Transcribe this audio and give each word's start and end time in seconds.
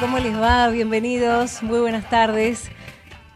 ¿cómo 0.00 0.18
les 0.18 0.34
va? 0.34 0.68
Bienvenidos, 0.68 1.62
muy 1.62 1.78
buenas 1.78 2.08
tardes. 2.08 2.70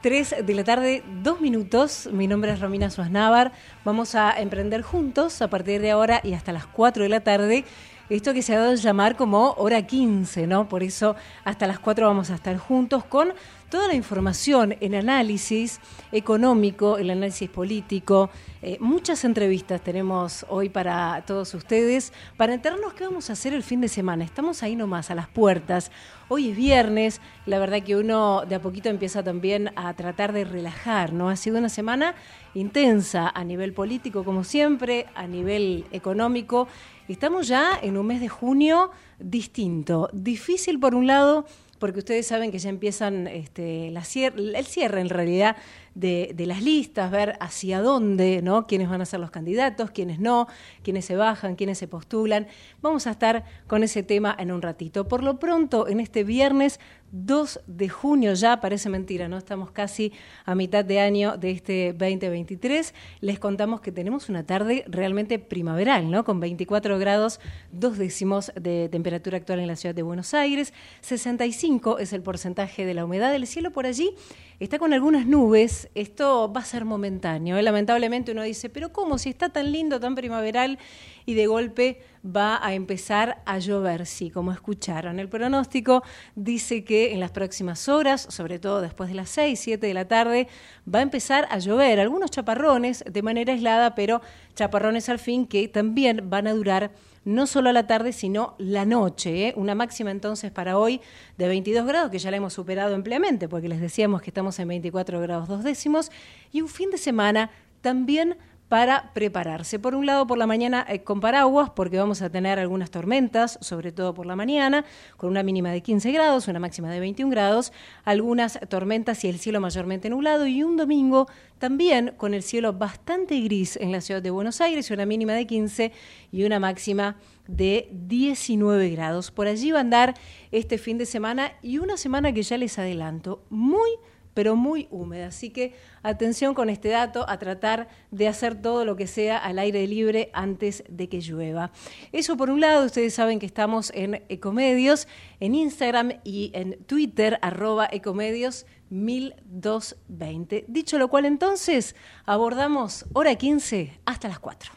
3 0.01 0.37
de 0.47 0.55
la 0.55 0.65
tarde, 0.65 1.03
dos 1.23 1.41
minutos. 1.41 2.09
Mi 2.11 2.27
nombre 2.27 2.51
es 2.51 2.61
Romina 2.61 2.89
Suaznavar. 2.89 3.53
Vamos 3.85 4.15
a 4.15 4.41
emprender 4.41 4.81
juntos 4.81 5.43
a 5.43 5.49
partir 5.49 5.83
de 5.83 5.91
ahora 5.91 6.21
y 6.25 6.33
hasta 6.33 6.53
las 6.53 6.67
4 6.67 7.03
de 7.03 7.09
la 7.11 7.21
tarde 7.21 7.67
esto 8.09 8.33
que 8.33 8.43
se 8.43 8.55
ha 8.55 8.61
dado 8.61 8.73
a 8.73 8.77
llamar 8.77 9.17
como 9.17 9.53
hora 9.59 9.83
15, 9.83 10.47
¿no? 10.47 10.69
Por 10.69 10.83
eso 10.83 11.17
hasta 11.45 11.67
las 11.67 11.81
4 11.81 12.07
vamos 12.07 12.31
a 12.31 12.37
estar 12.37 12.57
juntos 12.57 13.05
con 13.05 13.33
toda 13.69 13.89
la 13.89 13.95
información, 13.95 14.77
el 14.81 14.95
análisis 14.95 15.81
económico, 16.13 16.99
el 16.99 17.11
análisis 17.11 17.49
político. 17.49 18.31
Eh, 18.63 18.77
muchas 18.81 19.25
entrevistas 19.25 19.83
tenemos 19.83 20.47
hoy 20.49 20.69
para 20.69 21.23
todos 21.27 21.53
ustedes 21.55 22.13
para 22.37 22.55
enterarnos 22.55 22.95
qué 22.95 23.05
vamos 23.05 23.31
a 23.31 23.35
hacer 23.35 23.55
el 23.55 23.63
fin 23.63 23.81
de 23.81 23.89
semana. 23.89 24.25
Estamos 24.25 24.63
ahí 24.63 24.77
nomás, 24.77 25.11
a 25.11 25.15
las 25.15 25.29
puertas. 25.29 25.91
Hoy 26.29 26.51
es 26.51 26.57
viernes, 26.57 27.21
la 27.45 27.59
verdad 27.59 27.83
que 27.83 27.97
uno 27.97 28.45
de 28.49 28.57
a 28.57 28.61
poquito 28.61 28.89
empieza 28.89 29.23
también 29.23 29.71
a 29.77 29.95
tratar 29.95 30.33
de 30.33 30.45
relajar, 30.45 31.13
¿no? 31.13 31.29
Ha 31.29 31.37
sido 31.37 31.59
una 31.59 31.69
semana 31.69 32.15
intensa 32.55 33.29
a 33.29 33.45
nivel 33.45 33.73
político, 33.73 34.25
como 34.25 34.43
siempre, 34.43 35.07
a 35.15 35.27
nivel 35.27 35.85
económico 35.93 36.67
Estamos 37.09 37.47
ya 37.47 37.79
en 37.81 37.97
un 37.97 38.07
mes 38.07 38.21
de 38.21 38.29
junio 38.29 38.91
distinto, 39.21 40.11
difícil 40.13 40.81
por 40.81 40.97
un 40.97 41.07
lado, 41.07 41.47
porque 41.79 42.01
ustedes 42.01 42.27
saben 42.27 42.51
que 42.51 42.59
ya 42.59 42.71
empiezan 42.71 43.27
este, 43.27 43.91
la 43.91 44.03
el 44.27 44.67
cierre 44.67 45.01
en 45.01 45.09
realidad 45.09 45.57
de, 45.97 46.35
las 46.47 46.63
listas, 46.63 47.11
ver 47.11 47.37
hacia 47.41 47.81
dónde, 47.81 48.43
¿no? 48.43 48.67
Quiénes 48.67 48.89
van 48.89 49.01
a 49.01 49.07
ser 49.07 49.19
los 49.19 49.31
candidatos, 49.31 49.91
quiénes 49.91 50.21
no, 50.21 50.47
quiénes 50.83 51.07
se 51.07 51.17
bajan, 51.17 51.57
quiénes 51.57 51.79
se 51.79 51.89
postulan. 51.89 52.47
Vamos 52.83 53.07
a 53.07 53.13
estar 53.13 53.45
con 53.67 53.83
ese 53.83 54.03
tema 54.03 54.37
en 54.39 54.53
un 54.53 54.63
ratito. 54.63 55.09
Por 55.09 55.23
lo 55.23 55.39
pronto, 55.39 55.89
en 55.89 56.01
este 56.01 56.23
viernes 56.23 56.81
2 57.13 57.61
de 57.67 57.89
junio, 57.89 58.35
ya 58.35 58.61
parece 58.61 58.91
mentira, 58.91 59.29
¿no? 59.29 59.39
Estamos 59.39 59.71
casi 59.71 60.13
a 60.45 60.55
mitad 60.55 60.85
de 60.85 61.01
año 61.01 61.39
de 61.39 61.53
este 61.53 61.93
2023. 61.93 62.93
Les 63.21 63.39
contamos 63.39 63.81
que 63.81 63.91
tenemos 63.91 64.29
una 64.29 64.45
tarde 64.45 64.85
realmente 64.89 65.39
primaveral, 65.39 66.11
¿no? 66.11 66.25
Con 66.25 66.41
24 66.41 66.99
grados, 66.99 67.41
dos 67.73 67.97
décimos 67.97 68.53
de 68.61 68.91
temperatura 68.91 69.39
actual 69.39 69.61
en 69.61 69.69
la 69.69 69.77
ciudad 69.77 69.95
de 69.95 70.03
Buenos 70.03 70.35
Aires. 70.35 70.75
65 71.01 72.01
es 72.01 72.13
el 72.13 72.23
porcentaje 72.23 72.85
de 72.85 72.93
la 72.93 73.05
humedad 73.07 73.33
del 73.33 73.47
cielo 73.47 73.71
por 73.71 73.87
allí 73.87 74.15
está 74.59 74.79
con 74.79 74.93
algunas 74.93 75.27
nubes, 75.27 75.89
esto 75.95 76.53
va 76.53 76.61
a 76.61 76.65
ser 76.65 76.85
momentáneo. 76.85 77.59
¿eh? 77.59 77.63
Lamentablemente 77.63 78.33
uno 78.33 78.43
dice, 78.43 78.69
pero 78.69 78.93
¿cómo? 78.93 79.19
Si 79.19 79.31
está 79.31 79.51
tan 79.51 79.71
lindo, 79.73 80.01
tan 80.01 80.15
primaveral 80.15 80.79
y 81.27 81.35
de 81.35 81.47
golpe 81.47 82.01
va 82.25 82.65
a 82.65 82.75
empezar 82.75 83.43
a 83.45 83.59
llover. 83.59 84.07
Sí, 84.07 84.31
como 84.31 84.53
escucharon. 84.53 85.19
El 85.19 85.29
pronóstico 85.29 86.03
dice 86.35 86.85
que 86.85 87.13
en 87.13 87.21
las 87.21 87.33
próximas 87.33 87.89
horas, 87.89 88.27
sobre 88.31 88.59
todo 88.59 88.81
después 88.81 89.11
de 89.11 89.17
las 89.17 89.29
6, 89.31 89.59
7 89.59 89.87
de 89.87 89.95
la 89.95 90.09
tarde, 90.09 90.49
va 90.93 91.01
a 91.01 91.03
empezar 91.03 91.47
a 91.51 91.59
llover. 91.59 92.01
Algunos 92.01 92.31
chaparrones 92.31 93.05
de 93.11 93.23
manera 93.23 93.53
aislada, 93.53 93.95
pero 93.95 94.23
chaparrones 94.55 95.09
al 95.09 95.19
fin 95.19 95.47
que 95.47 95.69
también 95.69 96.31
van 96.31 96.47
a 96.47 96.55
durar 96.55 96.93
no 97.25 97.49
solo 97.49 97.71
a 97.71 97.73
la 97.73 97.89
tarde, 97.89 98.13
sino 98.13 98.55
la 98.59 98.85
noche. 98.85 99.49
¿eh? 99.49 99.55
Una 99.57 99.75
máxima 99.75 100.13
entonces 100.13 100.53
para 100.53 100.79
hoy 100.79 101.01
de 101.37 101.49
22 101.49 101.85
grados, 101.85 102.11
que 102.11 102.21
ya 102.21 102.31
la 102.31 102.37
hemos 102.37 102.53
superado 102.53 102.95
ampliamente, 102.95 103.49
porque 103.49 103.69
les 103.69 103.81
decíamos 103.81 104.23
que 104.23 104.31
estamos 104.31 104.59
en 104.61 104.69
24 104.69 105.21
grados 105.21 105.49
dos 105.49 105.65
décimos, 105.65 106.13
y 106.53 106.61
un 106.61 106.69
fin 106.69 106.91
de 106.91 106.99
semana 106.99 107.51
también 107.81 108.37
para 108.69 109.13
prepararse. 109.15 109.79
Por 109.79 109.95
un 109.95 110.07
lado, 110.07 110.27
por 110.27 110.39
la 110.39 110.47
mañana 110.47 110.85
eh, 110.89 111.03
con 111.03 111.21
paraguas, 111.21 111.71
porque 111.71 111.99
vamos 111.99 112.21
a 112.23 112.31
tener 112.31 112.59
algunas 112.59 112.91
tormentas, 112.91 113.59
sobre 113.61 113.93
todo 113.93 114.13
por 114.13 114.27
la 114.27 114.35
mañana, 114.35 114.85
con 115.17 115.31
una 115.31 115.43
mínima 115.43 115.71
de 115.71 115.83
15 115.83 116.11
grados, 116.11 116.49
una 116.49 116.59
máxima 116.59 116.91
de 116.91 116.99
21 116.99 117.31
grados, 117.31 117.73
algunas 118.05 118.59
tormentas 118.69 119.23
y 119.25 119.29
el 119.29 119.39
cielo 119.39 119.61
mayormente 119.61 120.11
nublado, 120.11 120.47
y 120.47 120.63
un 120.65 120.77
domingo 120.77 121.29
también 121.59 122.13
con 122.17 122.35
el 122.35 122.43
cielo 122.43 122.73
bastante 122.73 123.41
gris 123.41 123.77
en 123.77 123.93
la 123.93 124.01
ciudad 124.01 124.21
de 124.21 124.31
Buenos 124.31 124.61
Aires, 124.61 124.91
una 124.91 125.07
mínima 125.07 125.33
de 125.33 125.47
15 125.47 125.93
y 126.33 126.45
una 126.45 126.59
máxima 126.59 127.17
de 127.47 127.89
19 127.93 128.91
grados. 128.91 129.31
Por 129.31 129.47
allí 129.47 129.71
va 129.71 129.79
a 129.79 129.83
andar 129.83 130.15
este 130.51 130.77
fin 130.79 130.99
de 130.99 131.07
semana 131.07 131.53
y 131.63 131.79
una 131.79 131.97
semana 131.97 132.33
que 132.33 132.43
ya 132.43 132.59
les 132.59 132.79
adelanto, 132.79 133.45
muy 133.49 133.91
pero 134.37 134.55
muy 134.55 134.87
húmeda. 134.91 135.29
Así 135.29 135.49
que 135.49 135.73
atención 136.03 136.53
con 136.53 136.69
este 136.69 136.91
dato, 136.91 137.27
a 137.27 137.39
tratar 137.39 137.89
de 138.11 138.29
hacer 138.29 138.61
todo 138.61 138.85
lo 138.85 138.95
que 138.95 139.07
sea 139.07 139.39
al 139.39 139.59
aire 139.59 139.87
libre 139.87 140.29
antes 140.35 140.85
de 140.91 141.09
que 141.09 141.23
llueva. 141.23 141.73
Eso 142.13 142.37
por 142.37 142.51
un 142.51 142.61
lado, 142.61 142.85
ustedes 142.85 143.15
saben 143.15 143.39
que 143.39 143.47
estamos 143.47 143.91
en 143.95 144.23
Ecomedios, 144.29 145.09
en 145.41 145.55
Instagram 145.55 146.21
y 146.23 146.51
en 146.53 146.77
Twitter, 146.85 147.39
arroba 147.41 147.89
Ecomedios. 147.91 148.67
1220. 148.89 150.67
Dicho 150.69 150.97
lo 150.97 151.09
cual, 151.09 151.25
entonces 151.25 151.97
abordamos 152.25 153.05
hora 153.15 153.35
15 153.35 153.99
hasta 154.05 154.29
las 154.29 154.39
4. 154.39 154.73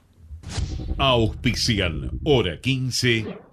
Auspician 0.98 2.10
hora 2.24 2.60
15 2.60 3.49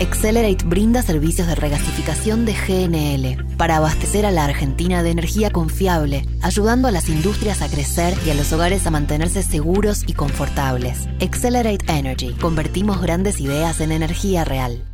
Accelerate 0.00 0.64
brinda 0.64 1.02
servicios 1.02 1.48
de 1.48 1.56
regasificación 1.56 2.44
de 2.44 2.54
GNL 2.54 3.56
para 3.56 3.78
abastecer 3.78 4.26
a 4.26 4.30
la 4.30 4.44
Argentina 4.44 5.02
de 5.02 5.10
energía 5.10 5.50
confiable, 5.50 6.24
ayudando 6.40 6.86
a 6.86 6.92
las 6.92 7.08
industrias 7.08 7.62
a 7.62 7.68
crecer 7.68 8.14
y 8.24 8.30
a 8.30 8.34
los 8.34 8.52
hogares 8.52 8.86
a 8.86 8.92
mantenerse 8.92 9.42
seguros 9.42 10.04
y 10.06 10.12
confortables. 10.12 11.08
Accelerate 11.20 11.84
Energy. 11.88 12.32
Convertimos 12.34 13.00
grandes 13.00 13.40
ideas 13.40 13.80
en 13.80 13.90
energía 13.90 14.44
real. 14.44 14.84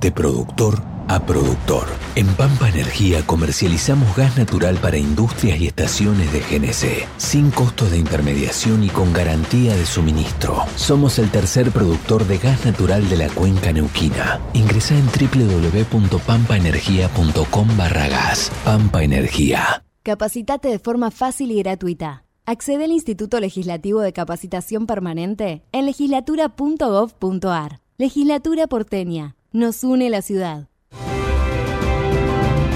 De 0.00 0.10
productor 0.10 0.94
a 1.08 1.24
productor. 1.24 1.86
En 2.14 2.26
Pampa 2.34 2.68
Energía 2.68 3.24
comercializamos 3.26 4.14
gas 4.16 4.36
natural 4.36 4.76
para 4.76 4.96
industrias 4.96 5.60
y 5.60 5.66
estaciones 5.66 6.32
de 6.32 6.38
GNC, 6.40 7.08
sin 7.16 7.50
costos 7.50 7.90
de 7.90 7.98
intermediación 7.98 8.84
y 8.84 8.88
con 8.88 9.12
garantía 9.12 9.76
de 9.76 9.84
suministro. 9.86 10.64
Somos 10.76 11.18
el 11.18 11.30
tercer 11.30 11.70
productor 11.70 12.26
de 12.26 12.38
gas 12.38 12.64
natural 12.64 13.06
de 13.08 13.16
la 13.18 13.28
cuenca 13.28 13.72
neuquina. 13.72 14.40
Ingresa 14.54 14.96
en 14.96 15.06
www.pampaenergia.com 15.06 17.76
barra 17.76 18.08
gas. 18.08 18.50
Pampa 18.64 19.02
Energía. 19.02 19.84
Capacitate 20.02 20.68
de 20.68 20.78
forma 20.78 21.10
fácil 21.10 21.50
y 21.50 21.62
gratuita. 21.62 22.24
Accede 22.46 22.84
al 22.84 22.92
Instituto 22.92 23.40
Legislativo 23.40 24.00
de 24.00 24.12
Capacitación 24.12 24.86
Permanente 24.86 25.62
en 25.72 25.86
legislatura.gov.ar. 25.86 27.80
Legislatura 27.96 28.66
porteña 28.66 29.34
nos 29.54 29.84
une 29.84 30.10
la 30.10 30.20
ciudad. 30.20 30.68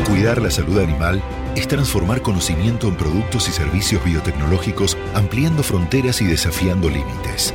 Cuidar 0.06 0.41
la 0.41 0.49
salud 0.49 0.78
animal 0.78 1.21
es 1.56 1.66
transformar 1.66 2.22
conocimiento 2.22 2.87
en 2.87 2.97
productos 2.97 3.49
y 3.49 3.53
servicios 3.53 4.03
biotecnológicos, 4.05 4.97
ampliando 5.12 5.65
fronteras 5.65 6.22
y 6.22 6.27
desafiando 6.27 6.88
límites. 6.88 7.53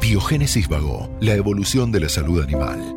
Biogénesis 0.00 0.68
Vago, 0.68 1.10
la 1.20 1.34
evolución 1.34 1.90
de 1.90 1.98
la 1.98 2.08
salud 2.08 2.42
animal. 2.42 2.96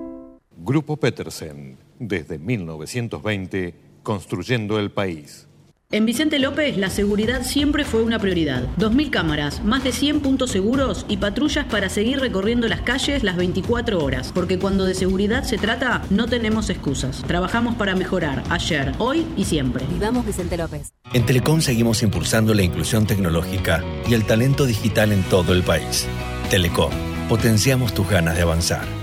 Grupo 0.58 0.98
Petersen, 0.98 1.80
desde 1.98 2.38
1920, 2.38 3.74
construyendo 4.04 4.78
el 4.78 4.92
país. 4.92 5.48
En 5.94 6.08
Vicente 6.08 6.40
López 6.40 6.76
la 6.76 6.90
seguridad 6.90 7.44
siempre 7.44 7.86
fue 7.86 8.02
una 8.02 8.18
prioridad. 8.18 8.64
2.000 8.80 9.12
cámaras, 9.12 9.64
más 9.64 9.84
de 9.84 9.92
100 9.92 10.22
puntos 10.22 10.50
seguros 10.50 11.06
y 11.08 11.18
patrullas 11.18 11.68
para 11.68 11.88
seguir 11.88 12.20
recorriendo 12.20 12.68
las 12.68 12.82
calles 12.82 13.22
las 13.22 13.38
24 13.38 14.04
horas. 14.04 14.32
Porque 14.34 14.58
cuando 14.58 14.86
de 14.86 14.96
seguridad 14.96 15.44
se 15.44 15.60
trata, 15.60 16.02
no 16.10 16.26
tenemos 16.26 16.72
excusas. 16.72 17.22
Trabajamos 17.28 17.76
para 17.76 17.96
mejorar, 17.96 18.42
ayer, 18.50 18.92
hoy 18.98 19.28
y 19.38 19.46
siempre. 19.46 19.86
Vivamos 19.86 20.26
Vicente 20.26 20.58
López. 20.58 20.94
En 21.14 21.28
Telecom 21.28 21.62
seguimos 21.62 22.02
impulsando 22.02 22.56
la 22.56 22.64
inclusión 22.64 23.06
tecnológica 23.06 23.84
y 24.10 24.16
el 24.16 24.26
talento 24.26 24.66
digital 24.66 25.12
en 25.12 25.22
todo 25.22 25.54
el 25.54 25.62
país. 25.62 26.08
Telecom, 26.50 26.92
potenciamos 27.30 27.94
tus 27.94 28.10
ganas 28.10 28.36
de 28.36 28.42
avanzar. 28.42 29.03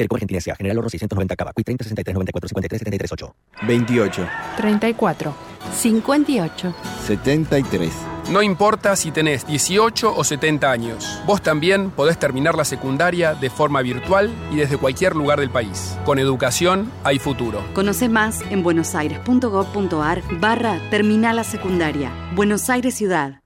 Telecom 0.00 0.16
Argentina 0.16 0.38
S.A. 0.38 0.56
General 0.56 0.78
Oro 0.78 0.88
690 0.88 1.36
Cava. 1.36 1.52
30 1.52 1.84
63 1.84 2.14
94 2.14 2.48
53 2.48 2.78
73 2.78 3.12
8. 3.12 3.34
28. 3.66 4.28
34. 4.56 5.34
58. 5.74 6.74
73. 7.06 7.92
No 8.30 8.42
importa 8.42 8.96
si 8.96 9.10
tenés 9.10 9.46
18 9.46 10.14
o 10.16 10.24
70 10.24 10.70
años, 10.70 11.20
vos 11.26 11.42
también 11.42 11.90
podés 11.90 12.18
terminar 12.18 12.54
la 12.54 12.64
secundaria 12.64 13.34
de 13.34 13.50
forma 13.50 13.82
virtual 13.82 14.30
y 14.50 14.56
desde 14.56 14.78
cualquier 14.78 15.16
lugar 15.16 15.40
del 15.40 15.50
país. 15.50 15.98
Con 16.04 16.18
educación 16.18 16.90
hay 17.04 17.18
futuro. 17.18 17.62
Conoce 17.74 18.08
más 18.08 18.40
en 18.50 18.62
buenosaires.gov.ar 18.62 20.22
barra 20.40 20.80
Terminal 20.90 21.36
la 21.36 21.44
Secundaria. 21.44 22.12
Buenos 22.34 22.70
Aires 22.70 22.94
Ciudad. 22.94 23.40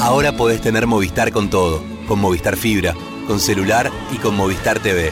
Ahora 0.00 0.36
podés 0.36 0.60
tener 0.60 0.86
Movistar 0.86 1.32
con 1.32 1.50
todo, 1.50 1.82
con 2.06 2.20
Movistar 2.20 2.56
Fibra, 2.56 2.94
con 3.26 3.40
celular 3.40 3.90
y 4.12 4.18
con 4.18 4.36
Movistar 4.36 4.78
TV. 4.78 5.10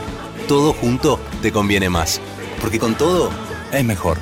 Todo 0.49 0.73
junto 0.75 1.19
te 1.43 1.51
conviene 1.51 1.91
más, 1.91 2.21
porque 2.61 2.79
con 2.79 2.95
todo 2.97 3.31
es 3.73 3.85
mejor. 3.85 4.19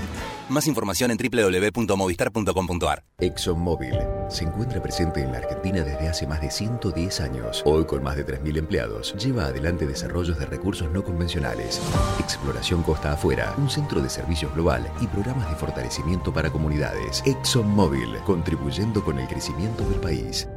Más 0.48 0.66
información 0.66 1.10
en 1.10 1.18
www.movistar.com.ar. 1.18 3.04
ExxonMobil 3.18 3.98
se 4.30 4.44
encuentra 4.44 4.82
presente 4.82 5.20
en 5.20 5.32
la 5.32 5.38
Argentina 5.38 5.82
desde 5.82 6.08
hace 6.08 6.26
más 6.26 6.40
de 6.40 6.50
110 6.50 7.20
años. 7.20 7.62
Hoy, 7.66 7.84
con 7.84 8.02
más 8.02 8.16
de 8.16 8.24
3.000 8.24 8.56
empleados, 8.56 9.14
lleva 9.22 9.44
adelante 9.44 9.86
desarrollos 9.86 10.38
de 10.38 10.46
recursos 10.46 10.90
no 10.90 11.04
convencionales, 11.04 11.82
exploración 12.18 12.82
costa 12.82 13.12
afuera, 13.12 13.54
un 13.58 13.68
centro 13.68 14.00
de 14.00 14.08
servicios 14.08 14.54
global 14.54 14.90
y 15.02 15.06
programas 15.06 15.50
de 15.50 15.56
fortalecimiento 15.56 16.32
para 16.32 16.50
comunidades. 16.50 17.22
ExxonMobil, 17.26 18.16
contribuyendo 18.24 19.04
con 19.04 19.18
el 19.18 19.28
crecimiento 19.28 19.86
del 19.90 20.00
país. 20.00 20.48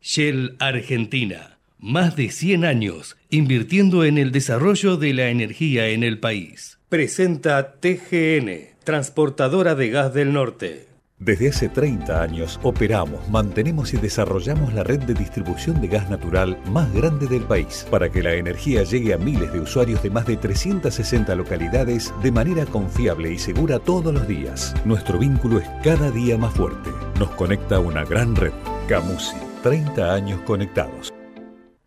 Shell 0.00 0.56
Argentina. 0.58 1.53
Más 1.86 2.16
de 2.16 2.30
100 2.30 2.64
años 2.64 3.18
invirtiendo 3.28 4.06
en 4.06 4.16
el 4.16 4.32
desarrollo 4.32 4.96
de 4.96 5.12
la 5.12 5.28
energía 5.28 5.88
en 5.88 6.02
el 6.02 6.18
país. 6.18 6.78
Presenta 6.88 7.74
TGN, 7.74 8.78
Transportadora 8.84 9.74
de 9.74 9.90
Gas 9.90 10.14
del 10.14 10.32
Norte. 10.32 10.88
Desde 11.18 11.50
hace 11.50 11.68
30 11.68 12.22
años 12.22 12.58
operamos, 12.62 13.28
mantenemos 13.28 13.92
y 13.92 13.98
desarrollamos 13.98 14.72
la 14.72 14.82
red 14.82 15.00
de 15.00 15.12
distribución 15.12 15.82
de 15.82 15.88
gas 15.88 16.08
natural 16.08 16.58
más 16.70 16.90
grande 16.94 17.26
del 17.26 17.42
país 17.42 17.86
para 17.90 18.10
que 18.10 18.22
la 18.22 18.32
energía 18.32 18.82
llegue 18.84 19.12
a 19.12 19.18
miles 19.18 19.52
de 19.52 19.60
usuarios 19.60 20.02
de 20.02 20.08
más 20.08 20.26
de 20.26 20.38
360 20.38 21.34
localidades 21.34 22.14
de 22.22 22.32
manera 22.32 22.64
confiable 22.64 23.30
y 23.30 23.38
segura 23.38 23.78
todos 23.78 24.14
los 24.14 24.26
días. 24.26 24.74
Nuestro 24.86 25.18
vínculo 25.18 25.58
es 25.58 25.68
cada 25.82 26.10
día 26.10 26.38
más 26.38 26.54
fuerte. 26.54 26.88
Nos 27.18 27.28
conecta 27.32 27.78
una 27.78 28.06
gran 28.06 28.34
red. 28.34 28.52
Camusi, 28.88 29.36
30 29.62 30.14
años 30.14 30.40
conectados. 30.46 31.12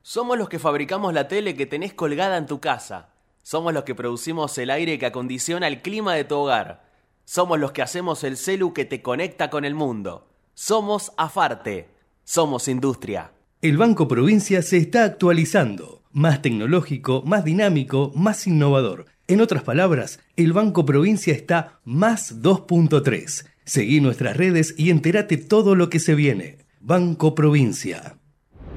Somos 0.09 0.37
los 0.37 0.47
que 0.47 0.57
fabricamos 0.57 1.13
la 1.13 1.27
tele 1.27 1.53
que 1.53 1.65
tenés 1.65 1.93
colgada 1.93 2.37
en 2.37 2.45
tu 2.45 2.61
casa. 2.61 3.09
Somos 3.43 3.73
los 3.73 3.83
que 3.83 3.93
producimos 3.93 4.57
el 4.57 4.69
aire 4.69 4.97
que 4.97 5.05
acondiciona 5.05 5.67
el 5.67 5.81
clima 5.81 6.13
de 6.13 6.23
tu 6.23 6.35
hogar. 6.35 6.89
Somos 7.25 7.59
los 7.59 7.73
que 7.73 7.81
hacemos 7.81 8.23
el 8.23 8.37
celu 8.37 8.71
que 8.71 8.85
te 8.85 9.01
conecta 9.01 9.49
con 9.49 9.65
el 9.65 9.75
mundo. 9.75 10.29
Somos 10.53 11.11
Afarte. 11.17 11.89
Somos 12.23 12.69
industria. 12.69 13.33
El 13.61 13.75
Banco 13.75 14.07
Provincia 14.07 14.61
se 14.61 14.77
está 14.77 15.03
actualizando. 15.03 16.03
Más 16.13 16.41
tecnológico, 16.41 17.21
más 17.25 17.43
dinámico, 17.43 18.13
más 18.15 18.47
innovador. 18.47 19.07
En 19.27 19.41
otras 19.41 19.63
palabras, 19.63 20.21
el 20.37 20.53
Banco 20.53 20.85
Provincia 20.85 21.33
está 21.33 21.81
más 21.83 22.41
2.3. 22.41 23.45
Seguí 23.65 23.99
nuestras 23.99 24.37
redes 24.37 24.73
y 24.77 24.89
entérate 24.89 25.35
todo 25.35 25.75
lo 25.75 25.89
que 25.89 25.99
se 25.99 26.15
viene. 26.15 26.59
Banco 26.79 27.35
Provincia. 27.35 28.16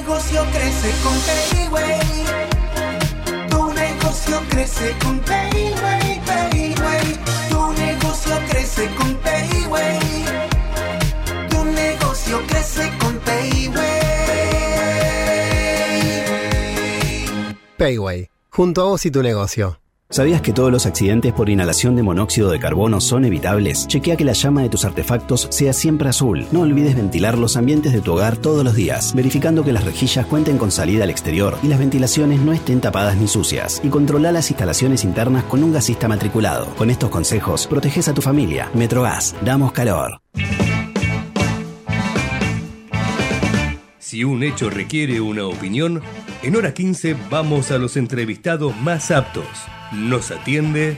Negocio 0.00 0.46
crece 0.50 0.90
con 1.02 1.14
Payway. 1.28 2.00
Tu 3.50 3.72
negocio 3.74 4.40
crece 4.48 4.96
con 5.02 5.20
Payway, 5.20 6.20
Payway. 6.24 7.18
Tu 7.50 7.72
negocio 7.72 8.38
crece 8.48 8.88
con 8.96 9.14
Payway. 9.16 9.98
Tu 11.50 11.64
negocio 11.64 12.40
crece 12.46 12.90
con 12.98 13.18
Payway. 13.18 13.76
Payway, 17.76 18.30
junto 18.48 18.80
a 18.80 18.84
vos 18.84 19.04
y 19.04 19.10
tu 19.10 19.22
negocio. 19.22 19.80
¿Sabías 20.12 20.42
que 20.42 20.52
todos 20.52 20.72
los 20.72 20.86
accidentes 20.86 21.32
por 21.32 21.48
inhalación 21.48 21.94
de 21.94 22.02
monóxido 22.02 22.50
de 22.50 22.58
carbono 22.58 23.00
son 23.00 23.24
evitables? 23.24 23.86
Chequea 23.86 24.16
que 24.16 24.24
la 24.24 24.32
llama 24.32 24.62
de 24.62 24.68
tus 24.68 24.84
artefactos 24.84 25.46
sea 25.52 25.72
siempre 25.72 26.08
azul. 26.08 26.46
No 26.50 26.62
olvides 26.62 26.96
ventilar 26.96 27.38
los 27.38 27.56
ambientes 27.56 27.92
de 27.92 28.00
tu 28.00 28.14
hogar 28.14 28.36
todos 28.36 28.64
los 28.64 28.74
días, 28.74 29.14
verificando 29.14 29.62
que 29.62 29.72
las 29.72 29.84
rejillas 29.84 30.26
cuenten 30.26 30.58
con 30.58 30.72
salida 30.72 31.04
al 31.04 31.10
exterior 31.10 31.56
y 31.62 31.68
las 31.68 31.78
ventilaciones 31.78 32.40
no 32.40 32.52
estén 32.52 32.80
tapadas 32.80 33.16
ni 33.18 33.28
sucias. 33.28 33.80
Y 33.84 33.88
controla 33.88 34.32
las 34.32 34.50
instalaciones 34.50 35.04
internas 35.04 35.44
con 35.44 35.62
un 35.62 35.72
gasista 35.72 36.08
matriculado. 36.08 36.66
Con 36.74 36.90
estos 36.90 37.08
consejos, 37.08 37.68
proteges 37.68 38.08
a 38.08 38.12
tu 38.12 38.20
familia. 38.20 38.68
Metrogas, 38.74 39.36
damos 39.44 39.70
calor. 39.70 40.22
Si 44.00 44.24
un 44.24 44.42
hecho 44.42 44.70
requiere 44.70 45.20
una 45.20 45.46
opinión, 45.46 46.02
en 46.42 46.56
hora 46.56 46.74
15 46.74 47.16
vamos 47.30 47.70
a 47.70 47.78
los 47.78 47.96
entrevistados 47.96 48.76
más 48.76 49.12
aptos. 49.12 49.46
Nos 49.92 50.30
atiende. 50.30 50.96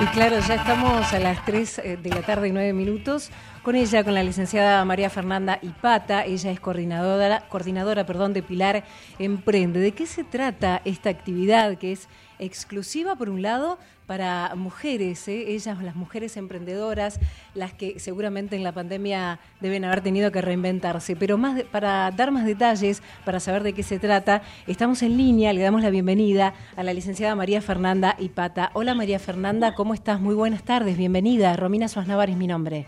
Y 0.00 0.04
claro, 0.06 0.38
ya 0.46 0.54
estamos 0.54 1.12
a 1.12 1.18
las 1.18 1.44
3 1.44 1.78
eh, 1.78 1.96
de 1.96 2.10
la 2.10 2.22
tarde 2.22 2.48
y 2.48 2.52
9 2.52 2.72
minutos 2.72 3.30
con 3.62 3.74
ella, 3.74 4.04
con 4.04 4.14
la 4.14 4.22
licenciada 4.22 4.84
María 4.84 5.10
Fernanda 5.10 5.58
Ipata. 5.60 6.24
Ella 6.24 6.52
es 6.52 6.60
coordinadora, 6.60 7.48
coordinadora 7.48 8.06
perdón, 8.06 8.32
de 8.32 8.42
Pilar 8.42 8.84
Emprende. 9.18 9.80
¿De 9.80 9.92
qué 9.92 10.06
se 10.06 10.24
trata 10.24 10.82
esta 10.84 11.10
actividad 11.10 11.78
que 11.78 11.92
es 11.92 12.08
exclusiva, 12.38 13.16
por 13.16 13.28
un 13.28 13.42
lado, 13.42 13.78
para 14.06 14.54
mujeres, 14.54 15.28
¿eh? 15.28 15.52
ellas, 15.52 15.82
las 15.82 15.94
mujeres 15.94 16.38
emprendedoras, 16.38 17.20
las 17.54 17.74
que 17.74 18.00
seguramente 18.00 18.56
en 18.56 18.64
la 18.64 18.72
pandemia 18.72 19.38
deben 19.60 19.84
haber 19.84 20.00
tenido 20.00 20.32
que 20.32 20.40
reinventarse. 20.40 21.14
Pero 21.14 21.36
más 21.36 21.62
para 21.64 22.10
dar 22.12 22.30
más 22.30 22.46
detalles, 22.46 23.02
para 23.26 23.38
saber 23.38 23.62
de 23.62 23.74
qué 23.74 23.82
se 23.82 23.98
trata, 23.98 24.40
estamos 24.66 25.02
en 25.02 25.18
línea, 25.18 25.52
le 25.52 25.60
damos 25.60 25.82
la 25.82 25.90
bienvenida 25.90 26.54
a 26.76 26.82
la 26.82 26.94
licenciada 26.94 27.34
María 27.34 27.60
Fernanda 27.60 28.16
Ipata. 28.18 28.70
Hola 28.72 28.94
María 28.94 29.18
Fernanda, 29.18 29.74
¿cómo 29.74 29.92
estás? 29.92 30.20
Muy 30.20 30.34
buenas 30.34 30.62
tardes, 30.62 30.96
bienvenida. 30.96 31.54
Romina 31.56 31.86
Suaznavar 31.86 32.30
es 32.30 32.36
mi 32.36 32.46
nombre. 32.46 32.86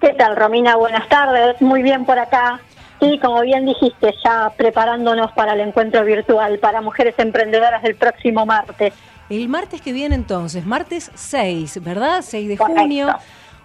¿Qué 0.00 0.12
tal, 0.12 0.36
Romina? 0.36 0.76
Buenas 0.76 1.08
tardes, 1.08 1.60
muy 1.62 1.82
bien 1.82 2.04
por 2.04 2.18
acá. 2.18 2.60
Y 3.00 3.18
como 3.18 3.42
bien 3.42 3.66
dijiste, 3.66 4.14
ya 4.24 4.52
preparándonos 4.56 5.32
para 5.32 5.54
el 5.54 5.60
encuentro 5.60 6.04
virtual 6.04 6.58
para 6.58 6.80
mujeres 6.80 7.14
emprendedoras 7.18 7.82
del 7.82 7.96
próximo 7.96 8.46
martes. 8.46 8.94
El 9.30 9.48
martes 9.48 9.80
que 9.80 9.92
viene 9.92 10.14
entonces, 10.14 10.66
martes 10.66 11.10
6, 11.14 11.82
¿verdad? 11.82 12.22
6 12.22 12.48
de 12.48 12.56
junio. 12.56 13.08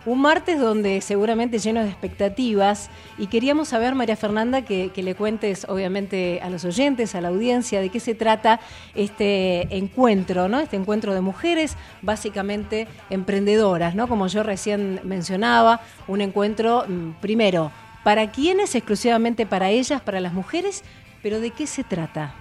Un 0.05 0.21
martes 0.21 0.57
donde 0.57 1.01
seguramente 1.01 1.59
lleno 1.59 1.81
de 1.81 1.89
expectativas 1.89 2.89
y 3.17 3.27
queríamos 3.27 3.67
saber, 3.67 3.95
María 3.95 4.15
Fernanda, 4.15 4.61
que, 4.61 4.91
que, 4.93 5.03
le 5.03 5.13
cuentes 5.13 5.65
obviamente 5.67 6.39
a 6.41 6.49
los 6.49 6.63
oyentes, 6.63 7.15
a 7.15 7.21
la 7.21 7.27
audiencia, 7.27 7.81
de 7.81 7.89
qué 7.89 7.99
se 7.99 8.15
trata 8.15 8.61
este 8.95 9.75
encuentro, 9.75 10.47
¿no? 10.47 10.61
Este 10.61 10.77
encuentro 10.77 11.13
de 11.13 11.19
mujeres 11.19 11.75
básicamente 12.01 12.87
emprendedoras, 13.09 13.93
¿no? 13.93 14.07
Como 14.07 14.27
yo 14.27 14.41
recién 14.41 15.01
mencionaba, 15.03 15.81
un 16.07 16.21
encuentro, 16.21 16.85
mm, 16.87 17.19
primero, 17.19 17.69
¿para 18.09 18.31
quiénes? 18.31 18.73
Exclusivamente 18.73 19.45
para 19.45 19.69
ellas, 19.69 20.01
para 20.01 20.19
las 20.19 20.33
mujeres, 20.33 20.83
pero 21.21 21.39
¿de 21.39 21.51
qué 21.51 21.67
se 21.67 21.83
trata? 21.83 22.33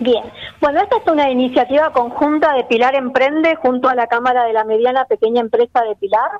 Bien, 0.00 0.22
bueno, 0.60 0.82
esta 0.82 0.98
es 0.98 1.10
una 1.10 1.30
iniciativa 1.30 1.94
conjunta 1.94 2.52
de 2.52 2.64
Pilar 2.64 2.94
Emprende 2.94 3.56
junto 3.56 3.88
a 3.88 3.94
la 3.94 4.06
Cámara 4.06 4.44
de 4.44 4.52
la 4.52 4.64
Mediana 4.64 5.06
Pequeña 5.06 5.40
Empresa 5.40 5.82
de 5.82 5.96
Pilar 5.96 6.30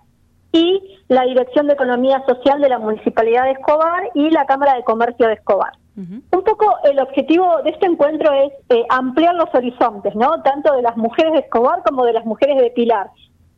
y 0.53 0.99
la 1.09 1.23
Dirección 1.23 1.67
de 1.67 1.73
Economía 1.73 2.23
Social 2.29 2.61
de 2.61 2.69
la 2.69 2.79
Municipalidad 2.79 3.45
de 3.45 3.53
Escobar 3.53 4.11
y 4.13 4.29
la 4.29 4.45
Cámara 4.45 4.75
de 4.75 4.85
Comercio 4.85 5.29
de 5.29 5.33
Escobar. 5.33 5.73
Un 5.97 6.23
poco 6.31 6.77
el 6.85 7.01
objetivo 7.01 7.63
de 7.65 7.71
este 7.71 7.87
encuentro 7.87 8.35
es 8.35 8.53
eh, 8.69 8.85
ampliar 8.91 9.35
los 9.35 9.49
horizontes, 9.55 10.15
¿no? 10.15 10.43
Tanto 10.43 10.75
de 10.75 10.83
las 10.83 10.99
mujeres 10.99 11.33
de 11.33 11.39
Escobar 11.39 11.83
como 11.85 12.05
de 12.05 12.13
las 12.13 12.27
mujeres 12.27 12.61
de 12.61 12.71
Pilar. 12.71 13.09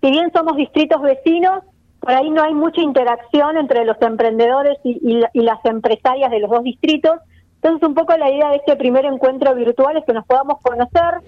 Si 0.01 0.09
bien 0.09 0.31
somos 0.33 0.57
distritos 0.57 1.03
vecinos, 1.03 1.65
por 2.01 2.13
ahí 2.13 2.31
no 2.31 2.43
hay 2.43 2.55
mucha 2.55 2.81
interacción 2.81 3.57
entre 3.57 3.85
los 3.85 4.01
emprendedores 4.01 4.79
y, 4.85 5.01
y, 5.03 5.23
y 5.33 5.43
las 5.43 5.65
empresarias 5.65 6.31
de 6.31 6.41
los 6.41 6.51
dos 6.51 6.65
distritos, 6.65 7.19
entonces, 7.63 7.87
un 7.87 7.95
poco 7.95 8.17
la 8.17 8.31
idea 8.31 8.49
de 8.51 8.57
este 8.57 8.75
primer 8.77 9.05
encuentro 9.05 9.55
virtual 9.55 9.99
es 9.99 10.05
que 10.07 10.15
nos 10.15 10.25
podamos 10.25 10.61
conocer. 10.63 11.21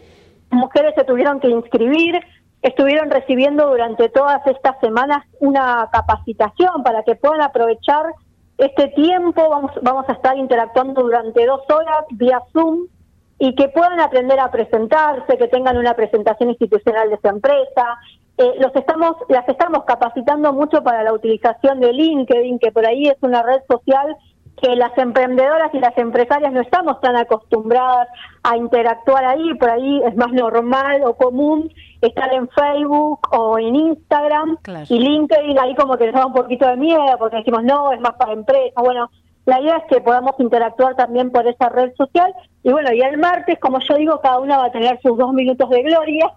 Mujeres 0.51 0.95
se 0.97 1.05
tuvieron 1.05 1.41
que 1.41 1.49
inscribir, 1.49 2.19
estuvieron 2.63 3.11
recibiendo 3.11 3.69
durante 3.69 4.09
todas 4.09 4.41
estas 4.47 4.81
semanas 4.81 5.27
una 5.41 5.89
capacitación 5.93 6.83
para 6.83 7.03
que 7.03 7.17
puedan 7.17 7.43
aprovechar 7.43 8.07
este 8.57 8.89
tiempo 8.89 9.49
vamos, 9.51 9.73
vamos 9.83 10.09
a 10.09 10.13
estar 10.13 10.37
interactuando 10.39 11.03
durante 11.03 11.45
dos 11.45 11.63
horas 11.69 12.05
vía 12.11 12.41
Zoom 12.53 12.87
y 13.39 13.55
que 13.55 13.69
puedan 13.69 13.99
aprender 14.01 14.39
a 14.41 14.51
presentarse, 14.51 15.37
que 15.37 15.49
tengan 15.49 15.77
una 15.77 15.95
presentación 15.95 16.51
institucional 16.51 17.11
de 17.11 17.19
su 17.21 17.29
empresa. 17.29 17.99
Eh, 18.39 18.55
los 18.59 18.75
estamos, 18.75 19.17
las 19.29 19.47
estamos 19.49 19.85
capacitando 19.85 20.53
mucho 20.53 20.83
para 20.83 21.03
la 21.03 21.13
utilización 21.13 21.81
de 21.81 21.93
LinkedIn, 21.93 22.59
que 22.59 22.73
por 22.73 22.87
ahí 22.87 23.07
es 23.07 23.17
una 23.21 23.43
red 23.43 23.61
social 23.69 24.17
que 24.61 24.77
las 24.77 24.97
emprendedoras 24.97 25.75
y 25.75 25.79
las 25.79 25.97
empresarias 25.99 26.53
no 26.53 26.61
estamos 26.61 27.01
tan 27.01 27.17
acostumbradas 27.17 28.09
a 28.43 28.57
interactuar 28.57 29.25
ahí, 29.25 29.55
por 29.55 29.71
ahí 29.71 30.03
es 30.05 30.17
más 30.17 30.33
normal 30.33 31.03
o 31.05 31.15
común 31.15 31.71
estar 32.01 32.33
en 32.33 32.49
Facebook 32.49 33.21
o 33.33 33.59
en 33.59 33.75
Instagram 33.75 34.59
y 34.89 34.99
LinkedIn 34.99 35.59
ahí 35.59 35.75
como 35.75 35.97
que 35.97 36.07
nos 36.07 36.15
da 36.15 36.27
un 36.27 36.33
poquito 36.33 36.67
de 36.69 36.77
miedo 36.77 37.17
porque 37.19 37.39
decimos 37.39 37.65
no, 37.65 37.93
es 37.93 38.01
más 38.01 38.13
para 38.13 38.33
empresas, 38.33 38.73
bueno, 38.77 39.11
la 39.45 39.61
idea 39.61 39.79
es 39.79 39.85
que 39.89 40.01
podamos 40.01 40.39
interactuar 40.39 40.95
también 40.95 41.33
por 41.33 41.47
esa 41.49 41.69
red 41.69 41.93
social. 41.97 42.33
Y 42.63 42.71
bueno, 42.71 42.93
y 42.93 43.01
el 43.01 43.19
martes, 43.19 43.59
como 43.59 43.81
yo 43.81 43.97
digo, 43.97 44.21
cada 44.21 44.39
una 44.39 44.59
va 44.59 44.67
a 44.67 44.73
tener 44.73 45.01
sus 45.03 45.19
dos 45.19 45.33
minutos 45.33 45.69
de 45.69 45.83
gloria 45.83 46.33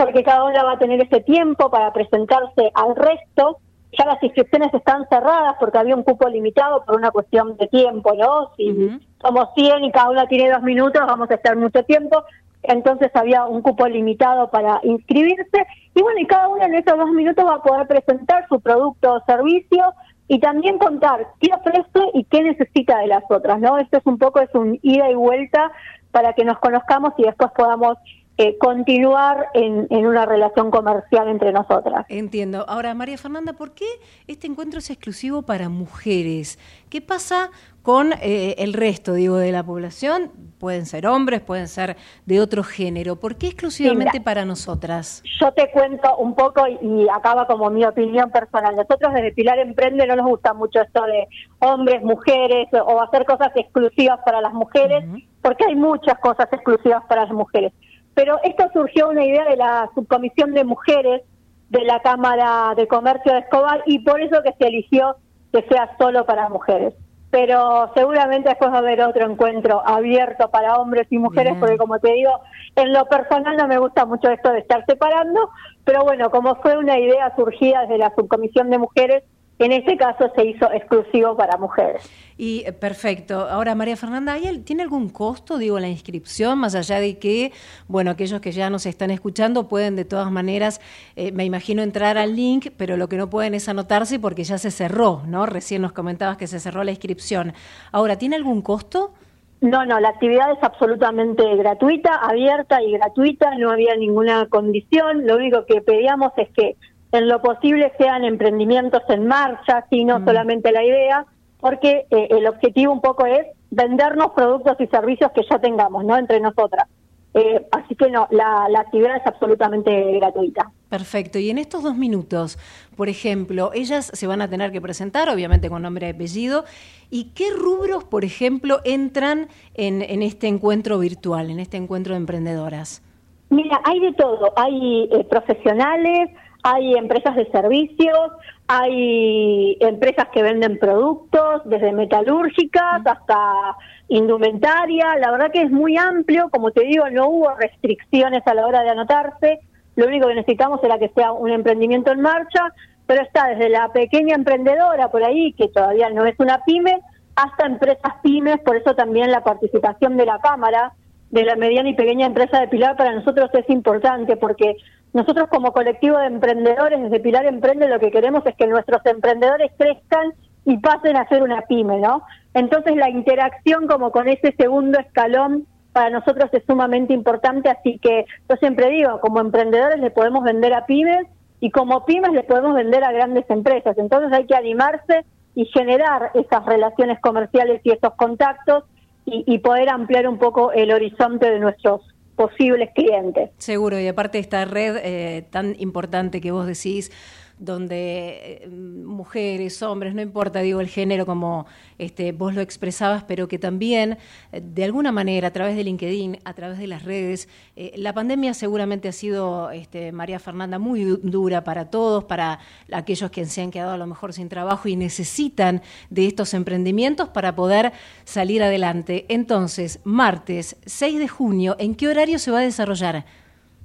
porque 0.00 0.24
cada 0.24 0.44
una 0.44 0.64
va 0.64 0.72
a 0.72 0.78
tener 0.78 0.98
ese 1.02 1.20
tiempo 1.20 1.70
para 1.70 1.92
presentarse 1.92 2.70
al 2.72 2.96
resto 2.96 3.58
ya 3.98 4.06
las 4.06 4.22
inscripciones 4.22 4.72
están 4.72 5.06
cerradas 5.08 5.56
porque 5.58 5.76
había 5.76 5.96
un 5.96 6.04
cupo 6.04 6.28
limitado 6.28 6.84
por 6.84 6.96
una 6.96 7.10
cuestión 7.10 7.56
de 7.56 7.66
tiempo, 7.66 8.14
¿no? 8.14 8.52
Si 8.56 8.98
somos 9.20 9.48
100 9.56 9.84
y 9.84 9.90
cada 9.90 10.10
una 10.10 10.26
tiene 10.26 10.50
dos 10.50 10.62
minutos, 10.62 11.02
vamos 11.06 11.30
a 11.30 11.34
estar 11.34 11.56
mucho 11.56 11.82
tiempo. 11.84 12.22
Entonces 12.62 13.10
había 13.14 13.44
un 13.46 13.62
cupo 13.62 13.88
limitado 13.88 14.48
para 14.50 14.80
inscribirse. 14.84 15.66
Y 15.94 16.02
bueno, 16.02 16.20
y 16.20 16.26
cada 16.26 16.48
una 16.48 16.66
en 16.66 16.76
esos 16.76 16.96
dos 16.96 17.10
minutos 17.10 17.44
va 17.44 17.56
a 17.56 17.62
poder 17.62 17.86
presentar 17.88 18.46
su 18.48 18.60
producto 18.60 19.14
o 19.14 19.24
servicio 19.26 19.92
y 20.28 20.38
también 20.38 20.78
contar 20.78 21.26
qué 21.40 21.50
ofrece 21.52 22.10
y 22.14 22.24
qué 22.24 22.42
necesita 22.42 22.98
de 22.98 23.08
las 23.08 23.24
otras, 23.28 23.58
¿no? 23.58 23.76
Esto 23.78 23.98
es 23.98 24.06
un 24.06 24.18
poco, 24.18 24.40
es 24.40 24.54
un 24.54 24.78
ida 24.82 25.10
y 25.10 25.14
vuelta 25.14 25.72
para 26.12 26.32
que 26.34 26.44
nos 26.44 26.58
conozcamos 26.58 27.12
y 27.16 27.24
después 27.24 27.50
podamos 27.56 27.98
eh, 28.42 28.56
continuar 28.56 29.48
en, 29.52 29.86
una 29.90 30.24
relación 30.24 30.70
comercial 30.70 31.28
entre 31.28 31.52
nosotras. 31.52 32.06
Entiendo. 32.08 32.64
Ahora, 32.66 32.94
María 32.94 33.18
Fernanda, 33.18 33.52
¿por 33.52 33.74
qué 33.74 33.84
este 34.28 34.46
encuentro 34.46 34.78
es 34.78 34.88
exclusivo 34.88 35.42
para 35.42 35.68
mujeres? 35.68 36.58
¿Qué 36.88 37.02
pasa 37.02 37.50
con 37.82 38.14
eh, 38.22 38.54
el 38.56 38.72
resto, 38.72 39.12
digo, 39.12 39.36
de 39.36 39.52
la 39.52 39.62
población? 39.62 40.30
Pueden 40.58 40.86
ser 40.86 41.06
hombres, 41.06 41.42
pueden 41.42 41.68
ser 41.68 41.98
de 42.24 42.40
otro 42.40 42.62
género. 42.62 43.16
¿Por 43.16 43.36
qué 43.36 43.48
exclusivamente 43.48 44.22
para 44.22 44.46
nosotras? 44.46 45.22
Yo 45.38 45.52
te 45.52 45.70
cuento 45.70 46.16
un 46.16 46.34
poco 46.34 46.66
y 46.66 47.10
acaba 47.10 47.46
como 47.46 47.68
mi 47.68 47.84
opinión 47.84 48.30
personal. 48.30 48.74
Nosotros 48.74 49.12
desde 49.12 49.32
Pilar 49.32 49.58
Emprende 49.58 50.06
no 50.06 50.16
nos 50.16 50.26
gusta 50.26 50.54
mucho 50.54 50.80
esto 50.80 51.04
de 51.04 51.28
hombres, 51.58 52.02
mujeres 52.02 52.68
o 52.72 53.02
hacer 53.02 53.26
cosas 53.26 53.50
exclusivas 53.54 54.18
para 54.24 54.40
las 54.40 54.54
mujeres, 54.54 55.04
porque 55.42 55.66
hay 55.68 55.74
muchas 55.74 56.18
cosas 56.20 56.50
exclusivas 56.50 57.04
para 57.06 57.24
las 57.24 57.32
mujeres 57.32 57.74
pero 58.14 58.38
esto 58.42 58.68
surgió 58.72 59.08
una 59.08 59.24
idea 59.24 59.44
de 59.44 59.56
la 59.56 59.90
subcomisión 59.94 60.52
de 60.52 60.64
mujeres 60.64 61.22
de 61.68 61.84
la 61.84 62.00
Cámara 62.00 62.74
de 62.76 62.86
Comercio 62.86 63.32
de 63.32 63.40
Escobar 63.40 63.82
y 63.86 64.00
por 64.00 64.20
eso 64.20 64.42
que 64.42 64.52
se 64.58 64.66
eligió 64.66 65.16
que 65.52 65.62
sea 65.68 65.96
solo 65.98 66.26
para 66.26 66.48
mujeres. 66.48 66.94
Pero 67.30 67.92
seguramente 67.94 68.48
después 68.48 68.72
va 68.72 68.76
a 68.76 68.78
haber 68.78 69.00
otro 69.02 69.30
encuentro 69.30 69.82
abierto 69.86 70.50
para 70.50 70.78
hombres 70.78 71.06
y 71.10 71.18
mujeres, 71.18 71.54
porque 71.60 71.76
como 71.76 72.00
te 72.00 72.12
digo, 72.12 72.32
en 72.74 72.92
lo 72.92 73.04
personal 73.06 73.56
no 73.56 73.68
me 73.68 73.78
gusta 73.78 74.04
mucho 74.04 74.30
esto 74.30 74.50
de 74.50 74.58
estar 74.58 74.84
separando, 74.84 75.48
pero 75.84 76.02
bueno, 76.02 76.30
como 76.30 76.56
fue 76.56 76.76
una 76.76 76.98
idea 76.98 77.32
surgida 77.36 77.82
desde 77.82 77.98
la 77.98 78.12
subcomisión 78.16 78.68
de 78.68 78.78
mujeres, 78.78 79.22
en 79.64 79.72
este 79.72 79.96
caso 79.96 80.30
se 80.34 80.44
hizo 80.46 80.70
exclusivo 80.72 81.36
para 81.36 81.58
mujeres. 81.58 82.08
Y 82.38 82.64
eh, 82.66 82.72
perfecto. 82.72 83.48
Ahora, 83.50 83.74
María 83.74 83.96
Fernanda, 83.96 84.36
¿tiene 84.64 84.82
algún 84.82 85.10
costo, 85.10 85.58
digo, 85.58 85.78
la 85.78 85.88
inscripción, 85.88 86.58
más 86.58 86.74
allá 86.74 86.98
de 86.98 87.18
que, 87.18 87.52
bueno, 87.86 88.10
aquellos 88.10 88.40
que 88.40 88.52
ya 88.52 88.70
nos 88.70 88.86
están 88.86 89.10
escuchando 89.10 89.68
pueden 89.68 89.94
de 89.96 90.06
todas 90.06 90.30
maneras, 90.30 90.80
eh, 91.16 91.32
me 91.32 91.44
imagino, 91.44 91.82
entrar 91.82 92.16
al 92.16 92.34
link, 92.34 92.68
pero 92.76 92.96
lo 92.96 93.08
que 93.08 93.16
no 93.16 93.28
pueden 93.28 93.54
es 93.54 93.68
anotarse 93.68 94.18
porque 94.18 94.44
ya 94.44 94.56
se 94.56 94.70
cerró, 94.70 95.22
¿no? 95.26 95.44
Recién 95.44 95.82
nos 95.82 95.92
comentabas 95.92 96.38
que 96.38 96.46
se 96.46 96.60
cerró 96.60 96.82
la 96.82 96.92
inscripción. 96.92 97.52
Ahora, 97.92 98.16
¿tiene 98.16 98.36
algún 98.36 98.62
costo? 98.62 99.12
No, 99.60 99.84
no, 99.84 100.00
la 100.00 100.08
actividad 100.08 100.52
es 100.52 100.62
absolutamente 100.62 101.44
gratuita, 101.56 102.14
abierta 102.14 102.82
y 102.82 102.92
gratuita, 102.92 103.58
no 103.58 103.70
había 103.70 103.94
ninguna 103.94 104.46
condición. 104.46 105.26
Lo 105.26 105.36
único 105.36 105.66
que 105.66 105.82
pedíamos 105.82 106.32
es 106.38 106.48
que 106.56 106.76
en 107.12 107.28
lo 107.28 107.40
posible 107.42 107.92
sean 107.98 108.24
emprendimientos 108.24 109.02
en 109.08 109.26
marcha, 109.26 109.86
sino 109.90 110.20
mm. 110.20 110.24
solamente 110.24 110.72
la 110.72 110.84
idea, 110.84 111.26
porque 111.60 112.06
eh, 112.10 112.28
el 112.30 112.46
objetivo 112.46 112.92
un 112.92 113.00
poco 113.00 113.26
es 113.26 113.46
vendernos 113.70 114.32
productos 114.32 114.76
y 114.80 114.86
servicios 114.86 115.30
que 115.32 115.42
ya 115.48 115.58
tengamos, 115.58 116.04
¿no? 116.04 116.16
Entre 116.16 116.40
nosotras. 116.40 116.88
Eh, 117.32 117.64
así 117.70 117.94
que 117.94 118.10
no, 118.10 118.26
la, 118.30 118.66
actividad 118.80 119.16
es 119.16 119.26
absolutamente 119.26 120.18
gratuita. 120.18 120.72
Perfecto. 120.88 121.38
Y 121.38 121.50
en 121.50 121.58
estos 121.58 121.84
dos 121.84 121.96
minutos, 121.96 122.58
por 122.96 123.08
ejemplo, 123.08 123.70
ellas 123.72 124.10
se 124.12 124.26
van 124.26 124.42
a 124.42 124.48
tener 124.48 124.72
que 124.72 124.80
presentar, 124.80 125.28
obviamente 125.28 125.70
con 125.70 125.82
nombre 125.82 126.08
y 126.08 126.10
apellido. 126.10 126.64
¿Y 127.08 127.30
qué 127.34 127.50
rubros, 127.56 128.02
por 128.02 128.24
ejemplo, 128.24 128.80
entran 128.84 129.48
en, 129.74 130.02
en 130.02 130.22
este 130.22 130.48
encuentro 130.48 130.98
virtual, 130.98 131.50
en 131.50 131.60
este 131.60 131.76
encuentro 131.76 132.14
de 132.14 132.18
emprendedoras? 132.18 133.02
Mira, 133.50 133.80
hay 133.84 134.00
de 134.00 134.12
todo. 134.14 134.52
Hay 134.56 135.08
eh, 135.12 135.24
profesionales, 135.24 136.30
hay 136.62 136.94
empresas 136.94 137.36
de 137.36 137.50
servicios, 137.50 138.32
hay 138.66 139.76
empresas 139.80 140.28
que 140.32 140.42
venden 140.42 140.78
productos, 140.78 141.62
desde 141.64 141.92
metalúrgicas 141.92 143.04
hasta 143.04 143.76
indumentaria. 144.08 145.16
La 145.18 145.30
verdad 145.30 145.50
que 145.52 145.62
es 145.62 145.70
muy 145.70 145.96
amplio, 145.96 146.48
como 146.50 146.70
te 146.70 146.84
digo, 146.84 147.08
no 147.10 147.28
hubo 147.28 147.54
restricciones 147.54 148.46
a 148.46 148.54
la 148.54 148.66
hora 148.66 148.82
de 148.82 148.90
anotarse. 148.90 149.60
Lo 149.96 150.06
único 150.06 150.28
que 150.28 150.34
necesitamos 150.34 150.82
era 150.84 150.98
que 150.98 151.10
sea 151.14 151.32
un 151.32 151.50
emprendimiento 151.50 152.12
en 152.12 152.20
marcha, 152.20 152.72
pero 153.06 153.22
está 153.22 153.48
desde 153.48 153.68
la 153.68 153.88
pequeña 153.92 154.34
emprendedora 154.34 155.10
por 155.10 155.24
ahí, 155.24 155.52
que 155.54 155.68
todavía 155.68 156.10
no 156.10 156.26
es 156.26 156.38
una 156.38 156.64
pyme, 156.64 157.00
hasta 157.34 157.66
empresas 157.66 158.14
pymes, 158.22 158.60
por 158.60 158.76
eso 158.76 158.94
también 158.94 159.30
la 159.30 159.42
participación 159.42 160.16
de 160.16 160.26
la 160.26 160.38
Cámara 160.38 160.92
de 161.30 161.44
la 161.44 161.56
mediana 161.56 161.88
y 161.88 161.94
pequeña 161.94 162.26
empresa 162.26 162.60
de 162.60 162.68
Pilar 162.68 162.96
para 162.96 163.14
nosotros 163.14 163.50
es 163.54 163.68
importante 163.70 164.36
porque 164.36 164.76
nosotros 165.12 165.48
como 165.48 165.72
colectivo 165.72 166.18
de 166.18 166.26
emprendedores 166.26 167.02
desde 167.02 167.20
Pilar 167.20 167.44
Emprende 167.46 167.88
lo 167.88 167.98
que 167.98 168.10
queremos 168.10 168.46
es 168.46 168.54
que 168.54 168.66
nuestros 168.66 169.04
emprendedores 169.06 169.72
crezcan 169.76 170.32
y 170.64 170.78
pasen 170.78 171.16
a 171.16 171.26
ser 171.28 171.42
una 171.42 171.62
pyme, 171.62 171.98
¿no? 171.98 172.22
Entonces 172.54 172.94
la 172.96 173.10
interacción 173.10 173.86
como 173.88 174.12
con 174.12 174.28
ese 174.28 174.54
segundo 174.56 174.98
escalón 175.00 175.66
para 175.92 176.10
nosotros 176.10 176.48
es 176.52 176.62
sumamente 176.64 177.12
importante, 177.12 177.68
así 177.68 177.98
que 177.98 178.24
yo 178.48 178.56
siempre 178.56 178.88
digo, 178.90 179.20
como 179.20 179.40
emprendedores 179.40 179.98
le 179.98 180.10
podemos 180.10 180.44
vender 180.44 180.74
a 180.74 180.86
pymes 180.86 181.26
y 181.58 181.70
como 181.70 182.04
pymes 182.04 182.32
le 182.32 182.44
podemos 182.44 182.74
vender 182.74 183.02
a 183.02 183.10
grandes 183.10 183.48
empresas. 183.50 183.98
Entonces 183.98 184.32
hay 184.32 184.46
que 184.46 184.54
animarse 184.54 185.24
y 185.56 185.64
generar 185.66 186.30
esas 186.34 186.64
relaciones 186.64 187.18
comerciales 187.20 187.80
y 187.82 187.90
esos 187.90 188.14
contactos 188.14 188.84
y, 189.24 189.42
y 189.46 189.58
poder 189.58 189.88
ampliar 189.88 190.28
un 190.28 190.38
poco 190.38 190.70
el 190.70 190.92
horizonte 190.92 191.50
de 191.50 191.58
nuestros 191.58 192.02
posibles 192.40 192.88
clientes. 192.94 193.50
Seguro, 193.58 194.00
y 194.00 194.08
aparte 194.08 194.38
esta 194.38 194.64
red 194.64 194.96
eh, 194.96 195.44
tan 195.50 195.76
importante 195.78 196.40
que 196.40 196.52
vos 196.52 196.66
decís, 196.66 197.12
donde 197.60 198.62
eh, 198.62 198.68
mujeres, 198.68 199.82
hombres, 199.82 200.14
no 200.14 200.22
importa, 200.22 200.60
digo 200.60 200.80
el 200.80 200.88
género 200.88 201.26
como 201.26 201.66
este, 201.98 202.32
vos 202.32 202.54
lo 202.54 202.62
expresabas, 202.62 203.22
pero 203.24 203.48
que 203.48 203.58
también 203.58 204.16
eh, 204.50 204.62
de 204.64 204.82
alguna 204.82 205.12
manera 205.12 205.48
a 205.48 205.50
través 205.52 205.76
de 205.76 205.84
LinkedIn, 205.84 206.38
a 206.44 206.54
través 206.54 206.78
de 206.78 206.86
las 206.86 207.04
redes, 207.04 207.48
eh, 207.76 207.92
la 207.96 208.14
pandemia 208.14 208.54
seguramente 208.54 209.08
ha 209.08 209.12
sido, 209.12 209.70
este, 209.70 210.10
María 210.10 210.38
Fernanda, 210.38 210.78
muy 210.78 211.04
dura 211.22 211.62
para 211.62 211.90
todos, 211.90 212.24
para 212.24 212.58
aquellos 212.90 213.30
que 213.30 213.44
se 213.44 213.60
han 213.60 213.70
quedado 213.70 213.92
a 213.92 213.98
lo 213.98 214.06
mejor 214.06 214.32
sin 214.32 214.48
trabajo 214.48 214.88
y 214.88 214.96
necesitan 214.96 215.82
de 216.08 216.26
estos 216.26 216.54
emprendimientos 216.54 217.28
para 217.28 217.54
poder 217.54 217.92
salir 218.24 218.62
adelante. 218.62 219.26
Entonces, 219.28 220.00
martes 220.04 220.76
6 220.86 221.18
de 221.18 221.28
junio, 221.28 221.76
¿en 221.78 221.94
qué 221.94 222.08
horario 222.08 222.38
se 222.38 222.50
va 222.50 222.60
a 222.60 222.62
desarrollar? 222.62 223.26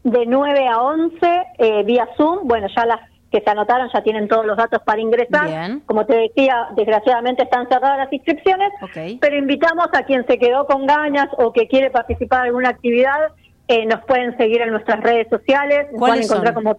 De 0.06 0.26
9 0.26 0.68
a 0.68 0.80
11 0.80 1.84
vía 1.86 2.08
Zoom, 2.16 2.48
bueno, 2.48 2.68
ya 2.74 2.86
las 2.86 3.15
que 3.36 3.42
se 3.42 3.50
anotaron 3.50 3.90
ya 3.94 4.02
tienen 4.02 4.30
todos 4.30 4.46
los 4.46 4.56
datos 4.56 4.82
para 4.84 5.02
ingresar. 5.02 5.82
Como 5.86 6.06
te 6.06 6.16
decía, 6.16 6.70
desgraciadamente 6.74 7.44
están 7.44 7.68
cerradas 7.68 7.98
las 7.98 8.14
inscripciones, 8.14 8.72
pero 9.20 9.36
invitamos 9.36 9.88
a 9.92 10.04
quien 10.04 10.26
se 10.26 10.40
quedó 10.40 10.66
con 10.66 10.86
ganas 10.86 11.28
o 11.38 11.52
que 11.52 11.68
quiere 11.68 11.90
participar 11.90 12.40
en 12.40 12.46
alguna 12.46 12.70
actividad, 12.70 13.34
eh, 13.68 13.86
nos 13.88 14.06
pueden 14.06 14.38
seguir 14.38 14.62
en 14.62 14.72
nuestras 14.72 15.02
redes 15.02 15.28
sociales, 15.30 15.88
nos 15.92 16.00
pueden 16.00 16.24
encontrar 16.24 16.54
como, 16.54 16.78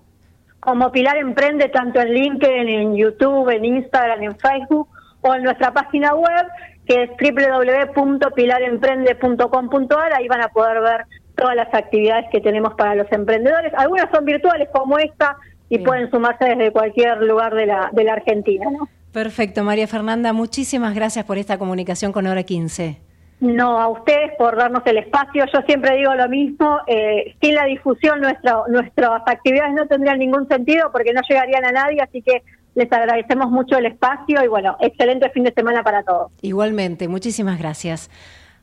como 0.61 0.91
Pilar 0.93 1.19
Emprende 1.19 1.69
tanto 1.69 2.01
en 2.01 2.15
LinkedIn, 2.15 2.69
en 2.69 2.97
YouTube, 2.97 3.51
en 3.51 3.67
Instagram, 3.67 4.23
en 4.23 4.39
Facebook 4.39 4.89
o 5.21 5.35
en 5.35 5.43
nuestra 5.43 5.75
página 5.75 6.15
web 6.15 6.47
que 6.87 7.03
es 7.03 7.11
www.pilaremprende.com.ar, 7.21 10.15
ahí 10.15 10.27
van 10.29 10.41
a 10.41 10.49
poder 10.49 10.81
ver 10.81 11.05
todas 11.35 11.55
las 11.55 11.69
actividades 11.75 12.31
que 12.31 12.41
tenemos 12.41 12.73
para 12.75 12.95
los 12.95 13.13
emprendedores. 13.13 13.75
Algunas 13.77 14.11
son 14.11 14.25
virtuales 14.25 14.71
como 14.73 14.99
esta, 14.99 15.37
y 15.69 15.79
pueden 15.79 16.11
sumarse 16.11 16.45
desde 16.45 16.71
cualquier 16.71 17.23
lugar 17.23 17.55
de 17.55 17.67
la, 17.67 17.91
de 17.93 18.05
la 18.05 18.15
Argentina. 18.15 18.67
¿no? 18.71 18.89
Perfecto, 19.13 19.65
María 19.65 19.87
Fernanda, 19.87 20.33
muchísimas 20.33 20.95
gracias 20.95 21.25
por 21.25 21.39
esta 21.39 21.59
comunicación 21.59 22.13
con 22.13 22.27
Hora 22.27 22.43
15. 22.43 23.01
No, 23.41 23.81
a 23.81 23.89
ustedes 23.89 24.33
por 24.39 24.57
darnos 24.57 24.83
el 24.87 24.97
espacio. 24.97 25.45
Yo 25.53 25.61
siempre 25.67 25.97
digo 25.97 26.15
lo 26.15 26.29
mismo, 26.29 26.79
eh, 26.87 27.35
sin 27.41 27.55
la 27.55 27.67
difusión 27.67 28.21
nuestra, 28.21 28.63
nuestras 28.69 29.23
actividades 29.27 29.75
no 29.75 29.87
tendrían 29.87 30.19
ningún 30.19 30.49
sentido 30.49 30.91
porque 30.91 31.13
no 31.13 31.21
llegarían 31.29 31.65
a 31.67 31.73
nadie, 31.73 32.01
así 32.01 32.23
que 32.23 32.43
les 32.75 32.91
agradecemos 32.91 33.51
mucho 33.51 33.77
el 33.77 33.87
espacio 33.87 34.43
y 34.43 34.49
bueno, 34.49 34.77
excelente 34.81 35.31
fin 35.31 35.45
de 35.45 35.53
semana 35.53 35.83
para 35.83 36.03
todos. 36.03 36.31
Igualmente, 36.41 37.09
muchísimas 37.09 37.59
gracias. 37.59 38.11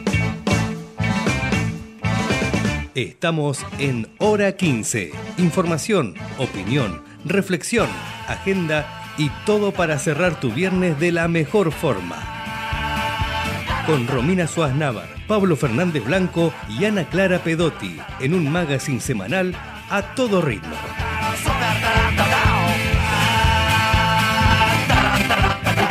Estamos 2.97 3.63
en 3.77 4.07
Hora 4.17 4.53
15. 4.53 5.11
Información, 5.37 6.15
opinión, 6.39 7.03
reflexión, 7.25 7.87
agenda 8.27 9.13
y 9.19 9.29
todo 9.45 9.71
para 9.71 9.99
cerrar 9.99 10.39
tu 10.39 10.51
viernes 10.51 10.99
de 10.99 11.11
la 11.11 11.27
mejor 11.27 11.71
forma. 11.71 12.17
Con 13.85 14.07
Romina 14.07 14.47
Suárez 14.47 14.75
Navar, 14.75 15.09
Pablo 15.27 15.55
Fernández 15.55 16.03
Blanco 16.03 16.51
y 16.67 16.85
Ana 16.85 17.07
Clara 17.07 17.37
Pedotti 17.37 17.99
en 18.19 18.33
un 18.33 18.51
magazine 18.51 18.99
semanal 18.99 19.53
a 19.91 20.15
todo 20.15 20.41
ritmo. 20.41 20.75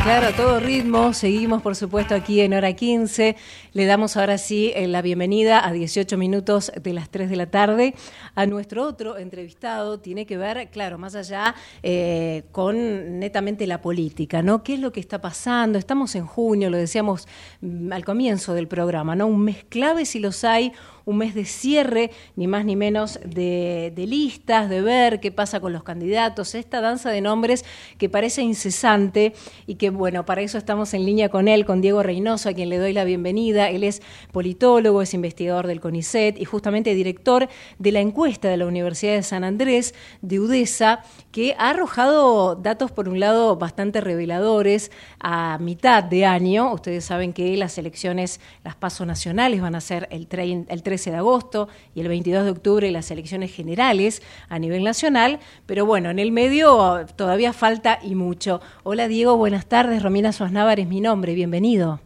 Claro, 0.06 0.28
a 0.28 0.32
todo 0.36 0.60
ritmo. 0.60 1.12
Seguimos, 1.12 1.62
por 1.62 1.74
supuesto, 1.74 2.14
aquí 2.14 2.40
en 2.40 2.54
hora 2.54 2.72
15. 2.74 3.34
Le 3.72 3.86
damos 3.86 4.16
ahora 4.16 4.38
sí 4.38 4.72
eh, 4.76 4.86
la 4.86 5.02
bienvenida 5.02 5.66
a 5.66 5.72
18 5.72 6.16
minutos 6.16 6.70
de 6.80 6.92
las 6.92 7.10
3 7.10 7.28
de 7.28 7.34
la 7.34 7.50
tarde 7.50 7.92
a 8.36 8.46
nuestro 8.46 8.84
otro 8.84 9.18
entrevistado. 9.18 9.98
Tiene 9.98 10.24
que 10.24 10.38
ver, 10.38 10.70
claro, 10.70 10.96
más 10.96 11.16
allá 11.16 11.56
eh, 11.82 12.44
con 12.52 13.18
netamente 13.18 13.66
la 13.66 13.82
política, 13.82 14.42
¿no? 14.42 14.62
¿Qué 14.62 14.74
es 14.74 14.80
lo 14.80 14.92
que 14.92 15.00
está 15.00 15.20
pasando? 15.20 15.76
Estamos 15.76 16.14
en 16.14 16.24
junio, 16.24 16.70
lo 16.70 16.76
decíamos 16.76 17.26
mm, 17.60 17.92
al 17.92 18.04
comienzo 18.04 18.54
del 18.54 18.68
programa, 18.68 19.16
¿no? 19.16 19.26
Un 19.26 19.42
mes 19.42 19.64
clave 19.64 20.06
si 20.06 20.20
los 20.20 20.44
hay 20.44 20.72
un 21.06 21.18
mes 21.18 21.36
de 21.36 21.44
cierre, 21.44 22.10
ni 22.34 22.48
más 22.48 22.64
ni 22.64 22.74
menos 22.74 23.20
de, 23.24 23.92
listas, 23.96 24.68
de 24.68 24.82
ver 24.82 25.20
qué 25.20 25.30
pasa 25.30 25.60
con 25.60 25.72
los 25.72 25.84
candidatos, 25.84 26.56
esta 26.56 26.80
danza 26.80 27.10
de 27.10 27.20
nombres 27.20 27.64
que 27.96 28.08
parece 28.08 28.42
incesante 28.42 29.32
y 29.68 29.76
que, 29.76 29.90
bueno, 29.90 30.26
para 30.26 30.42
eso 30.42 30.58
estamos 30.58 30.92
en 30.94 31.06
línea 31.06 31.28
con 31.28 31.46
él, 31.46 31.64
con 31.64 31.80
Diego 31.80 32.02
Reynoso, 32.02 32.48
a 32.48 32.54
quien 32.54 32.70
le 32.70 32.78
doy 32.78 32.92
la 32.92 33.04
bienvenida. 33.04 33.70
Él 33.70 33.84
es 33.84 34.02
politólogo, 34.32 35.00
es 35.00 35.14
investigador 35.14 35.68
del 35.68 35.80
CONICET 35.80 36.40
y 36.40 36.44
justamente 36.44 36.92
director 36.92 37.48
de 37.78 37.92
la 37.92 38.00
encuesta 38.00 38.48
de 38.48 38.56
la 38.56 38.66
Universidad 38.66 39.14
de 39.14 39.22
San 39.22 39.44
Andrés, 39.44 39.94
de 40.22 40.40
UDESA, 40.40 41.04
que 41.36 41.54
ha 41.58 41.68
arrojado 41.68 42.54
datos, 42.54 42.92
por 42.92 43.10
un 43.10 43.20
lado, 43.20 43.56
bastante 43.56 44.00
reveladores 44.00 44.90
a 45.20 45.58
mitad 45.58 46.02
de 46.02 46.24
año. 46.24 46.72
Ustedes 46.72 47.04
saben 47.04 47.34
que 47.34 47.54
las 47.58 47.76
elecciones, 47.76 48.40
las 48.64 48.74
pasos 48.74 49.06
nacionales 49.06 49.60
van 49.60 49.74
a 49.74 49.82
ser 49.82 50.08
el, 50.10 50.26
el 50.66 50.82
13 50.82 51.10
de 51.10 51.16
agosto 51.18 51.68
y 51.94 52.00
el 52.00 52.08
22 52.08 52.46
de 52.46 52.50
octubre 52.52 52.90
las 52.90 53.10
elecciones 53.10 53.52
generales 53.52 54.22
a 54.48 54.58
nivel 54.58 54.82
nacional, 54.82 55.38
pero 55.66 55.84
bueno, 55.84 56.08
en 56.08 56.20
el 56.20 56.32
medio 56.32 57.04
todavía 57.16 57.52
falta 57.52 57.98
y 58.02 58.14
mucho. 58.14 58.62
Hola 58.82 59.06
Diego, 59.06 59.36
buenas 59.36 59.66
tardes, 59.66 60.02
Romina 60.02 60.32
Suaznavar 60.32 60.80
es 60.80 60.88
mi 60.88 61.02
nombre, 61.02 61.34
bienvenido. 61.34 62.05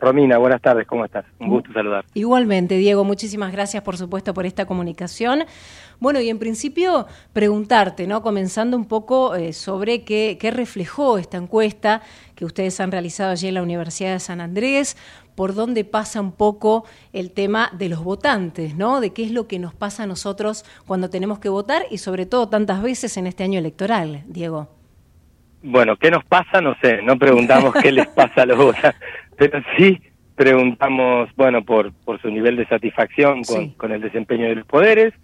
Romina, 0.00 0.38
buenas 0.38 0.60
tardes, 0.60 0.86
¿cómo 0.86 1.04
estás? 1.04 1.24
Un 1.38 1.48
gusto 1.48 1.72
saludar. 1.72 2.04
Igualmente, 2.14 2.76
Diego, 2.76 3.04
muchísimas 3.04 3.52
gracias 3.52 3.82
por 3.82 3.96
supuesto 3.96 4.34
por 4.34 4.46
esta 4.46 4.66
comunicación. 4.66 5.44
Bueno, 5.98 6.20
y 6.20 6.28
en 6.28 6.38
principio 6.38 7.06
preguntarte, 7.32 8.06
¿no? 8.06 8.22
Comenzando 8.22 8.76
un 8.76 8.86
poco 8.86 9.34
eh, 9.34 9.52
sobre 9.52 10.04
qué, 10.04 10.36
qué 10.38 10.50
reflejó 10.50 11.18
esta 11.18 11.38
encuesta 11.38 12.02
que 12.34 12.44
ustedes 12.44 12.78
han 12.80 12.92
realizado 12.92 13.30
allí 13.30 13.48
en 13.48 13.54
la 13.54 13.62
Universidad 13.62 14.12
de 14.12 14.20
San 14.20 14.40
Andrés, 14.40 14.96
por 15.34 15.54
dónde 15.54 15.84
pasa 15.84 16.20
un 16.20 16.32
poco 16.32 16.84
el 17.12 17.30
tema 17.30 17.70
de 17.72 17.88
los 17.88 18.02
votantes, 18.02 18.74
¿no? 18.74 19.00
De 19.00 19.12
qué 19.12 19.24
es 19.24 19.30
lo 19.30 19.46
que 19.46 19.58
nos 19.58 19.74
pasa 19.74 20.02
a 20.02 20.06
nosotros 20.06 20.64
cuando 20.86 21.10
tenemos 21.10 21.38
que 21.38 21.48
votar 21.48 21.82
y 21.90 21.98
sobre 21.98 22.26
todo 22.26 22.48
tantas 22.48 22.82
veces 22.82 23.16
en 23.16 23.26
este 23.26 23.44
año 23.44 23.58
electoral, 23.58 24.24
Diego. 24.26 24.68
Bueno, 25.62 25.96
¿qué 25.96 26.10
nos 26.10 26.24
pasa? 26.24 26.60
No 26.60 26.74
sé, 26.80 27.02
no 27.02 27.18
preguntamos 27.18 27.74
qué 27.82 27.92
les 27.92 28.06
pasa 28.08 28.42
a 28.42 28.46
los 28.46 28.56
votantes, 28.56 29.00
pero 29.36 29.62
sí 29.76 30.00
preguntamos, 30.34 31.30
bueno, 31.36 31.64
por, 31.64 31.92
por 32.04 32.20
su 32.20 32.28
nivel 32.28 32.56
de 32.56 32.66
satisfacción 32.66 33.42
con, 33.42 33.70
con 33.70 33.92
el 33.92 34.00
desempeño 34.00 34.48
de 34.48 34.56
los 34.56 34.66
poderes, 34.66 35.14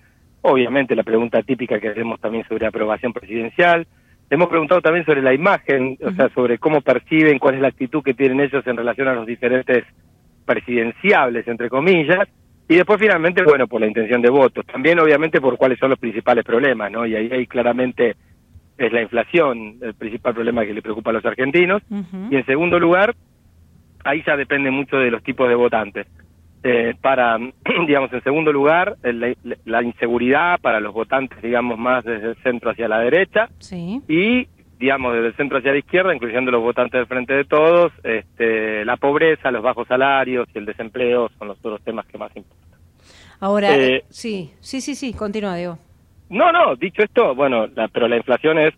obviamente 0.40 0.96
la 0.96 1.02
pregunta 1.02 1.42
típica 1.42 1.78
que 1.80 1.88
hacemos 1.88 2.20
también 2.20 2.44
sobre 2.48 2.66
aprobación 2.66 3.12
presidencial, 3.12 3.86
hemos 4.30 4.48
preguntado 4.48 4.80
también 4.80 5.04
sobre 5.04 5.22
la 5.22 5.34
imagen, 5.34 5.98
o 6.02 6.10
sea, 6.12 6.30
sobre 6.30 6.58
cómo 6.58 6.80
perciben, 6.80 7.38
cuál 7.38 7.56
es 7.56 7.60
la 7.60 7.68
actitud 7.68 8.02
que 8.02 8.14
tienen 8.14 8.40
ellos 8.40 8.66
en 8.66 8.76
relación 8.76 9.08
a 9.08 9.14
los 9.14 9.26
diferentes 9.26 9.84
presidenciables, 10.46 11.46
entre 11.46 11.68
comillas, 11.68 12.26
y 12.68 12.76
después 12.76 12.98
finalmente, 12.98 13.42
bueno, 13.42 13.66
por 13.66 13.80
la 13.80 13.86
intención 13.86 14.22
de 14.22 14.30
votos. 14.30 14.64
También, 14.64 14.98
obviamente, 14.98 15.40
por 15.40 15.58
cuáles 15.58 15.78
son 15.78 15.90
los 15.90 15.98
principales 15.98 16.44
problemas, 16.44 16.90
¿no? 16.90 17.04
Y 17.04 17.14
ahí, 17.14 17.30
ahí 17.30 17.46
claramente 17.46 18.16
es 18.78 18.92
la 18.92 19.02
inflación 19.02 19.76
el 19.82 19.94
principal 19.94 20.32
problema 20.32 20.64
que 20.64 20.72
le 20.72 20.80
preocupa 20.80 21.10
a 21.10 21.14
los 21.14 21.24
argentinos. 21.26 21.82
Y 22.30 22.36
en 22.36 22.46
segundo 22.46 22.78
lugar, 22.78 23.14
ahí 24.04 24.22
ya 24.26 24.36
depende 24.36 24.70
mucho 24.70 24.96
de 24.96 25.10
los 25.10 25.22
tipos 25.22 25.48
de 25.48 25.54
votantes. 25.54 26.06
Eh, 26.64 26.94
para, 27.00 27.38
digamos, 27.86 28.12
en 28.12 28.22
segundo 28.22 28.52
lugar, 28.52 28.96
la, 29.02 29.82
inseguridad 29.82 30.60
para 30.60 30.80
los 30.80 30.94
votantes, 30.94 31.40
digamos, 31.42 31.78
más 31.78 32.04
desde 32.04 32.30
el 32.30 32.36
centro 32.36 32.70
hacia 32.70 32.88
la 32.88 33.00
derecha. 33.00 33.48
Y, 34.08 34.46
digamos, 34.78 35.14
desde 35.14 35.28
el 35.28 35.36
centro 35.36 35.58
hacia 35.58 35.72
la 35.72 35.78
izquierda, 35.78 36.14
incluyendo 36.14 36.50
los 36.50 36.62
votantes 36.62 37.00
del 37.00 37.06
Frente 37.06 37.34
de 37.34 37.44
Todos, 37.44 37.92
este, 38.04 38.84
la 38.84 38.96
pobreza, 38.96 39.50
los 39.50 39.62
bajos 39.62 39.88
salarios 39.88 40.48
y 40.54 40.58
el 40.58 40.66
desempleo 40.66 41.30
son 41.38 41.48
los 41.48 41.58
otros 41.58 41.82
temas 41.82 42.06
que 42.06 42.18
más 42.18 42.34
importan. 42.36 42.78
Ahora, 43.40 43.76
eh, 43.76 44.04
sí, 44.08 44.52
sí, 44.60 44.80
sí, 44.80 44.94
sí, 44.94 45.12
continúa, 45.12 45.56
Diego. 45.56 45.78
No, 46.30 46.52
no, 46.52 46.76
dicho 46.76 47.02
esto, 47.02 47.34
bueno, 47.34 47.66
pero 47.92 48.06
la 48.06 48.16
inflación 48.16 48.58
es, 48.58 48.72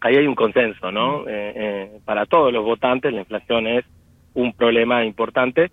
ahí 0.00 0.16
hay 0.16 0.26
un 0.26 0.34
consenso, 0.34 0.90
¿no? 0.90 1.24
Eh, 1.28 2.00
para 2.06 2.24
todos 2.24 2.52
los 2.52 2.64
votantes 2.64 3.12
la 3.12 3.20
inflación 3.20 3.66
es 3.66 3.84
un 4.36 4.52
problema 4.52 5.04
importante 5.04 5.70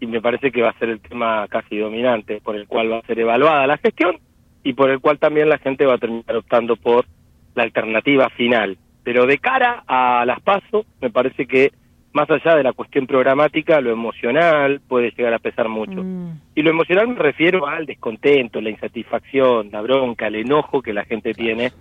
y 0.00 0.06
me 0.06 0.20
parece 0.20 0.50
que 0.50 0.62
va 0.62 0.70
a 0.70 0.78
ser 0.78 0.88
el 0.88 1.00
tema 1.00 1.46
casi 1.48 1.78
dominante 1.78 2.40
por 2.42 2.56
el 2.56 2.66
cual 2.66 2.92
va 2.92 2.98
a 2.98 3.06
ser 3.06 3.18
evaluada 3.20 3.66
la 3.66 3.78
gestión 3.78 4.18
y 4.62 4.72
por 4.72 4.90
el 4.90 5.00
cual 5.00 5.18
también 5.18 5.48
la 5.48 5.58
gente 5.58 5.86
va 5.86 5.94
a 5.94 5.98
terminar 5.98 6.36
optando 6.36 6.76
por 6.76 7.06
la 7.54 7.62
alternativa 7.62 8.28
final. 8.30 8.76
Pero 9.04 9.26
de 9.26 9.38
cara 9.38 9.84
a 9.86 10.24
las 10.26 10.40
pasos, 10.40 10.86
me 11.00 11.10
parece 11.10 11.46
que 11.46 11.70
más 12.12 12.28
allá 12.30 12.56
de 12.56 12.62
la 12.62 12.72
cuestión 12.72 13.06
programática, 13.06 13.80
lo 13.80 13.92
emocional 13.92 14.80
puede 14.88 15.10
llegar 15.10 15.34
a 15.34 15.38
pesar 15.38 15.68
mucho. 15.68 16.02
Mm. 16.02 16.40
Y 16.54 16.62
lo 16.62 16.70
emocional 16.70 17.08
me 17.08 17.18
refiero 17.18 17.66
al 17.66 17.84
descontento, 17.84 18.60
la 18.60 18.70
insatisfacción, 18.70 19.68
la 19.70 19.82
bronca, 19.82 20.26
el 20.26 20.36
enojo 20.36 20.80
que 20.80 20.94
la 20.94 21.04
gente 21.04 21.34
tiene 21.34 21.72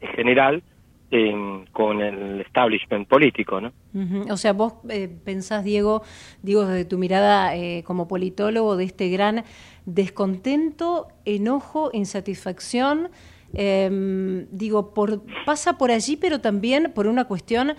en 0.00 0.08
general 0.10 0.62
con 1.72 2.02
el 2.02 2.40
establishment 2.42 3.08
político, 3.08 3.60
¿no? 3.60 3.72
O 4.30 4.36
sea, 4.36 4.52
vos 4.52 4.74
eh, 4.90 5.08
pensás, 5.24 5.64
Diego, 5.64 6.02
digo 6.42 6.66
desde 6.66 6.84
tu 6.84 6.98
mirada 6.98 7.56
eh, 7.56 7.82
como 7.86 8.08
politólogo, 8.08 8.76
de 8.76 8.84
este 8.84 9.08
gran 9.08 9.44
descontento, 9.86 11.08
enojo, 11.24 11.90
insatisfacción, 11.94 13.08
em, 13.54 14.46
digo, 14.50 14.92
por, 14.92 15.22
pasa 15.46 15.78
por 15.78 15.90
allí, 15.90 16.16
pero 16.16 16.40
también 16.40 16.92
por 16.94 17.06
una 17.06 17.24
cuestión 17.24 17.72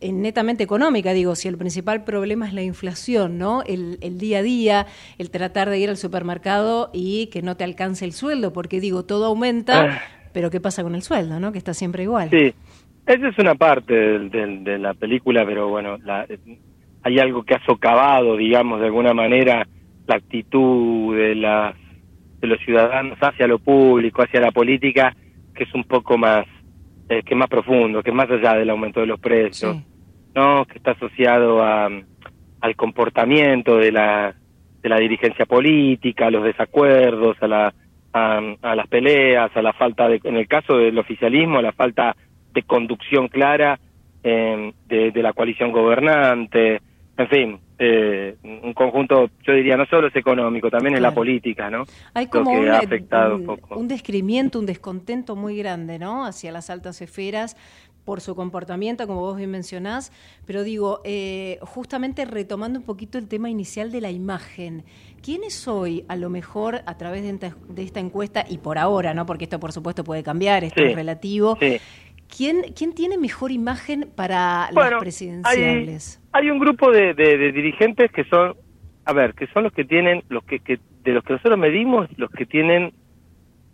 eh, 0.00 0.12
netamente 0.12 0.64
económica, 0.64 1.12
digo, 1.12 1.34
si 1.34 1.48
el 1.48 1.58
principal 1.58 2.04
problema 2.04 2.46
es 2.46 2.54
la 2.54 2.62
inflación, 2.62 3.36
¿no? 3.36 3.62
El, 3.66 3.98
el, 4.00 4.16
día 4.16 4.38
a 4.38 4.42
día, 4.42 4.86
el 5.18 5.30
tratar 5.30 5.68
de 5.68 5.78
ir 5.78 5.90
al 5.90 5.98
supermercado 5.98 6.88
y 6.94 7.26
que 7.26 7.42
no 7.42 7.58
te 7.58 7.64
alcance 7.64 8.06
el 8.06 8.14
sueldo, 8.14 8.54
porque 8.54 8.80
digo, 8.80 9.04
todo 9.04 9.26
aumenta, 9.26 9.82
ah. 9.82 10.02
pero 10.32 10.50
¿qué 10.50 10.58
pasa 10.58 10.82
con 10.82 10.94
el 10.94 11.02
sueldo, 11.02 11.38
no? 11.38 11.52
Que 11.52 11.58
está 11.58 11.74
siempre 11.74 12.04
igual. 12.04 12.30
Sí, 12.30 12.54
esa 13.06 13.28
es 13.28 13.38
una 13.38 13.54
parte 13.54 13.94
de, 13.94 14.78
la 14.78 14.94
película, 14.94 15.44
pero 15.44 15.68
bueno, 15.68 15.98
hay 17.02 17.18
algo 17.18 17.42
que 17.42 17.54
ha 17.54 17.64
socavado, 17.64 18.36
digamos, 18.36 18.80
de 18.80 18.86
alguna 18.86 19.14
manera, 19.14 19.66
la 20.06 20.16
actitud 20.16 21.16
de, 21.16 21.34
las, 21.34 21.74
de 22.40 22.46
los 22.46 22.58
ciudadanos 22.60 23.18
hacia 23.20 23.46
lo 23.46 23.58
público, 23.58 24.22
hacia 24.22 24.40
la 24.40 24.52
política, 24.52 25.14
que 25.54 25.64
es 25.64 25.74
un 25.74 25.84
poco 25.84 26.18
más, 26.18 26.46
eh, 27.08 27.22
que 27.22 27.34
es 27.34 27.38
más 27.38 27.48
profundo, 27.48 28.02
que 28.02 28.10
es 28.10 28.16
más 28.16 28.30
allá 28.30 28.54
del 28.54 28.70
aumento 28.70 29.00
de 29.00 29.06
los 29.06 29.20
precios, 29.20 29.76
¿no? 30.34 30.64
Que 30.66 30.78
está 30.78 30.92
asociado 30.92 31.62
a, 31.62 31.88
al 32.60 32.76
comportamiento 32.76 33.76
de 33.76 33.92
la 33.92 34.34
de 34.82 34.88
la 34.88 34.98
dirigencia 34.98 35.46
política, 35.46 36.26
a 36.26 36.30
los 36.30 36.44
desacuerdos, 36.44 37.36
a, 37.42 37.48
la, 37.48 37.74
a, 38.12 38.40
a 38.62 38.74
las 38.74 38.86
peleas, 38.88 39.50
a 39.54 39.62
la 39.62 39.72
falta 39.72 40.08
de, 40.08 40.20
en 40.24 40.36
el 40.36 40.48
caso 40.48 40.76
del 40.78 40.98
oficialismo, 40.98 41.58
a 41.58 41.62
la 41.62 41.72
falta 41.72 42.16
de 42.54 42.62
conducción 42.62 43.28
clara 43.28 43.78
eh, 44.22 44.72
de, 44.88 45.10
de 45.12 45.22
la 45.22 45.32
coalición 45.32 45.72
gobernante, 45.72 46.80
en 47.16 47.28
fin, 47.28 47.60
eh, 47.78 48.36
un 48.42 48.72
conjunto, 48.74 49.30
yo 49.46 49.52
diría, 49.52 49.76
no 49.76 49.86
solo 49.86 50.08
es 50.08 50.16
económico, 50.16 50.70
también 50.70 50.94
es 50.96 51.02
la 51.02 51.12
política, 51.12 51.70
¿no? 51.70 51.84
Hay 52.14 52.26
como 52.26 52.50
que 52.52 52.58
un, 52.58 52.68
ha 52.68 52.78
afectado 52.78 53.36
un 53.36 53.40
un- 53.42 53.46
poco. 53.46 53.76
un 53.76 53.88
descrimiento, 53.88 54.58
un 54.58 54.66
descontento 54.66 55.36
muy 55.36 55.56
grande, 55.56 55.98
¿no? 55.98 56.24
Hacia 56.26 56.52
las 56.52 56.70
altas 56.70 57.00
esferas 57.02 57.56
por 58.04 58.20
su 58.22 58.34
comportamiento, 58.34 59.06
como 59.06 59.20
vos 59.20 59.36
bien 59.36 59.50
mencionás, 59.50 60.10
pero 60.46 60.62
digo, 60.64 61.00
eh, 61.04 61.58
justamente 61.62 62.24
retomando 62.24 62.78
un 62.80 62.84
poquito 62.84 63.18
el 63.18 63.28
tema 63.28 63.50
inicial 63.50 63.92
de 63.92 64.00
la 64.00 64.10
imagen, 64.10 64.84
¿quién 65.22 65.44
es 65.44 65.68
hoy, 65.68 66.04
a 66.08 66.16
lo 66.16 66.30
mejor, 66.30 66.82
a 66.86 66.96
través 66.96 67.22
de 67.22 67.30
esta, 67.30 67.56
de 67.68 67.82
esta 67.82 68.00
encuesta, 68.00 68.44
y 68.48 68.58
por 68.58 68.78
ahora, 68.78 69.14
¿no? 69.14 69.26
Porque 69.26 69.44
esto, 69.44 69.60
por 69.60 69.72
supuesto, 69.72 70.02
puede 70.02 70.22
cambiar, 70.22 70.64
esto 70.64 70.82
Sí, 70.82 70.88
es 70.88 70.94
relativo, 70.94 71.58
sí. 71.60 71.80
¿Quién, 72.36 72.62
¿quién 72.76 72.94
tiene 72.94 73.18
mejor 73.18 73.50
imagen 73.50 74.08
para 74.16 74.68
Bueno, 74.72 74.90
las 74.92 75.00
presidenciales? 75.00 76.20
Hay 76.32 76.50
un 76.50 76.58
grupo 76.58 76.90
de, 76.90 77.14
de- 77.14 77.38
de 77.38 77.52
dirigentes 77.52 78.10
que 78.12 78.24
son, 78.24 78.54
a 79.04 79.12
ver, 79.12 79.34
que 79.34 79.46
son 79.48 79.64
los 79.64 79.72
que 79.72 79.84
tienen, 79.84 80.22
los 80.28 80.44
que, 80.44 80.60
que 80.60 80.78
de 81.04 81.12
los 81.12 81.24
que 81.24 81.32
nosotros 81.34 81.58
medimos, 81.58 82.08
los 82.18 82.30
que 82.30 82.46
tienen 82.46 82.92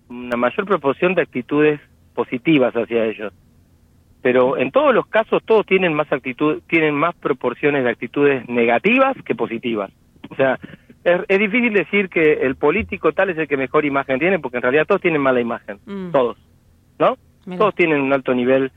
una 0.09 0.37
mayor 0.37 0.65
proporción 0.67 1.15
de 1.15 1.23
actitudes 1.23 1.81
positivas 2.15 2.73
hacia 2.75 3.05
ellos. 3.05 3.33
Pero 4.23 4.57
en 4.57 4.71
todos 4.71 4.95
los 4.95 5.07
casos 5.07 5.43
todos 5.45 5.67
tienen 5.67 5.95
más 5.95 6.11
actitud, 6.13 6.63
tienen 6.69 6.95
más 6.95 7.15
proporciones 7.17 7.85
de 7.85 7.91
actitudes 7.91 8.49
negativas 8.49 9.17
que 9.25 9.35
positivas. 9.35 9.91
O 10.31 10.35
sea, 10.37 10.59
es, 11.05 11.21
es 11.29 11.39
difícil 11.39 11.73
decir 11.73 12.09
que 12.09 12.33
el 12.43 12.57
político 12.57 13.13
tal 13.13 13.31
es 13.31 13.39
el 13.39 13.47
que 13.47 13.57
mejor 13.57 13.85
imagen 13.85 14.19
tiene, 14.19 14.39
porque 14.41 14.57
en 14.57 14.63
realidad 14.63 14.87
todos 14.87 15.01
tienen 15.01 15.21
mala 15.21 15.41
imagen, 15.41 15.79
Mm. 15.87 16.11
todos, 16.11 16.37
¿no? 16.99 17.17
Mira. 17.47 17.59
Todos 17.59 17.75
tienen 17.75 18.01
un 18.01 18.13
alto 18.13 18.35
nivel 18.35 18.71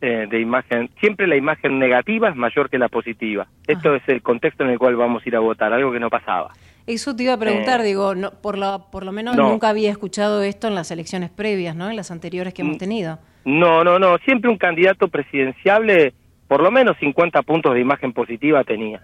eh, 0.00 0.26
de 0.30 0.40
imagen. 0.40 0.90
Siempre 1.00 1.26
la 1.26 1.36
imagen 1.36 1.78
negativa 1.78 2.28
es 2.28 2.36
mayor 2.36 2.70
que 2.70 2.78
la 2.78 2.88
positiva. 2.88 3.46
Esto 3.66 3.94
es 3.94 4.02
el 4.08 4.22
contexto 4.22 4.64
en 4.64 4.70
el 4.70 4.78
cual 4.78 4.96
vamos 4.96 5.22
a 5.24 5.28
ir 5.28 5.36
a 5.36 5.40
votar, 5.40 5.72
algo 5.72 5.92
que 5.92 6.00
no 6.00 6.08
pasaba. 6.10 6.52
Eso 6.86 7.14
te 7.14 7.22
iba 7.22 7.34
a 7.34 7.38
preguntar, 7.38 7.80
Eh, 7.80 7.84
digo, 7.84 8.14
no, 8.16 8.32
por, 8.32 8.58
lo, 8.58 8.86
por 8.90 9.04
lo 9.04 9.12
menos 9.12 9.36
no. 9.36 9.50
nunca 9.50 9.68
había 9.68 9.90
escuchado 9.90 10.42
esto 10.42 10.66
en 10.66 10.74
las 10.74 10.90
elecciones 10.90 11.30
previas, 11.30 11.76
¿no? 11.76 11.88
En 11.88 11.94
las 11.94 12.10
anteriores 12.10 12.52
que 12.54 12.62
hemos 12.62 12.76
Mm. 12.76 12.78
tenido. 12.80 13.18
No, 13.44 13.84
no, 13.84 13.98
no. 14.00 14.18
Siempre 14.18 14.50
un 14.50 14.56
candidato 14.58 15.06
presidenciable, 15.08 16.12
por 16.48 16.62
lo 16.62 16.70
menos 16.70 16.96
50 16.98 17.42
puntos 17.42 17.74
de 17.74 17.80
imagen 17.80 18.12
positiva 18.12 18.64
tenía. 18.64 19.02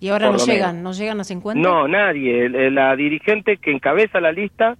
Y 0.00 0.08
ahora 0.08 0.28
Por 0.30 0.38
no 0.38 0.46
llegan, 0.46 0.76
menos. 0.76 0.96
no 0.96 0.98
llegan 1.02 1.20
a 1.20 1.24
50. 1.24 1.60
No, 1.60 1.86
nadie. 1.86 2.48
La 2.70 2.96
dirigente 2.96 3.58
que 3.58 3.70
encabeza 3.70 4.18
la 4.20 4.32
lista, 4.32 4.76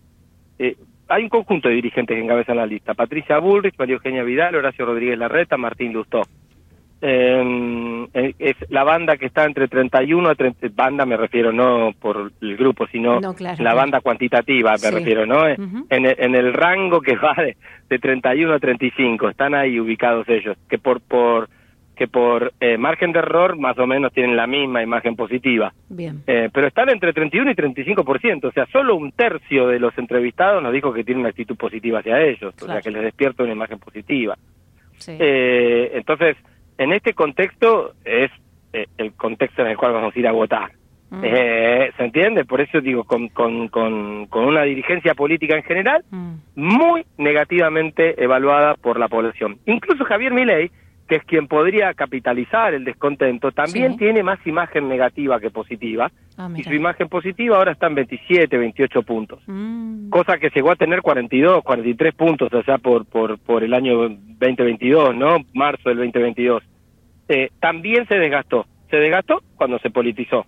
eh, 0.59 0.77
hay 1.11 1.25
un 1.25 1.29
conjunto 1.29 1.69
de 1.69 1.75
dirigentes 1.75 2.17
que 2.17 2.23
encabezan 2.23 2.57
la 2.57 2.67
lista. 2.67 2.95
Patricia 2.95 3.39
Bullrich, 3.39 3.75
María 3.79 3.97
Eugenia 3.97 4.23
Vidal, 4.23 4.55
Horacio 4.55 4.87
Rodríguez 4.87 5.19
Larreta, 5.19 5.57
Martín 5.57 5.93
Lustó. 5.93 6.23
Eh, 7.03 8.07
eh, 8.13 8.35
es 8.39 8.57
la 8.69 8.85
banda 8.85 9.17
que 9.17 9.25
está 9.27 9.45
entre 9.45 9.69
31 9.69 10.29
a 10.29 10.35
30, 10.35 10.69
banda 10.75 11.07
me 11.07 11.17
refiero 11.17 11.51
no 11.51 11.93
por 11.99 12.31
el 12.43 12.57
grupo, 12.59 12.87
sino 12.89 13.21
No, 13.21 13.33
claro, 13.35 13.57
la 13.59 13.71
claro. 13.71 13.77
banda 13.79 14.01
cuantitativa 14.03 14.73
me 14.73 14.79
Sí. 14.79 14.91
refiero, 14.95 15.25
¿no? 15.25 15.49
Eh, 15.49 15.57
en, 15.89 16.05
el, 16.07 16.15
en 16.19 16.35
el 16.35 16.53
rango 16.53 17.01
que 17.01 17.17
va 17.17 17.35
de, 17.37 17.57
de 17.89 17.99
31 17.99 18.53
a 18.55 18.59
35, 18.59 19.31
están 19.31 19.55
ahí 19.55 19.81
ubicados 19.81 20.29
ellos, 20.29 20.59
que 20.69 20.77
por 20.79 21.01
por 21.01 21.49
que 22.01 22.09
por 22.09 22.55
eh, 22.61 22.79
margen 22.79 23.13
de 23.13 23.19
error 23.19 23.59
más 23.59 23.79
o 23.79 23.87
menos 23.87 24.11
tienen 24.15 24.35
la 24.35 24.47
misma 24.47 24.83
imagen 24.83 25.17
positiva. 25.17 25.75
Bien. 25.91 26.23
Eh, 26.27 26.49
pero 26.51 26.67
están 26.67 26.89
entre 26.89 27.13
31 27.13 27.51
y 27.51 27.55
35%, 27.55 28.45
o 28.47 28.53
sea, 28.53 28.65
solo 28.73 28.95
un 28.97 29.13
tercio 29.13 29.69
de 29.69 29.79
los 29.79 29.93
entrevistados 29.99 30.63
nos 30.63 30.73
dijo 30.73 30.95
que 30.95 31.05
tienen 31.05 31.21
una 31.21 31.29
actitud 31.29 31.59
positiva 31.59 31.99
hacia 31.99 32.23
ellos, 32.23 32.55
o 32.59 32.65
sea, 32.65 32.81
que 32.81 32.91
les 32.91 33.03
despierta 33.03 33.43
una 33.43 33.53
imagen 33.53 33.79
positiva. 33.79 34.35
Sí. 34.97 35.15
Eh, 35.19 35.91
entonces, 35.93 36.39
en 36.79 36.95
este 36.95 37.13
contexto 37.13 37.93
es 38.03 38.31
eh, 38.73 38.87
el 38.97 39.13
contexto 39.13 39.61
en 39.61 39.69
el 39.69 39.77
cual 39.77 39.93
vamos 39.93 40.17
a 40.17 40.19
ir 40.19 40.27
a 40.27 40.33
votar. 40.33 40.71
Eh, 41.23 41.91
¿Se 41.99 42.03
entiende? 42.03 42.47
Por 42.47 42.63
eso 42.63 42.81
digo, 42.81 43.05
con, 43.05 43.29
con, 43.29 43.69
con, 43.69 44.25
con 44.27 44.47
una 44.47 44.63
dirigencia 44.63 45.15
política 45.15 45.55
en 45.55 45.65
general 45.65 46.03
Mm. 46.11 46.35
muy 46.55 47.05
negativamente 47.19 48.25
evaluada 48.25 48.75
por 48.77 48.99
la 48.99 49.09
población. 49.09 49.59
Incluso 49.67 50.05
Javier 50.05 50.33
Milei, 50.33 50.71
que 51.11 51.17
es 51.17 51.25
quien 51.25 51.49
podría 51.49 51.93
capitalizar 51.93 52.73
el 52.73 52.85
descontento, 52.85 53.51
también 53.51 53.93
Sí. 53.95 53.99
tiene 53.99 54.23
más 54.23 54.39
imagen 54.47 54.89
negativa 54.89 55.41
que 55.41 55.51
positiva. 55.51 56.09
Ah, 56.39 56.49
Y 56.57 56.63
su 56.63 56.73
imagen 56.73 57.09
positiva 57.09 57.57
ahora 57.57 57.73
está 57.73 57.89
en 57.89 57.97
27, 57.97 58.57
28 58.57 59.03
puntos. 59.03 59.43
Mm. 59.49 60.09
Cosa 60.11 60.39
que 60.39 60.51
llegó 60.55 60.71
a 60.71 60.77
tener 60.77 61.03
42, 61.03 61.65
43 61.65 62.15
puntos 62.15 62.49
allá 62.55 62.79
por, 62.79 63.07
por, 63.07 63.41
por 63.41 63.65
el 63.65 63.75
año 63.75 63.97
2022, 63.97 65.17
¿no? 65.17 65.39
Marzo 65.53 65.89
del 65.89 65.99
2022. 65.99 66.63
Eh, 67.29 67.51
también 67.59 68.07
se 68.07 68.15
desgastó. 68.15 68.67
Se 68.89 68.97
desgastó 68.99 69.43
cuando 69.57 69.81
se 69.81 69.91
politizó. 69.91 70.47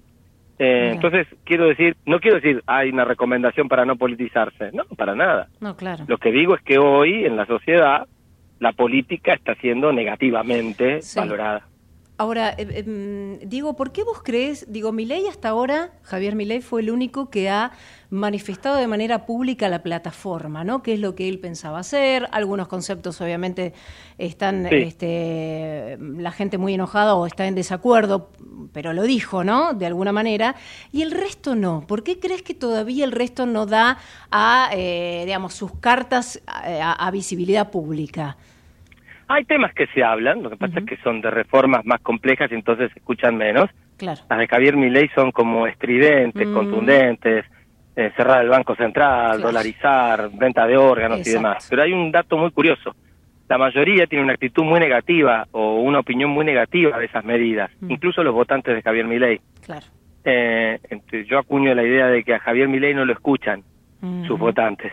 Eh, 0.60 0.90
entonces, 0.94 1.26
quiero 1.44 1.66
decir, 1.66 1.96
no 2.06 2.20
quiero 2.20 2.36
decir 2.36 2.62
hay 2.68 2.90
una 2.90 3.04
recomendación 3.04 3.66
para 3.68 3.84
no 3.84 3.96
politizarse. 3.96 4.70
No, 4.72 4.84
para 4.96 5.16
nada. 5.16 5.48
No, 5.60 5.74
claro. 5.76 6.04
Lo 6.06 6.18
que 6.18 6.30
digo 6.30 6.54
es 6.54 6.62
que 6.62 6.78
hoy 6.78 7.24
en 7.24 7.36
la 7.36 7.46
sociedad 7.46 8.06
la 8.62 8.72
política 8.72 9.34
está 9.34 9.54
siendo 9.56 9.92
negativamente 9.92 11.02
Sí. 11.02 11.18
valorada. 11.18 11.66
Ahora, 12.18 12.50
eh, 12.50 12.68
eh, 12.70 12.82
mm, 12.84 13.48
digo, 13.48 13.74
¿por 13.74 13.90
qué 13.90 14.04
vos 14.04 14.22
crees? 14.22 14.70
Digo, 14.70 14.92
Milei 14.92 15.26
hasta 15.26 15.48
ahora, 15.48 15.90
Javier 16.02 16.36
Milei 16.36 16.60
fue 16.60 16.82
el 16.82 16.90
único 16.90 17.30
que 17.30 17.50
ha 17.50 17.72
manifestado 18.10 18.76
de 18.76 18.86
manera 18.86 19.26
pública 19.26 19.68
la 19.68 19.82
plataforma, 19.82 20.62
¿no? 20.62 20.82
¿Qué 20.84 20.92
es 20.94 21.00
lo 21.00 21.16
que 21.16 21.28
él 21.28 21.40
pensaba 21.40 21.80
hacer? 21.80 22.28
Algunos 22.30 22.68
conceptos, 22.68 23.20
obviamente, 23.20 23.72
están 24.18 24.68
Sí. 24.68 24.76
este, 24.76 25.98
la 26.00 26.30
gente 26.30 26.58
muy 26.58 26.74
enojada 26.74 27.16
o 27.16 27.26
está 27.26 27.46
en 27.48 27.56
desacuerdo, 27.56 28.30
pero 28.72 28.92
lo 28.92 29.02
dijo, 29.02 29.42
¿no? 29.42 29.72
De 29.74 29.86
alguna 29.86 30.12
manera. 30.12 30.54
Y 30.92 31.02
el 31.02 31.10
resto 31.10 31.56
no. 31.56 31.84
¿Por 31.88 32.04
qué 32.04 32.20
crees 32.20 32.42
que 32.42 32.54
todavía 32.54 33.04
el 33.04 33.10
resto 33.12 33.46
no 33.46 33.66
da 33.66 33.98
a, 34.30 34.70
eh, 34.74 35.22
digamos, 35.24 35.54
sus 35.54 35.72
cartas 35.80 36.40
a- 36.46 36.92
a 37.04 37.10
visibilidad 37.10 37.70
pública? 37.72 38.36
Hay 39.34 39.44
temas 39.44 39.72
que 39.72 39.86
se 39.88 40.04
hablan, 40.04 40.42
lo 40.42 40.50
que 40.50 40.56
pasa 40.56 40.78
es 40.80 40.84
que 40.84 40.96
son 40.98 41.22
de 41.22 41.30
reformas 41.30 41.86
más 41.86 42.00
complejas 42.02 42.52
y 42.52 42.54
entonces 42.54 42.92
se 42.92 42.98
escuchan 42.98 43.36
menos. 43.36 43.70
Claro. 43.96 44.20
Las 44.28 44.38
de 44.38 44.46
Javier 44.46 44.76
Milei 44.76 45.08
son 45.14 45.32
como 45.32 45.66
estridentes, 45.66 46.46
Mm. 46.46 46.52
contundentes, 46.52 47.46
eh, 47.96 48.10
cerrar 48.16 48.42
el 48.42 48.50
Banco 48.50 48.74
Central, 48.74 49.36
Claro. 49.36 49.42
dolarizar, 49.48 50.30
venta 50.34 50.66
de 50.66 50.76
órganos 50.76 51.26
y 51.26 51.30
demás. 51.32 51.66
Pero 51.70 51.82
hay 51.82 51.92
un 51.92 52.12
dato 52.12 52.36
muy 52.36 52.50
curioso. 52.50 52.94
La 53.48 53.56
mayoría 53.58 54.06
tiene 54.06 54.24
una 54.24 54.34
actitud 54.34 54.64
muy 54.64 54.80
negativa 54.80 55.46
o 55.52 55.76
una 55.80 56.00
opinión 56.00 56.30
muy 56.30 56.44
negativa 56.44 56.98
de 56.98 57.06
esas 57.06 57.24
medidas, 57.24 57.70
Mm. 57.80 57.90
incluso 57.90 58.22
los 58.22 58.34
votantes 58.34 58.74
de 58.74 58.82
Javier 58.82 59.06
Milei. 59.06 59.40
Claro. 59.64 59.86
Eh, 60.24 60.78
yo 61.26 61.38
acuño 61.38 61.74
la 61.74 61.82
idea 61.84 62.06
de 62.08 62.22
que 62.22 62.34
a 62.34 62.38
Javier 62.38 62.68
Milei 62.68 62.92
no 62.94 63.04
lo 63.06 63.12
escuchan 63.14 63.62
sus 64.26 64.36
votantes. 64.38 64.92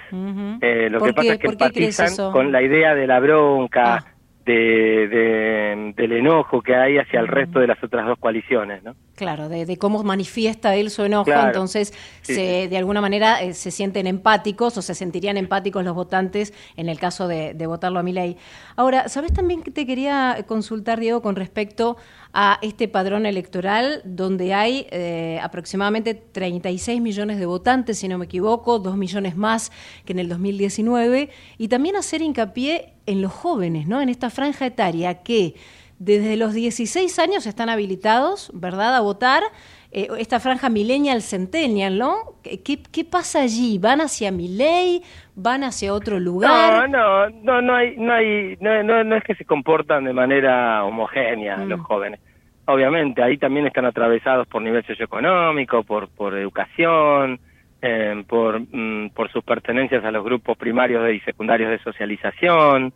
Eh, 0.61 0.87
lo 0.91 0.99
¿Por 0.99 1.07
que 1.09 1.13
pasa 1.15 1.33
es 1.33 1.39
que 1.39 1.45
¿Por 1.47 1.57
qué 1.57 1.71
crees 1.71 1.99
empatizan 1.99 2.31
con 2.31 2.51
la 2.51 2.61
idea 2.61 2.93
de 2.93 3.07
la 3.07 3.19
bronca, 3.19 3.95
Ah. 3.95 4.05
De, 4.45 5.07
de- 5.07 5.93
del 5.95 6.11
enojo 6.13 6.61
que 6.61 6.75
hay 6.75 6.97
hacia 6.97 7.19
el 7.19 7.27
resto 7.27 7.59
de 7.59 7.67
las 7.67 7.83
otras 7.83 8.05
dos 8.07 8.17
coaliciones, 8.19 8.81
¿no? 8.83 8.95
Claro, 9.15 9.49
de, 9.49 9.65
de 9.65 9.77
cómo 9.77 10.01
manifiesta 10.03 10.75
él 10.75 10.89
su 10.89 11.03
enojo, 11.03 11.25
Claro. 11.25 11.47
entonces 11.47 11.93
Sí, 12.21 12.35
se, 12.35 12.67
de 12.69 12.77
alguna 12.77 13.01
manera 13.01 13.41
eh, 13.43 13.53
se 13.53 13.69
sienten 13.69 14.07
empáticos 14.07 14.77
o 14.77 14.81
se 14.81 14.95
sentirían 14.95 15.35
empáticos 15.37 15.83
los 15.83 15.93
votantes 15.93 16.53
en 16.77 16.87
el 16.89 16.97
caso 16.99 17.27
de, 17.27 17.53
de 17.53 17.67
votarlo 17.67 17.99
a 17.99 18.03
mi 18.03 18.13
ley. 18.13 18.37
Ahora, 18.77 19.09
¿sabes 19.09 19.33
también 19.33 19.61
que 19.61 19.71
te 19.71 19.85
quería 19.85 20.37
consultar, 20.47 20.99
Diego, 20.99 21.21
con 21.21 21.35
respecto 21.35 21.97
a 22.33 22.59
este 22.61 22.87
padrón 22.87 23.25
electoral 23.25 24.01
donde 24.05 24.53
hay 24.53 24.87
eh, 24.91 25.39
aproximadamente 25.41 26.13
36 26.13 27.01
millones 27.01 27.39
de 27.39 27.45
votantes, 27.45 27.97
si 27.97 28.07
no 28.07 28.17
me 28.17 28.25
equivoco, 28.25 28.79
2 28.79 28.97
millones 28.97 29.35
más 29.35 29.71
que 30.05 30.13
en 30.13 30.19
el 30.19 30.29
2019, 30.29 31.29
y 31.57 31.67
también 31.67 31.95
hacer 31.95 32.21
hincapié 32.21 32.93
en 33.05 33.21
los 33.21 33.31
jóvenes, 33.31 33.87
¿no? 33.87 34.01
En 34.01 34.09
esta 34.09 34.29
franja 34.29 34.67
etaria 34.67 35.23
que 35.23 35.55
desde 35.97 36.37
los 36.37 36.53
16 36.53 37.19
años 37.19 37.45
están 37.45 37.69
habilitados, 37.69 38.51
¿verdad?, 38.53 38.95
a 38.95 39.01
votar. 39.01 39.43
Eh, 39.91 40.07
esta 40.19 40.39
franja 40.39 40.69
millennial 40.69 41.21
centennial, 41.21 41.97
¿no? 41.97 42.35
¿Qué, 42.43 43.05
pasa 43.05 43.41
allí? 43.41 43.79
¿Van 43.79 44.01
hacia 44.01 44.31
Milei? 44.31 45.01
¿Van 45.35 45.63
hacia 45.63 45.93
otro 45.93 46.15
No, 46.19 46.25
lugar? 46.25 46.87
no, 46.89 47.29
no, 47.29 47.61
no 47.61 47.75
hay, 47.75 47.95
no 47.97 48.13
hay, 48.13 48.55
no, 48.61 48.83
no, 48.83 49.03
no 49.03 49.15
es 49.15 49.23
que 49.23 49.33
se 49.35 49.45
comportan 49.45 50.03
de 50.03 50.13
manera 50.13 50.83
homogénea 50.83 51.57
Mm. 51.57 51.69
los 51.69 51.81
jóvenes. 51.81 52.19
Obviamente, 52.65 53.23
ahí 53.23 53.37
también 53.37 53.65
están 53.65 53.85
atravesados 53.85 54.45
por 54.47 54.61
nivel 54.61 54.85
socioeconómico, 54.85 55.83
por, 55.83 56.07
por 56.09 56.37
educación, 56.37 57.39
eh, 57.81 58.23
por, 58.27 58.59
mm, 58.59 59.09
por 59.15 59.31
sus 59.31 59.43
pertenencias 59.43 60.05
a 60.05 60.11
los 60.11 60.23
grupos 60.23 60.55
primarios 60.55 61.11
y 61.11 61.19
secundarios 61.21 61.71
de 61.71 61.79
socialización. 61.79 62.93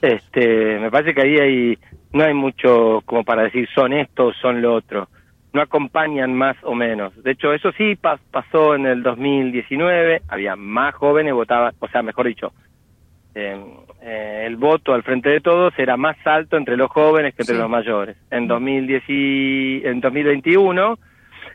Este, 0.00 0.78
me 0.78 0.90
parece 0.92 1.12
que 1.12 1.22
ahí 1.22 1.38
hay, 1.38 1.78
no 2.12 2.22
hay 2.22 2.34
mucho 2.34 3.02
como 3.04 3.24
para 3.24 3.42
decir 3.44 3.68
son 3.74 3.94
esto 3.94 4.26
o 4.26 4.32
son 4.34 4.62
lo 4.62 4.74
otro. 4.74 5.08
No 5.56 5.62
acompañan 5.62 6.34
más 6.34 6.56
o 6.62 6.74
menos. 6.74 7.14
De 7.22 7.30
hecho, 7.30 7.54
eso 7.54 7.72
sí 7.72 7.96
pasó 7.96 8.74
en 8.74 8.84
el 8.84 9.02
2019, 9.02 10.20
había 10.28 10.54
más 10.54 10.94
jóvenes 10.94 11.32
votaban, 11.32 11.72
o 11.78 11.88
sea, 11.88 12.02
mejor 12.02 12.26
dicho, 12.26 12.52
eh, 13.34 13.58
eh, 14.02 14.44
el 14.46 14.56
voto 14.56 14.92
al 14.92 15.02
frente 15.02 15.30
de 15.30 15.40
todos 15.40 15.72
era 15.78 15.96
más 15.96 16.18
alto 16.26 16.58
entre 16.58 16.76
los 16.76 16.90
jóvenes 16.90 17.34
que 17.34 17.42
entre 17.42 17.56
los 17.56 17.70
mayores. 17.70 18.18
En, 18.30 18.46
2010 18.46 19.02
en 19.86 20.00
2021 20.00 20.98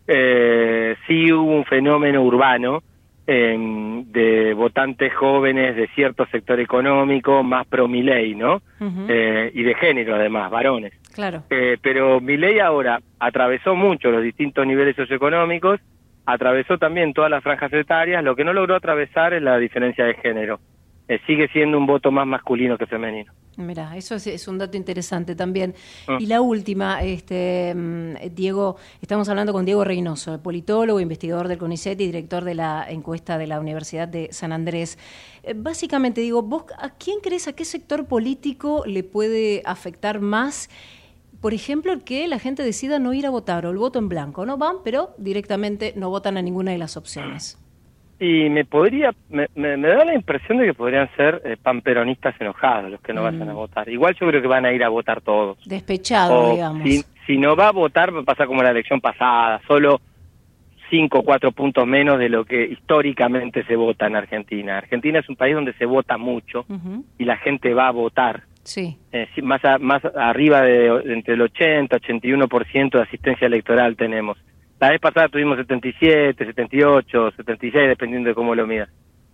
eh, 0.07 0.95
sí 1.05 1.31
hubo 1.31 1.55
un 1.55 1.65
fenómeno 1.65 2.23
urbano 2.23 2.81
de 3.27 4.53
votantes 4.57 5.13
jóvenes 5.13 5.77
de 5.77 5.87
cierto 5.95 6.25
sector 6.25 6.59
económico, 6.59 7.43
más 7.43 7.65
pro 7.65 7.87
Milei, 7.87 8.35
¿no? 8.35 8.61
Eh, 9.07 9.51
y 9.53 9.63
de 9.63 9.73
género 9.75 10.15
además, 10.15 10.51
varones. 10.51 10.91
Claro. 11.13 11.43
Eh, 11.49 11.77
pero 11.81 12.19
Milei 12.21 12.59
ahora 12.59 13.01
atravesó 13.19 13.75
mucho 13.75 14.11
los 14.11 14.23
distintos 14.23 14.65
niveles 14.65 14.95
socioeconómicos, 14.95 15.79
atravesó 16.25 16.77
también 16.77 17.13
todas 17.13 17.29
las 17.29 17.43
franjas 17.43 17.73
etarias, 17.73 18.23
lo 18.23 18.35
que 18.35 18.43
no 18.43 18.53
logró 18.53 18.75
atravesar 18.75 19.33
es 19.33 19.41
la 19.41 19.57
diferencia 19.57 20.05
de 20.05 20.13
género. 20.15 20.59
Eh, 21.07 21.19
sigue 21.27 21.49
siendo 21.49 21.77
un 21.77 21.85
voto 21.85 22.09
más 22.11 22.25
masculino 22.25 22.77
que 22.77 22.85
femenino. 22.85 23.33
Mira, 23.57 23.97
eso 23.97 24.15
es, 24.15 24.47
un 24.47 24.57
dato 24.57 24.77
interesante 24.77 25.35
también. 25.35 25.75
Ah. 26.07 26.17
Y 26.19 26.25
la 26.27 26.39
última, 26.39 27.03
este, 27.03 27.73
mm, 27.75 28.33
Diego, 28.33 28.77
estamos 29.01 29.27
hablando 29.27 29.51
con 29.51 29.65
Diego 29.65 29.83
Reynoso, 29.83 30.41
politólogo, 30.41 31.01
investigador 31.01 31.49
del 31.49 31.57
CONICET 31.57 31.99
y 31.99 32.05
director 32.05 32.45
de 32.45 32.55
la 32.55 32.85
encuesta 32.89 33.37
de 33.37 33.47
la 33.47 33.59
Universidad 33.59 34.07
de 34.07 34.29
San 34.31 34.53
Andrés. 34.53 34.97
Eh, 35.43 35.53
básicamente, 35.53 36.21
digo, 36.21 36.43
¿vos 36.43 36.63
a 36.79 36.91
quién 36.91 37.19
crees, 37.19 37.49
a 37.49 37.53
qué 37.53 37.65
sector 37.65 38.05
político 38.05 38.83
le 38.85 39.03
puede 39.03 39.63
afectar 39.65 40.21
más? 40.21 40.69
Por 41.41 41.53
ejemplo, 41.53 41.91
que 42.05 42.27
la 42.27 42.39
gente 42.39 42.63
decida 42.63 42.99
no 42.99 43.13
ir 43.13 43.25
a 43.25 43.31
votar 43.31 43.65
o 43.65 43.71
el 43.71 43.77
voto 43.77 43.97
en 43.99 44.09
blanco. 44.09 44.45
No 44.45 44.57
van, 44.57 44.77
pero 44.83 45.09
directamente 45.17 45.93
no 45.95 46.09
votan 46.09 46.37
a 46.37 46.41
ninguna 46.41 46.71
de 46.71 46.77
las 46.77 46.97
opciones. 46.97 47.57
Y 48.19 48.49
me 48.51 48.65
podría, 48.65 49.11
me, 49.29 49.47
me, 49.55 49.75
da 49.75 50.05
la 50.05 50.13
impresión 50.13 50.59
de 50.59 50.67
que 50.67 50.73
podrían 50.75 51.09
ser 51.15 51.41
eh, 51.43 51.57
panperonistas 51.61 52.39
enojados 52.39 52.91
los 52.91 53.01
que 53.01 53.13
no 53.13 53.23
vayan 53.23 53.49
a 53.49 53.53
mm. 53.53 53.55
votar. 53.55 53.89
Igual 53.89 54.15
yo 54.19 54.27
creo 54.27 54.41
que 54.43 54.47
van 54.47 54.65
a 54.65 54.71
ir 54.71 54.83
a 54.83 54.89
votar 54.89 55.21
todos. 55.21 55.57
Despechados, 55.65 56.51
digamos. 56.51 56.87
Si, 56.87 57.03
si, 57.25 57.37
no 57.39 57.55
va 57.55 57.69
a 57.69 57.71
votar, 57.71 58.15
va 58.15 58.19
a 58.19 58.23
pasar 58.23 58.45
como 58.45 58.61
la 58.61 58.69
elección 58.69 59.01
pasada, 59.01 59.59
solo 59.67 59.99
cinco 60.91 61.19
o 61.19 61.23
cuatro 61.23 61.51
puntos 61.51 61.87
menos 61.87 62.19
de 62.19 62.29
lo 62.29 62.45
que 62.45 62.63
históricamente 62.63 63.63
se 63.63 63.75
vota 63.75 64.05
en 64.05 64.17
Argentina. 64.17 64.77
Argentina 64.77 65.17
es 65.17 65.27
un 65.27 65.35
país 65.35 65.55
donde 65.55 65.73
se 65.73 65.85
vota 65.85 66.17
mucho 66.19 66.65
y 67.17 67.25
la 67.25 67.37
gente 67.37 67.73
va 67.73 67.87
a 67.87 67.91
votar. 67.91 68.43
Sí. 68.63 68.97
Eh, 69.11 69.27
más, 69.41 69.61
más 69.79 70.03
arriba 70.15 70.61
de 70.61 70.87
entre 71.13 71.33
el 71.33 71.41
80 71.41 71.97
81% 71.97 72.91
de 72.91 73.01
asistencia 73.01 73.47
electoral 73.47 73.95
tenemos. 73.95 74.37
La 74.79 74.89
vez 74.89 74.99
pasada 74.99 75.27
tuvimos 75.29 75.57
77, 75.57 76.45
78, 76.45 77.31
76, 77.37 77.87
dependiendo 77.87 78.29
de 78.29 78.35
cómo 78.35 78.55
lo 78.55 78.65
midas. 78.65 78.89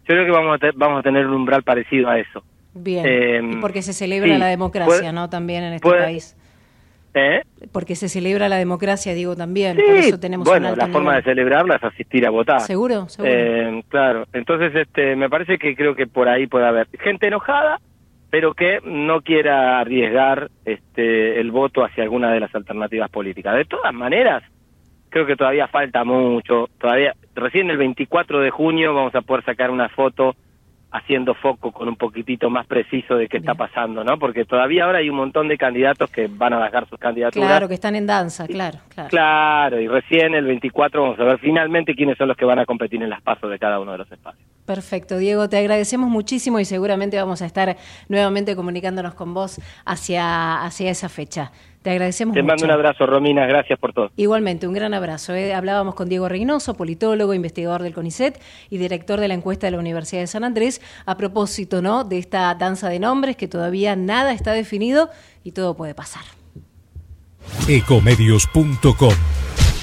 Yo 0.08 0.16
creo 0.16 0.26
que 0.26 0.32
vamos 0.32 0.60
a, 0.62 0.70
vamos 0.76 1.00
a 1.00 1.04
tener 1.04 1.26
un 1.26 1.34
umbral 1.34 1.64
parecido 1.64 2.10
a 2.10 2.20
eso. 2.20 2.44
Bien. 2.74 3.06
Eh, 3.06 3.42
y 3.44 3.56
porque 3.58 3.82
se 3.82 3.94
celebra 3.94 4.38
la 4.38 4.48
democracia, 4.48 5.12
¿no? 5.12 5.30
También 5.30 5.64
en 5.64 5.74
este 5.74 5.90
país. 5.90 6.36
¿Eh? 7.14 7.42
Porque 7.72 7.96
se 7.96 8.10
celebra 8.10 8.48
la 8.48 8.58
democracia, 8.58 9.14
digo 9.14 9.36
también. 9.36 9.76
por 9.76 9.96
eso 9.96 10.20
tenemos 10.20 10.48
bueno, 10.48 10.76
la 10.76 10.88
forma 10.88 11.16
de 11.16 11.24
celebrarla 11.24 11.78
es 11.78 11.84
asistir 11.84 12.28
a 12.28 12.30
votar. 12.30 12.62
Seguro, 12.62 13.10
seguro. 13.10 13.34
Eh, 13.34 13.84
claro. 13.90 14.26
Entonces, 14.34 14.76
este, 14.76 15.16
me 15.16 15.30
parece 15.30 15.58
que 15.58 15.76
creo 15.76 15.96
que 15.96 16.06
por 16.06 16.30
ahí 16.30 16.46
puede 16.46 16.68
haber 16.68 16.88
gente 17.00 17.28
enojada, 17.28 17.80
pero 18.30 18.54
que 18.54 18.80
no 18.84 19.22
quiera 19.22 19.80
arriesgar 19.80 20.50
este, 20.66 21.40
el 21.40 21.52
voto 21.52 21.84
hacia 21.84 22.04
alguna 22.04 22.32
de 22.32 22.40
las 22.40 22.54
alternativas 22.54 23.10
políticas. 23.10 23.56
De 23.56 23.66
todas 23.66 23.94
maneras, 23.94 24.44
creo 25.10 25.26
que 25.26 25.36
todavía 25.36 25.68
falta 25.68 26.04
mucho, 26.04 26.70
todavía 26.80 27.14
recién 27.36 27.70
el 27.70 27.78
24 27.78 28.42
de 28.42 28.50
junio 28.50 28.94
vamos 28.94 29.16
a 29.16 29.22
poder 29.22 29.46
sacar 29.46 29.72
una 29.72 29.90
foto 29.90 30.36
haciendo 30.92 31.34
foco 31.36 31.72
con 31.72 31.88
un 31.88 31.96
poquitito 31.96 32.50
más 32.50 32.66
preciso 32.66 33.16
de 33.16 33.28
qué 33.28 33.38
está 33.38 33.56
pasando, 33.56 34.04
¿no? 34.04 34.18
Porque 34.18 34.46
todavía 34.46 34.86
ahora 34.86 35.00
hay 35.00 35.10
un 35.10 35.18
montón 35.18 35.48
de 35.48 35.58
candidatos 35.58 36.10
que 36.10 36.28
van 36.28 36.54
a 36.54 36.64
dejar 36.64 36.88
sus 36.88 36.98
candidaturas. 36.98 37.50
Claro, 37.50 37.68
que 37.68 37.74
están 37.74 37.96
en 37.96 38.08
danza, 38.08 38.48
claro, 38.48 38.80
claro. 38.90 39.10
Claro, 39.10 39.82
y 39.82 39.88
recién 39.88 40.34
el 40.34 40.46
24 40.46 41.02
vamos 41.02 41.20
a 41.20 41.24
ver 41.24 41.40
finalmente 41.40 41.94
quiénes 41.94 42.18
son 42.18 42.30
los 42.30 42.38
que 42.38 42.46
van 42.46 42.60
a 42.60 42.66
competir 42.66 43.02
en 43.04 43.10
las 43.10 43.22
pasos 43.22 43.50
de 43.50 43.60
cada 43.60 43.80
uno 43.80 43.92
de 43.92 43.98
los 44.00 44.12
espacios. 44.12 44.48
Perfecto, 44.68 45.18
Diego, 45.18 45.48
te 45.48 45.58
agradecemos 45.58 46.10
muchísimo 46.10 46.60
y 46.60 46.66
seguramente 46.66 47.16
vamos 47.16 47.42
a 47.42 47.46
estar 47.46 47.78
nuevamente 48.10 48.54
comunicándonos 48.54 49.14
con 49.14 49.34
vos 49.34 49.62
hacia, 49.86 50.62
hacia 50.62 50.92
esa 50.92 51.08
fecha. 51.08 51.54
Te 51.84 51.92
agradecemos 51.92 52.34
Te 52.36 52.44
mando 52.44 52.66
un 52.66 52.72
abrazo, 52.72 53.06
Romina, 53.06 53.46
gracias 53.46 53.80
por 53.80 53.94
todo. 53.94 54.12
Igualmente, 54.18 54.68
un 54.68 54.74
gran 54.74 54.94
abrazo. 54.94 55.34
¿eh? 55.34 55.54
Hablábamos 55.54 55.96
con 55.96 56.10
Diego 56.10 56.28
Reynoso, 56.28 56.74
politólogo, 56.74 57.34
investigador 57.34 57.82
del 57.82 57.94
CONICET 57.94 58.42
y 58.70 58.78
director 58.78 59.22
de 59.22 59.30
la 59.30 59.36
encuesta 59.36 59.68
de 59.68 59.72
la 59.72 59.80
Universidad 59.80 60.20
de 60.20 60.28
San 60.28 60.44
Andrés, 60.44 60.82
a 61.06 61.16
propósito 61.16 61.82
¿no? 61.82 62.04
de 62.04 62.18
esta 62.18 62.54
danza 62.56 62.90
de 62.90 63.00
nombres 63.00 63.38
que 63.38 63.48
todavía 63.48 63.96
nada 63.96 64.34
está 64.34 64.52
definido 64.52 65.10
y 65.46 65.54
todo 65.54 65.78
puede 65.78 65.96
pasar. 65.96 66.24
Ecomedios.com 67.70 69.14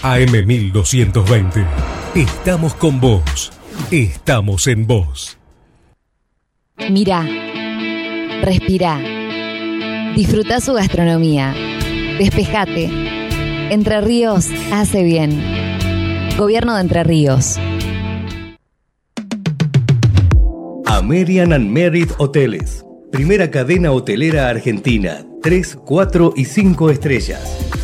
AM1220. 0.03 1.66
Estamos 2.14 2.75
con 2.75 3.01
vos. 3.01 3.51
Estamos 3.90 4.66
en 4.66 4.87
vos. 4.87 5.38
Mira. 6.90 7.26
Respira. 8.42 9.00
Disfruta 10.14 10.60
su 10.60 10.74
gastronomía 10.74 11.54
Despejate. 12.18 12.88
Entre 13.70 14.00
Ríos 14.00 14.46
hace 14.72 15.02
bien. 15.02 15.42
Gobierno 16.38 16.76
de 16.76 16.82
Entre 16.82 17.02
Ríos. 17.02 17.58
American 20.87 21.52
and 21.52 21.68
Merit 21.70 22.10
Hoteles. 22.18 22.84
Primera 23.10 23.50
cadena 23.50 23.90
hotelera 23.90 24.48
argentina. 24.48 25.26
3, 25.42 25.78
4 25.84 26.34
y 26.37 26.44
5 26.44 26.90
estrellas. 26.90 27.84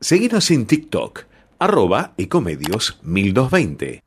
Seguinos 0.00 0.48
en 0.52 0.66
TikTok, 0.66 1.24
arroba 1.58 2.14
ecomedios 2.18 3.00
1220. 3.02 4.04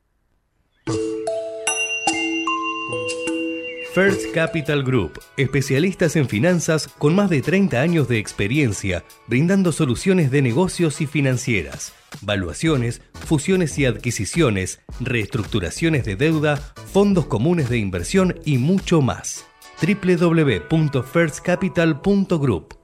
First 3.94 4.34
Capital 4.34 4.86
Group, 4.86 5.20
especialistas 5.36 6.16
en 6.16 6.30
finanzas 6.30 6.88
con 6.88 7.14
más 7.14 7.30
de 7.30 7.42
30 7.42 7.82
años 7.82 8.08
de 8.08 8.20
experiencia, 8.20 9.04
brindando 9.28 9.74
soluciones 9.74 10.32
de 10.32 10.42
negocios 10.42 11.02
y 11.02 11.08
financieras, 11.08 11.94
valuaciones, 12.22 13.02
fusiones 13.14 13.78
y 13.78 13.84
adquisiciones, 13.84 14.80
reestructuraciones 15.02 16.06
de 16.06 16.16
deuda, 16.16 16.56
fondos 16.56 17.26
comunes 17.26 17.68
de 17.68 17.80
inversión 17.80 18.40
y 18.46 18.60
mucho 18.60 19.02
más. 19.02 19.46
www.firstcapital.group. 19.82 22.78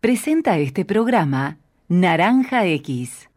Presenta 0.00 0.58
este 0.58 0.86
programa 0.86 1.58
Naranja 1.90 2.64
X. 2.64 3.28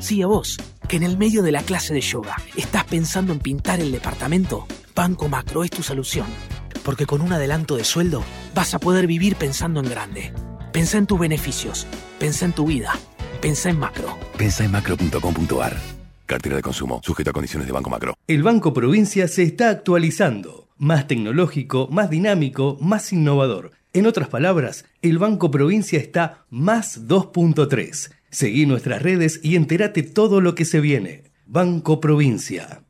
Sí, 0.00 0.22
a 0.22 0.26
vos, 0.26 0.56
que 0.88 0.96
en 0.96 1.02
el 1.02 1.18
medio 1.18 1.42
de 1.42 1.52
la 1.52 1.62
clase 1.62 1.92
de 1.92 2.00
yoga 2.00 2.36
estás 2.56 2.84
pensando 2.84 3.34
en 3.34 3.38
pintar 3.38 3.80
el 3.80 3.92
departamento. 3.92 4.66
Banco 4.94 5.28
Macro 5.28 5.62
es 5.62 5.70
tu 5.70 5.82
solución, 5.82 6.26
porque 6.84 7.04
con 7.04 7.20
un 7.20 7.32
adelanto 7.32 7.76
de 7.76 7.84
sueldo 7.84 8.24
vas 8.54 8.72
a 8.72 8.78
poder 8.78 9.06
vivir 9.06 9.36
pensando 9.36 9.78
en 9.80 9.90
grande. 9.90 10.32
Pensá 10.72 10.96
en 10.96 11.06
tus 11.06 11.20
beneficios, 11.20 11.86
pensá 12.18 12.46
en 12.46 12.52
tu 12.52 12.66
vida, 12.66 12.98
pensá 13.42 13.68
en 13.68 13.78
macro. 13.78 14.18
Pensá 14.38 14.64
en 14.64 14.72
macro.com.ar. 14.72 15.76
Cartera 16.24 16.56
de 16.56 16.62
consumo, 16.62 17.00
sujeto 17.04 17.30
a 17.30 17.32
condiciones 17.34 17.66
de 17.66 17.72
Banco 17.72 17.90
Macro. 17.90 18.14
El 18.26 18.42
Banco 18.42 18.72
Provincia 18.72 19.28
se 19.28 19.42
está 19.42 19.68
actualizando. 19.68 20.68
Más 20.78 21.08
tecnológico, 21.08 21.88
más 21.90 22.08
dinámico, 22.08 22.78
más 22.80 23.12
innovador. 23.12 23.72
En 23.92 24.06
otras 24.06 24.28
palabras, 24.28 24.86
el 25.02 25.18
Banco 25.18 25.50
Provincia 25.50 25.98
está 25.98 26.46
más 26.48 27.06
2.3. 27.06 28.12
Seguí 28.32 28.64
nuestras 28.64 29.02
redes 29.02 29.40
y 29.42 29.56
entérate 29.56 30.04
todo 30.04 30.40
lo 30.40 30.54
que 30.54 30.64
se 30.64 30.78
viene. 30.78 31.24
Banco 31.46 31.98
Provincia. 31.98 32.82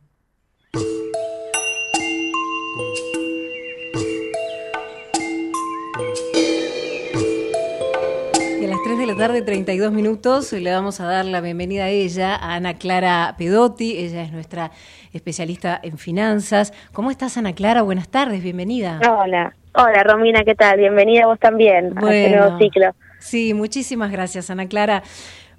Y 8.61 8.65
a 8.67 8.69
las 8.69 8.83
3 8.85 8.99
de 8.99 9.07
la 9.07 9.17
tarde, 9.17 9.41
32 9.41 9.91
minutos, 9.93 10.53
le 10.53 10.71
vamos 10.71 11.01
a 11.01 11.07
dar 11.07 11.25
la 11.25 11.41
bienvenida 11.41 11.85
a 11.85 11.89
ella, 11.89 12.37
a 12.37 12.57
Ana 12.57 12.75
Clara 12.75 13.35
Pedotti. 13.39 13.97
Ella 13.97 14.23
es 14.23 14.33
nuestra 14.33 14.73
especialista 15.15 15.81
en 15.83 15.97
finanzas. 15.97 16.75
¿Cómo 16.93 17.11
estás, 17.11 17.39
Ana 17.39 17.55
Clara? 17.55 17.81
Buenas 17.81 18.11
tardes, 18.11 18.43
bienvenida. 18.43 19.01
Hola, 19.11 19.57
hola 19.73 20.03
Romina, 20.03 20.45
¿qué 20.45 20.55
tal? 20.55 20.77
Bienvenida 20.77 21.25
vos 21.25 21.39
también 21.39 21.97
a 21.97 22.15
este 22.15 22.37
nuevo 22.37 22.59
ciclo. 22.59 22.95
Sí, 23.21 23.53
muchísimas 23.55 24.11
gracias, 24.11 24.51
Ana 24.51 24.67
Clara. 24.67 25.03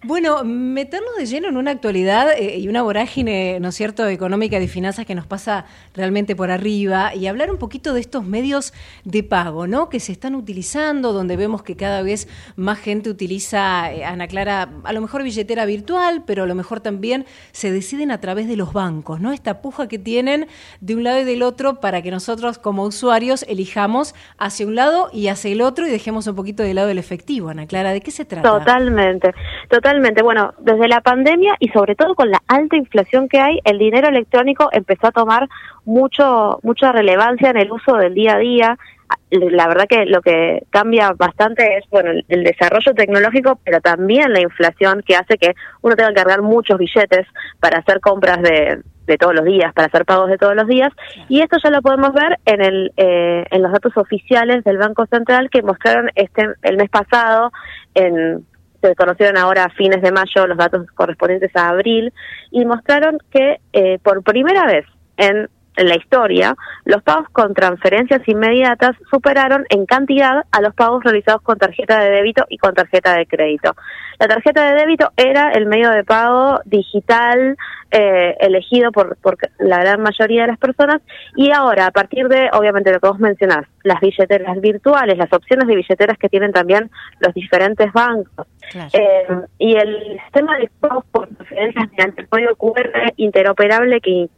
Bueno, 0.03 0.43
meternos 0.43 1.15
de 1.15 1.27
lleno 1.27 1.47
en 1.47 1.57
una 1.57 1.69
actualidad 1.69 2.31
eh, 2.35 2.57
y 2.57 2.67
una 2.67 2.81
vorágine, 2.81 3.59
¿no 3.59 3.69
es 3.69 3.75
cierto?, 3.75 4.07
económica 4.07 4.59
de 4.59 4.67
finanzas 4.67 5.05
que 5.05 5.13
nos 5.13 5.27
pasa 5.27 5.65
realmente 5.93 6.35
por 6.35 6.49
arriba 6.49 7.13
y 7.13 7.27
hablar 7.27 7.51
un 7.51 7.59
poquito 7.59 7.93
de 7.93 7.99
estos 7.99 8.25
medios 8.25 8.73
de 9.03 9.21
pago, 9.21 9.67
¿no?, 9.67 9.89
que 9.89 9.99
se 9.99 10.11
están 10.11 10.33
utilizando, 10.33 11.13
donde 11.13 11.37
vemos 11.37 11.61
que 11.61 11.75
cada 11.75 12.01
vez 12.01 12.27
más 12.55 12.79
gente 12.79 13.11
utiliza, 13.11 13.93
eh, 13.93 14.03
Ana 14.03 14.25
Clara, 14.27 14.69
a 14.85 14.91
lo 14.91 15.01
mejor 15.01 15.21
billetera 15.21 15.65
virtual, 15.65 16.23
pero 16.25 16.45
a 16.45 16.47
lo 16.47 16.55
mejor 16.55 16.79
también 16.79 17.27
se 17.51 17.71
deciden 17.71 18.09
a 18.09 18.19
través 18.19 18.47
de 18.47 18.55
los 18.55 18.73
bancos, 18.73 19.21
¿no?, 19.21 19.33
esta 19.33 19.61
puja 19.61 19.87
que 19.87 19.99
tienen 19.99 20.47
de 20.79 20.95
un 20.95 21.03
lado 21.03 21.19
y 21.19 21.25
del 21.25 21.43
otro 21.43 21.79
para 21.79 22.01
que 22.01 22.09
nosotros 22.09 22.57
como 22.57 22.85
usuarios 22.85 23.45
elijamos 23.47 24.15
hacia 24.39 24.65
un 24.65 24.73
lado 24.73 25.11
y 25.13 25.27
hacia 25.27 25.51
el 25.51 25.61
otro 25.61 25.85
y 25.85 25.91
dejemos 25.91 26.25
un 26.25 26.35
poquito 26.35 26.63
de 26.63 26.73
lado 26.73 26.89
el 26.89 26.97
efectivo, 26.97 27.49
Ana 27.49 27.67
Clara, 27.67 27.91
¿de 27.91 28.01
qué 28.01 28.09
se 28.09 28.25
trata? 28.25 28.49
Totalmente, 28.49 29.31
totalmente. 29.69 29.90
Bueno, 30.23 30.53
desde 30.59 30.87
la 30.87 31.01
pandemia 31.01 31.55
y 31.59 31.67
sobre 31.69 31.95
todo 31.95 32.15
con 32.15 32.31
la 32.31 32.41
alta 32.47 32.77
inflación 32.77 33.27
que 33.27 33.39
hay, 33.39 33.59
el 33.65 33.77
dinero 33.77 34.07
electrónico 34.07 34.69
empezó 34.71 35.07
a 35.07 35.11
tomar 35.11 35.49
mucho 35.83 36.59
mucha 36.63 36.93
relevancia 36.93 37.49
en 37.49 37.57
el 37.57 37.71
uso 37.71 37.97
del 37.97 38.13
día 38.13 38.35
a 38.35 38.37
día. 38.37 38.77
La 39.31 39.67
verdad 39.67 39.87
que 39.89 40.05
lo 40.05 40.21
que 40.21 40.63
cambia 40.69 41.11
bastante 41.11 41.77
es 41.77 41.83
bueno 41.89 42.11
el, 42.11 42.43
desarrollo 42.43 42.93
tecnológico, 42.93 43.59
pero 43.65 43.81
también 43.81 44.31
la 44.31 44.39
inflación 44.39 45.03
que 45.05 45.17
hace 45.17 45.37
que 45.37 45.55
uno 45.81 45.95
tenga 45.97 46.09
que 46.09 46.15
cargar 46.15 46.41
muchos 46.41 46.77
billetes 46.77 47.27
para 47.59 47.79
hacer 47.79 47.99
compras 47.99 48.41
de, 48.41 48.81
de 49.07 49.17
todos 49.17 49.35
los 49.35 49.43
días, 49.43 49.73
para 49.73 49.87
hacer 49.87 50.05
pagos 50.05 50.29
de 50.29 50.37
todos 50.37 50.55
los 50.55 50.67
días. 50.67 50.93
Y 51.27 51.41
esto 51.41 51.57
ya 51.61 51.69
lo 51.69 51.81
podemos 51.81 52.13
ver 52.13 52.39
en, 52.45 52.61
el, 52.61 52.93
eh, 52.95 53.43
en 53.51 53.61
los 53.61 53.73
datos 53.73 53.97
oficiales 53.97 54.63
del 54.63 54.77
Banco 54.77 55.05
Central 55.07 55.49
que 55.49 55.61
mostraron 55.61 56.09
este 56.15 56.45
el 56.61 56.77
mes 56.77 56.89
pasado 56.89 57.51
en 57.93 58.45
se 58.81 58.95
conocieron 58.95 59.37
ahora 59.37 59.65
a 59.65 59.69
fines 59.69 60.01
de 60.01 60.11
mayo 60.11 60.47
los 60.47 60.57
datos 60.57 60.87
correspondientes 60.93 61.55
a 61.55 61.69
abril 61.69 62.11
y 62.49 62.65
mostraron 62.65 63.17
que 63.29 63.59
eh, 63.73 63.99
por 64.03 64.23
primera 64.23 64.65
vez 64.65 64.85
en, 65.17 65.49
la 65.77 65.95
historia 65.95 66.55
los 66.85 67.01
pagos 67.03 67.29
con 67.31 67.53
transferencias 67.53 68.21
inmediatas 68.27 68.95
superaron 69.09 69.65
en 69.69 69.85
cantidad 69.85 70.43
a 70.51 70.61
los 70.61 70.73
pagos 70.75 71.03
realizados 71.03 71.41
con 71.41 71.57
tarjeta 71.57 71.99
de 71.99 72.11
débito 72.11 72.45
y 72.49 72.57
con 72.57 72.73
tarjeta 72.73 73.15
de 73.15 73.25
crédito. 73.25 73.75
La 74.19 74.27
tarjeta 74.27 74.71
de 74.71 74.81
débito 74.81 75.11
era 75.15 75.51
el 75.51 75.65
medio 75.65 75.89
de 75.89 76.03
pago 76.03 76.59
digital 76.65 77.57
eh, 77.91 78.35
elegido 78.39 78.91
por, 78.91 79.17
por 79.17 79.37
la 79.59 79.79
gran 79.79 80.01
mayoría 80.01 80.43
de 80.43 80.47
las 80.49 80.57
personas 80.57 81.01
y 81.35 81.51
ahora 81.51 81.87
a 81.87 81.91
partir 81.91 82.27
de 82.27 82.49
obviamente 82.53 82.91
lo 82.91 82.99
que 82.99 83.07
vos 83.07 83.19
mencionás 83.19 83.65
las 83.83 83.99
billeteras 83.99 84.61
virtuales 84.61 85.17
las 85.17 85.33
opciones 85.33 85.67
de 85.67 85.75
billeteras 85.75 86.17
que 86.17 86.29
tienen 86.29 86.53
también 86.53 86.89
los 87.19 87.33
diferentes 87.33 87.91
bancos 87.91 88.47
eh, 88.93 89.27
y 89.57 89.75
el 89.75 90.19
sistema 90.23 90.57
de 90.57 90.69
pagos 90.79 91.03
por 91.11 91.27
transferencias 91.27 91.89
mediante 91.91 92.21
el 92.21 92.29
código 92.29 92.55
QR 92.55 93.13
interoperable 93.17 93.99
que, 93.99 94.29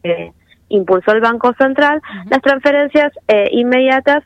impulsó 0.69 1.11
el 1.11 1.21
Banco 1.21 1.53
Central, 1.57 2.01
las 2.29 2.41
transferencias 2.41 3.11
eh, 3.27 3.49
inmediatas 3.51 4.23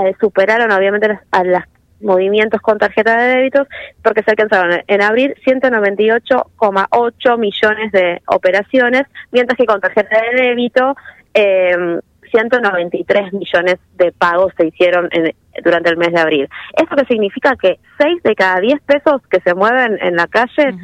eh, 0.00 0.14
superaron 0.20 0.70
obviamente 0.70 1.18
a 1.30 1.44
las 1.44 1.64
movimientos 2.00 2.60
con 2.60 2.78
tarjeta 2.78 3.16
de 3.16 3.34
débitos 3.36 3.66
porque 4.02 4.22
se 4.22 4.30
alcanzaron 4.30 4.80
en 4.86 5.02
abril 5.02 5.34
198,8 5.44 7.38
millones 7.38 7.92
de 7.92 8.22
operaciones, 8.26 9.02
mientras 9.32 9.56
que 9.56 9.66
con 9.66 9.80
tarjeta 9.80 10.20
de 10.20 10.42
débito 10.42 10.94
eh, 11.34 11.98
193 12.30 13.32
millones 13.32 13.76
de 13.96 14.12
pagos 14.12 14.52
se 14.56 14.66
hicieron 14.66 15.08
en, 15.12 15.34
durante 15.64 15.90
el 15.90 15.96
mes 15.96 16.12
de 16.12 16.20
abril. 16.20 16.48
¿Esto 16.76 16.96
que 16.96 17.06
significa? 17.06 17.56
Que 17.56 17.78
6 17.98 18.22
de 18.22 18.34
cada 18.34 18.60
10 18.60 18.80
pesos 18.82 19.22
que 19.30 19.40
se 19.40 19.54
mueven 19.54 19.98
en 20.00 20.16
la 20.16 20.26
calle 20.26 20.74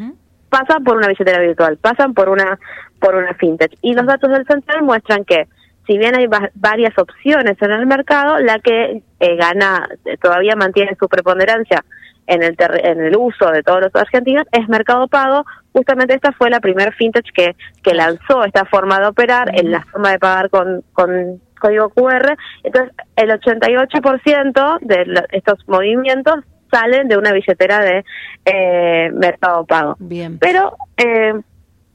pasan 0.49 0.85
por 0.85 0.97
una 0.97 1.09
billetera 1.09 1.41
virtual, 1.41 1.79
pasan 1.79 2.15
por 2.15 2.29
una 2.29 2.59
por 3.05 3.17
una 3.17 3.35
fintech. 3.35 3.77
Y 3.83 3.93
los 3.93 4.07
datos 4.07 4.31
del 4.31 4.47
central 4.47 4.83
muestran 4.83 5.27
que 5.27 5.47
si 5.87 5.99
bien 5.99 6.17
hay 6.17 6.27
varias 6.55 6.99
opciones 6.99 7.61
en 7.61 7.71
el 7.71 7.85
mercado, 7.85 8.39
la 8.39 8.59
que 8.61 9.03
eh, 9.21 9.37
gana, 9.37 9.87
todavía 10.23 10.57
mantiene 10.57 10.97
su 10.99 11.07
preponderancia 11.07 11.85
en 12.27 12.43
el, 12.43 12.57
en 12.59 13.01
el 13.03 13.15
uso 13.15 13.51
de 13.51 13.63
todos 13.63 13.83
los 13.83 13.95
argentinos 13.95 14.47
es 14.51 14.67
Mercado 14.71 15.07
Pago. 15.09 15.45
Justamente 15.75 16.15
esta 16.15 16.33
fue 16.33 16.49
la 16.49 16.61
primer 16.61 16.95
fintech 16.95 17.27
que, 17.35 17.55
que 17.83 17.93
lanzó 17.93 18.43
esta 18.45 18.65
forma 18.65 18.99
de 18.99 19.07
operar, 19.09 19.51
en 19.55 19.71
la 19.71 19.85
forma 19.85 20.13
de 20.13 20.19
pagar 20.19 20.49
con, 20.49 20.83
con 20.95 21.43
código 21.61 21.91
QR. 21.91 22.39
Entonces, 22.63 22.95
el 23.17 23.29
88% 23.29 24.79
de 24.81 25.27
estos 25.33 25.59
movimientos 25.69 26.37
salen 26.73 27.09
de 27.09 27.19
una 27.19 27.33
billetera 27.33 27.81
de 27.81 28.03
eh, 28.47 29.11
Mercado 29.13 29.67
Pago. 29.67 29.97
Bien. 29.99 30.39
Pero, 30.39 30.79
eh, 30.97 31.35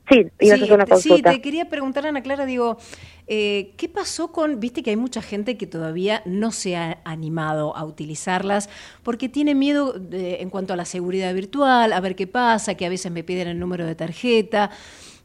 sí, 0.09 0.25
iba 0.39 0.53
a 0.53 0.57
hacer 0.57 0.73
una 0.73 0.85
consulta. 0.85 1.31
Sí, 1.31 1.37
te 1.37 1.41
quería 1.41 1.69
preguntar, 1.69 2.05
Ana 2.05 2.21
Clara, 2.21 2.45
digo, 2.45 2.77
eh, 3.31 3.75
¿Qué 3.77 3.87
pasó 3.87 4.31
con, 4.31 4.59
viste 4.59 4.81
que 4.81 4.89
hay 4.89 4.95
mucha 4.95 5.21
gente 5.21 5.55
que 5.55 5.67
todavía 5.67 6.23
no 6.25 6.51
se 6.51 6.75
ha 6.75 6.97
animado 7.03 7.77
a 7.77 7.85
utilizarlas 7.85 8.71
porque 9.03 9.29
tiene 9.29 9.53
miedo 9.53 9.93
en 10.11 10.49
cuanto 10.49 10.73
a 10.73 10.75
la 10.75 10.83
seguridad 10.83 11.31
virtual, 11.35 11.93
a 11.93 11.99
ver 11.99 12.15
qué 12.15 12.25
pasa, 12.25 12.73
que 12.73 12.87
a 12.87 12.89
veces 12.89 13.11
me 13.11 13.23
piden 13.23 13.47
el 13.47 13.59
número 13.59 13.85
de 13.85 13.93
tarjeta? 13.93 14.71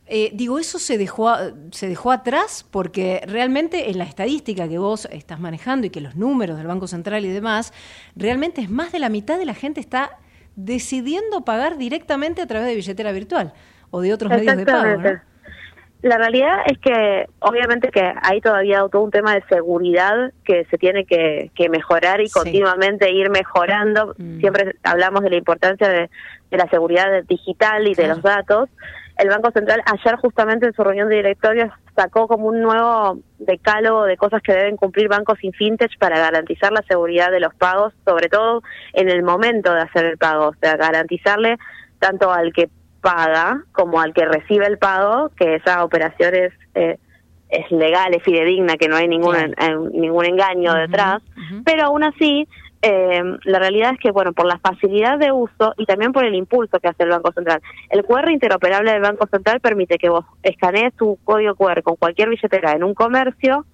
Eh, 0.07 0.33
digo, 0.35 0.59
eso 0.59 0.79
se 0.79 0.99
dejó, 0.99 1.35
se 1.71 1.89
dejó 1.89 2.13
atrás 2.13 2.67
porque 2.71 3.23
realmente 3.27 3.89
en 3.89 3.97
la 3.97 4.05
estadística 4.05 4.69
que 4.69 4.77
vos 4.77 5.09
estás 5.11 5.41
manejando 5.41 5.87
y 5.87 5.91
que 5.91 6.03
los 6.03 6.15
números 6.15 6.59
del 6.59 6.67
Banco 6.67 6.87
Central 6.87 7.25
y 7.25 7.29
demás, 7.29 7.73
realmente 8.17 8.61
es 8.61 8.69
más 8.69 8.93
de 8.93 8.99
la 8.99 9.09
mitad 9.09 9.39
de 9.39 9.47
la 9.47 9.55
gente 9.55 9.81
está 9.81 10.19
decidiendo 10.57 11.47
pagar 11.47 11.79
directamente 11.79 12.43
a 12.43 12.47
través 12.47 12.69
de 12.69 12.75
billetera 12.75 13.13
virtual 13.13 13.55
o 13.95 14.01
de 14.01 14.13
otros 14.13 14.29
medios 14.29 14.57
de 14.57 14.67
pago. 14.67 15.03
La 16.03 16.19
realidad 16.19 16.59
es 16.67 16.79
que 16.79 17.27
obviamente 17.39 17.91
que 17.91 18.13
hay 18.23 18.41
todavía 18.41 18.85
todo 18.91 19.03
un 19.03 19.11
tema 19.11 19.35
de 19.35 19.43
seguridad 19.49 20.33
que 20.45 20.67
se 20.67 20.77
tiene 20.77 21.07
que, 21.07 21.51
mejorar 21.71 22.21
y 22.21 22.29
continuamente 22.29 23.11
ir 23.13 23.31
mejorando. 23.31 24.15
Mm. 24.19 24.41
Siempre 24.41 24.75
hablamos 24.83 25.23
de 25.23 25.31
la 25.31 25.37
importancia 25.37 25.89
de, 25.89 26.11
la 26.51 26.69
seguridad 26.69 27.07
digital 27.27 27.87
y 27.87 27.95
de 27.95 28.09
los 28.09 28.21
datos. 28.21 28.69
El 29.17 29.29
Banco 29.29 29.53
Central 29.53 29.81
ayer 29.87 30.17
justamente 30.17 30.67
en 30.67 30.73
su 30.75 30.83
reunión 30.83 31.09
de 31.09 31.17
directorios 31.17 31.71
sacó 31.95 32.27
como 32.27 32.49
un 32.49 32.61
nuevo 32.61 33.21
decálogo 33.39 34.05
de 34.05 34.17
cosas 34.17 34.43
que 34.43 34.53
deben 34.53 34.77
cumplir 34.77 35.09
bancos 35.09 35.39
sin 35.41 35.53
fintech 35.53 35.97
para 35.99 36.19
garantizar 36.19 36.73
la 36.73 36.83
seguridad 36.83 37.31
de 37.31 37.41
los 37.41 37.55
pagos, 37.55 37.95
sobre 38.05 38.29
todo 38.29 38.63
en 38.93 39.09
el 39.09 39.23
momento 39.23 39.73
de 39.73 39.83
hacer 39.83 40.05
el 40.05 40.19
pago, 40.19 40.49
o 40.49 40.55
sea, 40.61 40.77
garantizarle 40.77 41.57
tanto 42.01 42.31
al 42.33 42.53
que 42.53 42.69
paga 43.05 43.63
como 43.73 44.01
al 44.01 44.15
que 44.15 44.25
recibe 44.25 44.67
el 44.67 44.79
pago, 44.79 45.31
que 45.37 45.57
esa 45.57 45.85
operación 45.85 46.35
es, 46.35 46.53
eh, 46.75 46.99
es 47.51 47.71
legal, 47.71 48.15
es 48.15 48.23
fidedigna, 48.23 48.77
que 48.77 48.89
no 48.89 48.97
hay 48.97 49.07
ningún, 49.07 49.37
ningún 49.93 50.25
engaño 50.25 50.73
detrás, 50.73 51.23
pero 51.67 51.85
aún 51.85 52.03
así 52.03 52.49
eh, 52.81 53.23
la 53.45 53.59
realidad 53.59 53.93
es 53.93 54.01
que, 54.01 54.11
bueno, 54.11 54.33
por 54.33 54.47
la 54.47 54.59
facilidad 54.59 55.19
de 55.19 55.33
uso 55.33 55.75
y 55.77 55.85
también 55.85 56.13
por 56.13 56.25
el 56.25 56.35
impulso 56.35 56.81
que 56.81 56.89
hace 56.89 57.03
el 57.03 57.11
Banco 57.11 57.31
Central, 57.33 57.61
el 57.91 58.05
QR 58.05 58.31
interoperable 58.31 58.93
del 58.93 59.03
Banco 59.03 59.27
Central 59.27 59.61
permite 59.61 59.99
que 59.99 60.09
vos 60.09 60.25
escanees 60.43 60.95
tu 60.95 61.19
código 61.25 61.55
QR 61.55 61.83
con 61.83 61.97
cualquier 61.97 62.31
billetera 62.31 62.73
en 62.73 62.85
un 62.85 62.95
comercio, 62.95 63.67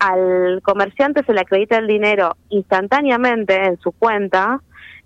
al 0.00 0.60
comerciante 0.62 1.24
se 1.24 1.32
le 1.32 1.40
acredita 1.40 1.78
el 1.78 1.86
dinero 1.86 2.36
instantáneamente 2.48 3.54
en 3.64 3.78
su 3.78 3.92
cuenta, 3.92 4.60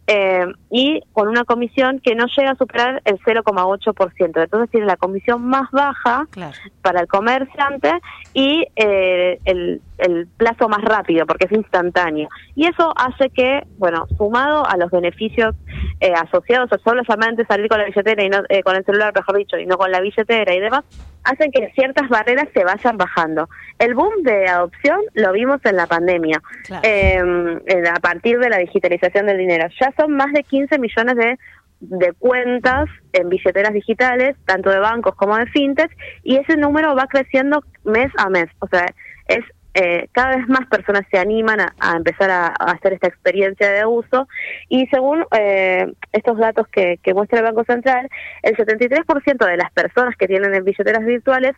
eh, 0.07 0.47
y 0.71 1.01
con 1.13 1.29
una 1.29 1.45
comisión 1.45 2.01
que 2.01 2.15
no 2.15 2.27
llega 2.37 2.53
a 2.53 2.57
superar 2.57 3.03
el 3.05 3.19
0,8%. 3.21 4.43
Entonces 4.43 4.71
tiene 4.71 4.87
la 4.87 4.97
comisión 4.97 5.45
más 5.45 5.71
baja 5.73 6.27
para 6.83 7.01
el 7.01 7.09
comerciante 7.09 7.93
y 8.33 8.67
eh, 8.77 9.41
el, 9.45 9.81
el 9.99 10.27
plazo 10.37 10.69
más 10.69 10.83
rápido 10.83 11.27
porque 11.27 11.47
es 11.47 11.53
instantáneo. 11.53 12.29
Y 12.55 12.67
eso 12.67 12.93
hace 12.97 13.31
que, 13.31 13.67
bueno, 13.79 14.07
sumado 14.17 14.67
a 14.67 14.77
los 14.77 14.91
beneficios 14.91 15.55
eh, 16.01 16.13
asociados 16.13 16.71
a 16.73 16.79
solamente 16.79 17.47
salir 17.47 17.69
con 17.69 17.79
la 17.79 17.87
billetera 17.87 18.23
y 18.23 18.29
no 18.29 18.43
eh, 18.49 18.63
con 18.63 18.77
el 18.77 18.85
celular, 18.85 19.13
mejor 19.15 19.39
dicho, 19.39 19.59
y 19.59 19.67
no 19.67 19.79
con 19.79 19.91
la 19.91 20.01
billetera 20.01 20.55
y 20.55 20.61
demás, 20.61 20.85
hacen 21.25 21.51
que 21.51 21.73
ciertas 21.75 22.09
barreras 22.09 22.49
se 22.55 22.65
vayan 22.65 22.97
bajando. 22.97 23.49
El 23.79 23.95
boom 23.95 24.23
de 24.23 24.47
adopción 24.47 25.01
lo 25.15 25.33
vimos 25.33 25.61
en 25.65 25.77
la 25.77 25.87
pandemia, 25.87 26.41
em, 26.83 27.61
a 27.93 28.01
partir 28.01 28.39
de 28.39 28.51
la 28.51 28.59
digitalización 28.59 29.27
del 29.27 29.39
dinero. 29.39 29.69
Ya 29.81 29.93
son 29.97 30.13
más 30.13 30.33
de 30.33 30.43
15 30.43 30.79
millones 30.79 31.17
de 31.17 31.39
de 31.81 32.13
cuentas 32.15 32.87
en 33.13 33.29
billeteras 33.29 33.73
digitales, 33.73 34.35
tanto 34.47 34.71
de 34.71 34.79
bancos 34.79 35.15
como 35.15 35.37
de 35.37 35.47
fintech, 35.47 35.91
y 36.23 36.37
ese 36.37 36.57
número 36.57 36.95
va 36.95 37.07
creciendo 37.07 37.63
mes 37.85 38.11
a 38.17 38.31
mes. 38.31 38.47
O 38.61 38.69
sea, 38.69 38.87
es 39.29 39.45
eh, 39.79 40.09
cada 40.13 40.37
vez 40.37 40.49
más 40.49 40.67
personas 40.69 41.03
se 41.11 41.19
animan 41.19 41.61
a, 41.61 41.97
empezar 41.97 42.31
a, 42.31 42.47
hacer 42.47 42.95
esta 42.95 43.09
experiencia 43.09 43.71
de 43.71 43.85
uso 43.85 44.27
y 44.71 44.87
según 44.87 45.27
eh, 45.39 45.93
estos 46.13 46.39
datos 46.39 46.67
que, 46.69 46.99
muestra 47.15 47.41
el 47.41 47.45
Banco 47.45 47.63
Central, 47.65 48.09
el 48.43 48.57
73% 48.57 49.47
de 49.47 49.57
las 49.59 49.71
personas 49.73 50.17
que 50.17 50.29
tienen 50.29 50.65
billeteras 50.65 51.05
virtuales 51.05 51.55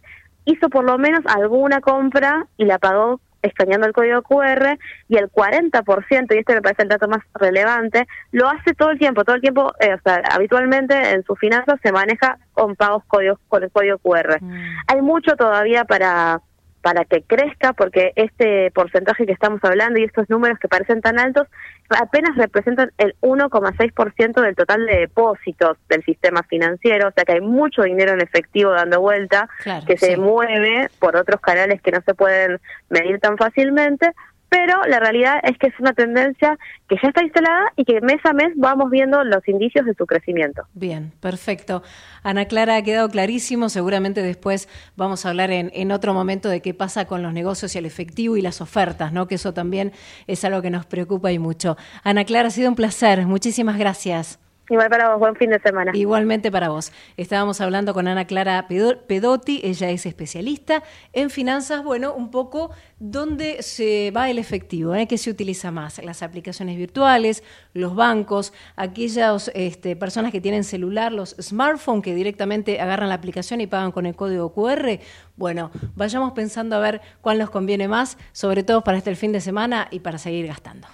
hizo 0.47 0.69
por 0.69 0.85
lo 0.85 0.99
menos 0.99 1.21
alguna 1.27 1.81
compra 1.81 2.49
y 2.57 2.65
la 2.65 2.79
pagó 2.79 3.21
escaneando 3.41 3.87
el 3.87 3.93
código 3.93 4.23
QR 4.23 4.77
y 5.09 5.17
el 5.17 5.31
40%, 5.31 6.35
y 6.35 6.39
este 6.39 6.55
me 6.55 6.63
parece 6.63 6.83
el 6.83 6.89
dato 6.89 7.07
más 7.07 7.23
relevante, 7.35 8.09
lo 8.33 8.49
hace 8.49 8.75
todo 8.75 8.91
el 8.91 8.99
tiempo, 8.99 9.23
todo 9.23 9.37
el 9.37 9.43
tiempo, 9.43 9.73
eh, 9.79 9.95
o 9.95 10.01
sea, 10.03 10.23
habitualmente 10.33 11.11
en 11.11 11.23
sus 11.23 11.39
finanzas 11.39 11.79
se 11.85 11.93
maneja 11.93 12.39
con 12.53 12.75
pagos 12.75 13.05
códigos, 13.07 13.39
con 13.47 13.63
el 13.63 13.71
código 13.71 13.99
QR. 13.99 14.39
Mm. 14.41 14.77
Hay 14.89 15.03
mucho 15.03 15.37
todavía 15.37 15.85
para 15.85 16.41
para 16.83 17.05
que 17.05 17.23
crezca, 17.23 17.73
porque 17.73 18.13
este 18.17 18.71
porcentaje 18.71 19.27
que 19.27 19.33
estamos 19.33 19.61
hablando 19.65 19.99
y 19.99 20.05
estos 20.05 20.29
números 20.31 20.59
que 20.59 20.69
parecen 20.69 21.01
tan 21.01 21.19
altos 21.19 21.47
apenas 21.91 22.37
representan 22.37 22.93
el 22.99 23.15
1,6% 23.21 24.41
del 24.43 24.55
total 24.55 24.87
de 24.87 25.01
depósitos 25.01 25.79
del 25.89 26.05
sistema 26.05 26.43
financiero, 26.43 27.09
o 27.09 27.13
sea 27.13 27.25
que 27.25 27.33
hay 27.33 27.41
mucho 27.41 27.83
dinero 27.83 28.13
en 28.13 28.21
efectivo 28.21 28.73
dando 28.73 29.01
vuelta, 29.01 29.49
que 29.87 29.97
se 29.97 30.17
mueve 30.17 30.89
por 30.99 31.17
otros 31.17 31.41
canales 31.41 31.81
que 31.81 31.91
no 31.91 32.01
se 32.03 32.15
pueden 32.15 32.61
medir 32.91 33.19
tan 33.21 33.39
fácilmente, 33.39 34.13
pero 34.49 34.83
la 34.87 35.01
realidad 35.01 35.41
es 35.43 35.59
que 35.59 35.69
es 35.69 35.75
una 35.79 35.93
tendencia 35.93 36.59
que 36.89 36.97
ya 37.03 37.09
está 37.09 37.23
instalada 37.23 37.73
y 37.77 37.85
que 37.85 38.01
mes 38.01 38.21
a 38.25 38.33
mes 38.33 38.53
vamos 38.57 38.91
viendo 38.91 39.23
los 39.25 39.47
indicios 39.47 39.85
de 39.85 39.95
su 39.95 40.07
crecimiento. 40.07 40.63
Bien, 40.75 41.13
perfecto. 41.21 41.83
Ana 42.23 42.47
Clara, 42.47 42.77
ha 42.77 42.83
quedado 42.83 43.09
clarísimo, 43.09 43.69
seguramente 43.69 44.23
después 44.23 44.69
vamos 44.97 45.27
a 45.27 45.31
hablar 45.31 45.51
en, 45.51 45.71
en 45.75 45.93
otro 45.93 46.15
momento 46.15 46.49
de 46.49 46.63
qué 46.63 46.75
pasa 46.75 47.07
con 47.07 47.23
los 47.23 47.33
negocios 47.33 47.75
y 47.75 47.79
el 47.79 47.87
efectivo 47.87 48.37
y 48.37 48.43
las 48.43 48.61
ofertas, 48.61 49.13
¿no? 49.13 49.29
que 49.29 49.37
eso 49.37 49.53
también 49.53 49.93
es 50.27 50.45
algo 50.45 50.63
que 50.63 50.71
nos 50.71 50.87
preocupa 50.87 51.31
y 51.33 51.39
mucho. 51.39 51.77
Ana 52.03 52.25
Clara, 52.25 52.49
ha 52.49 52.51
sido 52.51 52.69
un 52.69 52.77
placer, 52.77 53.27
muchísimas 53.27 53.79
gracias. 53.79 54.41
Igual 54.71 54.91
para 54.91 55.11
vos, 55.11 55.19
buen 55.19 55.35
fin 55.35 55.51
de 55.51 55.59
semana. 55.61 55.93
Igualmente 55.95 56.51
para 56.51 56.69
vos. 56.69 56.93
Estábamos 57.17 57.61
hablando 57.61 57.95
con 57.95 58.07
Ana 58.07 58.27
Clara 58.27 58.67
Pedotti, 58.69 59.61
ella 59.65 59.89
es 59.91 60.05
especialista 60.05 60.83
en 61.15 61.31
finanzas, 61.31 61.83
bueno, 61.83 62.13
un 62.13 62.31
poco 62.31 62.71
dónde 62.99 63.63
se 63.63 64.11
va 64.11 64.29
el 64.29 64.39
efectivo, 64.39 64.95
¿eh? 64.95 65.07
qué 65.07 65.17
se 65.17 65.31
utiliza 65.31 65.71
más, 65.71 66.03
las 66.05 66.23
aplicaciones 66.23 66.77
virtuales, 66.77 67.43
los 67.73 67.95
bancos, 67.95 68.53
aquellas 68.77 69.51
este, 69.55 69.97
personas 69.97 70.33
que 70.33 70.41
tienen 70.41 70.65
celular, 70.65 71.13
los 71.13 71.35
smartphones 71.41 72.05
que 72.05 72.15
directamente 72.15 72.81
agarran 72.81 73.09
la 73.09 73.15
aplicación 73.15 73.63
y 73.63 73.67
pagan 73.67 73.91
con 73.91 74.05
el 74.05 74.15
código 74.15 74.53
QR. 74.53 74.99
Bueno, 75.37 75.71
vayamos 75.97 76.33
pensando 76.33 76.77
a 76.77 76.81
ver 76.81 77.01
cuál 77.23 77.39
nos 77.39 77.49
conviene 77.49 77.89
más, 77.89 78.19
sobre 78.33 78.65
todo 78.65 78.83
para 78.83 78.99
este 78.99 79.15
fin 79.15 79.33
de 79.33 79.41
semana 79.41 79.89
y 79.91 80.01
para 80.01 80.19
seguir 80.19 80.47
gastando. 80.47 80.89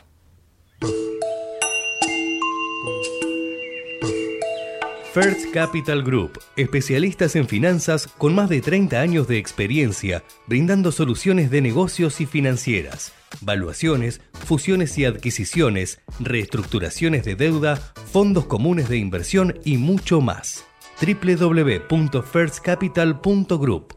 First 5.15 5.55
Capital 5.55 6.03
Group, 6.03 6.43
especialistas 6.57 7.37
en 7.37 7.47
finanzas 7.47 8.09
con 8.09 8.35
más 8.35 8.49
de 8.49 8.61
30 8.61 9.01
años 9.01 9.29
de 9.29 9.39
experiencia, 9.39 10.25
brindando 10.49 10.91
soluciones 10.91 11.53
de 11.53 11.63
negocios 11.63 12.21
y 12.21 12.27
financieras, 12.27 13.13
valuaciones, 13.41 14.21
fusiones 14.33 14.99
y 14.99 15.05
adquisiciones, 15.05 16.01
reestructuraciones 16.19 17.25
de 17.25 17.37
deuda, 17.37 17.77
fondos 18.11 18.47
comunes 18.47 18.89
de 18.89 18.97
inversión 18.97 19.61
y 19.65 19.77
mucho 19.77 20.21
más. 20.21 20.65
www.firstcapital.group. 21.01 23.97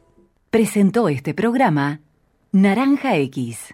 Presentó 0.52 1.10
este 1.10 1.34
programa 1.34 2.02
Naranja 2.52 3.18
X. 3.18 3.74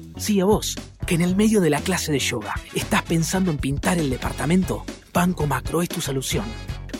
Sí, 0.21 0.39
a 0.39 0.45
vos, 0.45 0.77
que 1.07 1.15
en 1.15 1.21
el 1.21 1.35
medio 1.35 1.61
de 1.61 1.71
la 1.71 1.81
clase 1.81 2.11
de 2.11 2.19
yoga 2.19 2.53
estás 2.75 3.01
pensando 3.01 3.49
en 3.49 3.57
pintar 3.57 3.97
el 3.97 4.11
departamento. 4.11 4.85
Banco 5.11 5.47
Macro 5.47 5.81
es 5.81 5.89
tu 5.89 5.99
solución, 5.99 6.45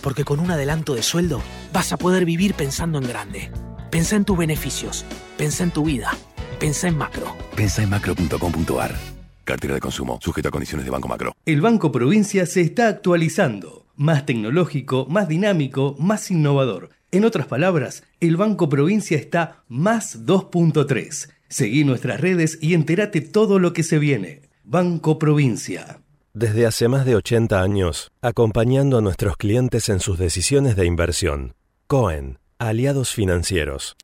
porque 0.02 0.26
con 0.26 0.40
un 0.40 0.50
adelanto 0.50 0.96
de 0.96 1.04
sueldo 1.04 1.40
vas 1.72 1.94
a 1.94 1.98
poder 1.98 2.26
vivir 2.26 2.56
pensando 2.56 2.98
en 2.98 3.08
grande. 3.08 3.52
Pensa 3.92 4.16
en 4.16 4.26
tus 4.26 4.40
beneficios, 4.40 5.06
pensa 5.38 5.64
en 5.64 5.70
tu 5.70 5.86
vida, 5.86 6.18
pensa 6.60 6.88
en 6.88 6.98
macro. 6.98 7.38
Pensa 7.56 7.84
en 7.84 7.92
macro.com.ar. 7.92 8.96
Cartera 9.44 9.76
de 9.76 9.80
consumo, 9.82 10.18
sujeto 10.20 10.48
a 10.48 10.52
condiciones 10.52 10.84
de 10.84 10.90
Banco 10.90 11.08
Macro. 11.08 11.36
El 11.46 11.62
Banco 11.62 11.92
Provincia 11.92 12.48
se 12.48 12.62
está 12.62 12.88
actualizando, 12.88 13.86
más 13.98 14.26
tecnológico, 14.26 15.06
más 15.08 15.28
dinámico, 15.28 15.96
más 16.00 16.32
innovador. 16.32 16.90
En 17.12 17.26
otras 17.26 17.46
palabras, 17.46 18.02
el 18.20 18.36
Banco 18.36 18.68
Provincia 18.68 19.16
está 19.16 19.64
más 19.68 20.26
2.3 20.26 21.30
Seguí 21.52 21.84
nuestras 21.84 22.22
redes 22.22 22.58
y 22.62 22.74
entérate 22.74 23.20
todo 23.20 23.60
lo 23.60 23.74
que 23.74 23.84
se 23.84 24.00
viene. 24.00 24.44
Banco 24.64 25.20
Provincia. 25.20 26.00
Desde 26.34 26.66
hace 26.66 26.88
más 26.88 27.06
de 27.06 27.18
80 27.18 27.62
años, 27.62 28.10
acompañando 28.22 28.98
a 28.98 29.02
nuestros 29.02 29.36
clientes 29.36 29.90
en 29.90 30.00
sus 30.00 30.18
decisiones 30.18 30.78
de 30.78 30.86
inversión. 30.86 31.56
Cohen, 31.88 32.40
Aliados 32.58 33.14
Financieros. 33.14 33.98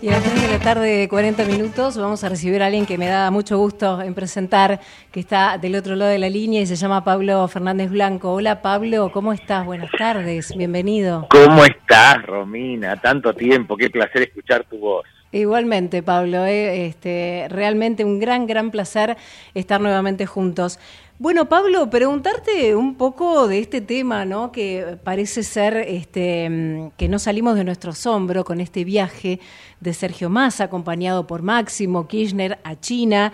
Y 0.00 0.08
a 0.10 0.12
las 0.12 0.22
3 0.22 0.32
de 0.32 0.37
la 0.58 0.64
tarde, 0.64 1.08
40 1.08 1.44
minutos, 1.44 1.96
vamos 1.96 2.24
a 2.24 2.28
recibir 2.28 2.62
a 2.62 2.66
alguien 2.66 2.84
que 2.84 2.98
me 2.98 3.06
da 3.06 3.30
mucho 3.30 3.58
gusto 3.58 4.02
en 4.02 4.12
presentar, 4.14 4.80
que 5.12 5.20
está 5.20 5.56
del 5.56 5.76
otro 5.76 5.94
lado 5.94 6.10
de 6.10 6.18
la 6.18 6.28
línea 6.28 6.60
y 6.60 6.66
se 6.66 6.74
llama 6.74 7.04
Pablo 7.04 7.46
Fernández 7.46 7.90
Blanco. 7.90 8.32
Hola 8.32 8.60
Pablo, 8.60 9.12
¿cómo 9.12 9.32
estás? 9.32 9.64
Buenas 9.64 9.90
tardes, 9.96 10.52
bienvenido. 10.56 11.28
¿Cómo 11.30 11.64
estás, 11.64 12.22
Romina? 12.24 12.96
Tanto 12.96 13.32
tiempo, 13.34 13.76
qué 13.76 13.88
placer 13.88 14.22
escuchar 14.22 14.64
tu 14.64 14.78
voz. 14.78 15.06
Igualmente, 15.30 16.02
Pablo, 16.02 16.46
eh, 16.46 16.86
este, 16.86 17.46
realmente 17.50 18.04
un 18.04 18.18
gran, 18.18 18.46
gran 18.46 18.70
placer 18.70 19.16
estar 19.54 19.80
nuevamente 19.80 20.26
juntos. 20.26 20.80
Bueno, 21.20 21.48
Pablo, 21.48 21.90
preguntarte 21.90 22.76
un 22.76 22.96
poco 22.96 23.48
de 23.48 23.58
este 23.58 23.80
tema, 23.80 24.24
¿no? 24.24 24.52
Que 24.52 24.96
parece 25.02 25.42
ser 25.42 25.76
este, 25.76 26.48
mm, 26.48 26.90
que 26.96 27.08
no 27.08 27.18
salimos 27.18 27.56
de 27.56 27.64
nuestro 27.64 27.90
asombro 27.90 28.44
con 28.44 28.60
este 28.60 28.84
viaje 28.84 29.40
de 29.80 29.94
Sergio 29.94 30.30
Massa, 30.30 30.64
acompañado 30.64 31.26
por 31.26 31.42
Máximo 31.42 32.06
Kirchner 32.06 32.60
a 32.62 32.78
China. 32.78 33.32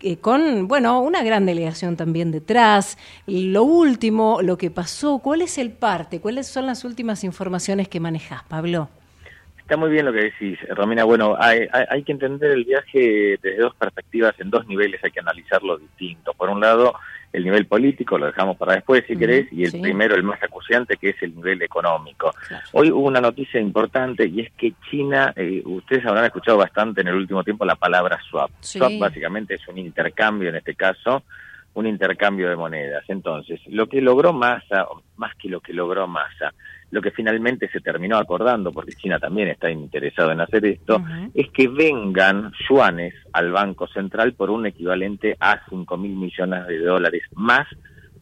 Eh, 0.00 0.16
con, 0.16 0.66
bueno, 0.66 1.00
una 1.02 1.22
gran 1.22 1.46
delegación 1.46 1.96
también 1.96 2.32
detrás. 2.32 2.98
Lo 3.28 3.62
último, 3.62 4.42
lo 4.42 4.58
que 4.58 4.72
pasó, 4.72 5.20
¿cuál 5.20 5.42
es 5.42 5.56
el 5.56 5.70
parte? 5.70 6.20
¿Cuáles 6.20 6.48
son 6.48 6.66
las 6.66 6.84
últimas 6.84 7.22
informaciones 7.22 7.86
que 7.86 8.00
manejas, 8.00 8.42
Pablo? 8.48 8.88
Está 9.58 9.76
muy 9.76 9.90
bien 9.90 10.04
lo 10.04 10.12
que 10.12 10.32
decís, 10.32 10.58
Romina. 10.70 11.04
Bueno, 11.04 11.36
hay, 11.38 11.68
hay, 11.70 12.02
que 12.02 12.10
entender 12.10 12.50
el 12.50 12.64
viaje 12.64 13.38
desde 13.40 13.58
dos 13.58 13.72
perspectivas, 13.76 14.34
en 14.40 14.50
dos 14.50 14.66
niveles 14.66 15.00
hay 15.04 15.12
que 15.12 15.20
analizarlo 15.20 15.78
distinto. 15.78 16.34
Por 16.34 16.50
un 16.50 16.58
lado, 16.58 16.94
el 17.32 17.44
nivel 17.44 17.66
político, 17.66 18.18
lo 18.18 18.26
dejamos 18.26 18.56
para 18.56 18.74
después 18.74 19.04
si 19.06 19.16
querés, 19.16 19.52
y 19.52 19.64
el 19.64 19.80
primero, 19.80 20.14
el 20.14 20.22
más 20.22 20.42
acuciante, 20.42 20.96
que 20.96 21.10
es 21.10 21.22
el 21.22 21.34
nivel 21.36 21.62
económico. 21.62 22.34
Hoy 22.72 22.90
hubo 22.90 23.06
una 23.06 23.20
noticia 23.20 23.60
importante 23.60 24.26
y 24.26 24.40
es 24.40 24.52
que 24.52 24.74
China, 24.90 25.32
eh, 25.36 25.62
ustedes 25.64 26.04
habrán 26.06 26.24
escuchado 26.24 26.58
bastante 26.58 27.02
en 27.02 27.08
el 27.08 27.14
último 27.14 27.44
tiempo 27.44 27.64
la 27.64 27.76
palabra 27.76 28.18
swap. 28.28 28.50
Swap 28.60 28.98
básicamente 28.98 29.54
es 29.54 29.68
un 29.68 29.78
intercambio, 29.78 30.48
en 30.48 30.56
este 30.56 30.74
caso, 30.74 31.22
un 31.74 31.86
intercambio 31.86 32.48
de 32.48 32.56
monedas. 32.56 33.04
Entonces, 33.08 33.60
lo 33.68 33.86
que 33.86 34.00
logró 34.00 34.32
Massa, 34.32 34.86
más 35.16 35.34
que 35.36 35.48
lo 35.48 35.60
que 35.60 35.72
logró 35.72 36.08
Massa, 36.08 36.52
lo 36.90 37.00
que 37.00 37.10
finalmente 37.10 37.68
se 37.68 37.80
terminó 37.80 38.16
acordando, 38.16 38.72
porque 38.72 38.92
China 38.92 39.18
también 39.18 39.48
está 39.48 39.70
interesado 39.70 40.32
en 40.32 40.40
hacer 40.40 40.64
esto, 40.66 41.02
es 41.34 41.48
que 41.50 41.68
vengan 41.68 42.52
yuanes 42.68 43.14
al 43.32 43.52
Banco 43.52 43.86
Central 43.86 44.34
por 44.34 44.50
un 44.50 44.66
equivalente 44.66 45.36
a 45.38 45.60
5 45.68 45.96
mil 45.96 46.16
millones 46.16 46.66
de 46.66 46.78
dólares 46.78 47.22
más 47.32 47.66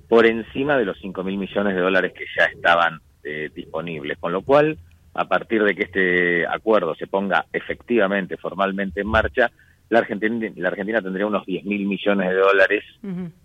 por 0.08 0.26
encima 0.26 0.76
de 0.76 0.84
los 0.84 0.98
5 1.00 1.22
mil 1.22 1.38
millones 1.38 1.74
de 1.74 1.80
dólares 1.80 2.12
que 2.14 2.24
ya 2.36 2.46
estaban 2.46 3.00
eh, 3.24 3.50
disponibles. 3.54 4.18
Con 4.18 4.32
lo 4.32 4.42
cual, 4.42 4.78
a 5.14 5.24
partir 5.26 5.62
de 5.62 5.74
que 5.74 5.84
este 5.84 6.46
acuerdo 6.46 6.94
se 6.94 7.06
ponga 7.06 7.46
efectivamente, 7.52 8.36
formalmente 8.36 9.00
en 9.00 9.08
marcha, 9.08 9.50
la 9.90 10.00
Argentina, 10.00 10.50
la 10.56 10.68
Argentina 10.68 11.00
tendría 11.00 11.26
unos 11.26 11.46
10 11.46 11.64
mil 11.64 11.86
millones 11.86 12.28
de 12.28 12.36
dólares 12.36 12.84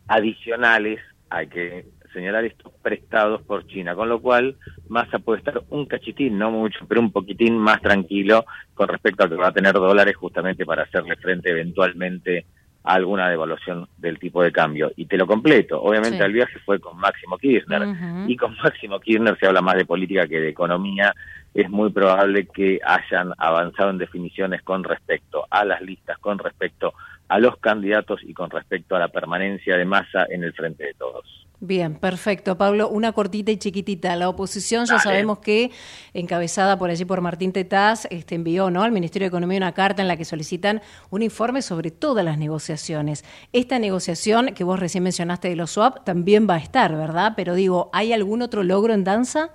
adicionales, 0.07 0.99
hay 1.29 1.47
que 1.47 1.85
señalar 2.13 2.45
estos 2.45 2.71
prestados 2.81 3.41
por 3.41 3.65
China, 3.67 3.95
con 3.95 4.07
lo 4.07 4.21
cual 4.21 4.55
Massa 4.87 5.19
puede 5.19 5.39
estar 5.39 5.61
un 5.69 5.85
cachitín, 5.85 6.37
no 6.37 6.51
mucho, 6.51 6.85
pero 6.87 7.01
un 7.01 7.11
poquitín 7.11 7.57
más 7.57 7.81
tranquilo 7.81 8.45
con 8.73 8.87
respecto 8.87 9.23
a 9.23 9.29
que 9.29 9.35
va 9.35 9.47
a 9.47 9.51
tener 9.53 9.73
dólares 9.73 10.15
justamente 10.15 10.65
para 10.65 10.83
hacerle 10.83 11.15
frente 11.15 11.49
eventualmente 11.49 12.45
a 12.85 12.95
alguna 12.95 13.29
devaluación 13.29 13.87
del 13.97 14.19
tipo 14.19 14.43
de 14.43 14.51
cambio. 14.51 14.91
Y 14.97 15.05
te 15.05 15.17
lo 15.17 15.25
completo, 15.25 15.81
obviamente 15.81 16.17
Sí. 16.17 16.23
el 16.23 16.33
viaje 16.33 16.59
fue 16.65 16.79
con 16.79 16.97
Máximo 16.97 17.37
Kirchner, 17.37 17.87
y 18.27 18.35
con 18.35 18.55
Máximo 18.57 18.99
Kirchner 18.99 19.37
se 19.39 19.47
habla 19.47 19.61
más 19.61 19.75
de 19.75 19.85
política 19.85 20.27
que 20.27 20.39
de 20.39 20.49
economía, 20.49 21.13
es 21.53 21.69
muy 21.69 21.91
probable 21.91 22.47
que 22.47 22.79
hayan 22.85 23.31
avanzado 23.37 23.91
en 23.91 23.99
definiciones 23.99 24.61
con 24.63 24.83
respecto 24.83 25.45
a 25.49 25.63
las 25.63 25.81
listas, 25.81 26.17
con 26.17 26.39
respecto 26.39 26.93
a 27.29 27.39
los 27.39 27.57
candidatos 27.57 28.21
y 28.23 28.33
con 28.33 28.49
respecto 28.49 28.95
a 28.95 28.99
la 28.99 29.07
permanencia 29.07 29.77
de 29.77 29.85
masa 29.85 30.25
en 30.29 30.43
el 30.43 30.53
frente 30.53 30.83
de 30.85 30.93
todos. 30.95 31.42
Bien, 31.59 31.95
perfecto. 31.95 32.57
Pablo, 32.57 32.89
una 32.89 33.13
cortita 33.13 33.49
y 33.49 33.57
chiquitita. 33.57 34.15
La 34.17 34.27
oposición 34.27 34.85
ya 34.85 34.95
Dale. 34.95 35.03
sabemos 35.03 35.39
que, 35.39 35.71
encabezada 36.13 36.77
por 36.77 36.89
allí 36.89 37.05
por 37.05 37.21
Martín 37.21 37.53
Tetaz, 37.53 38.05
este, 38.09 38.35
envió 38.35 38.69
¿no? 38.69 38.83
al 38.83 38.91
Ministerio 38.91 39.25
de 39.25 39.29
Economía 39.29 39.59
una 39.59 39.71
carta 39.71 40.01
en 40.01 40.09
la 40.09 40.17
que 40.17 40.25
solicitan 40.25 40.81
un 41.09 41.21
informe 41.21 41.61
sobre 41.61 41.89
todas 41.89 42.25
las 42.25 42.37
negociaciones. 42.37 43.23
Esta 43.53 43.79
negociación 43.79 44.53
que 44.53 44.65
vos 44.65 44.77
recién 44.77 45.05
mencionaste 45.05 45.47
de 45.47 45.55
los 45.55 45.71
swap 45.71 46.03
también 46.03 46.49
va 46.49 46.55
a 46.55 46.59
estar, 46.59 46.97
¿verdad? 46.97 47.31
Pero 47.37 47.55
digo, 47.55 47.89
¿hay 47.93 48.11
algún 48.11 48.41
otro 48.41 48.63
logro 48.63 48.93
en 48.93 49.05
danza? 49.05 49.51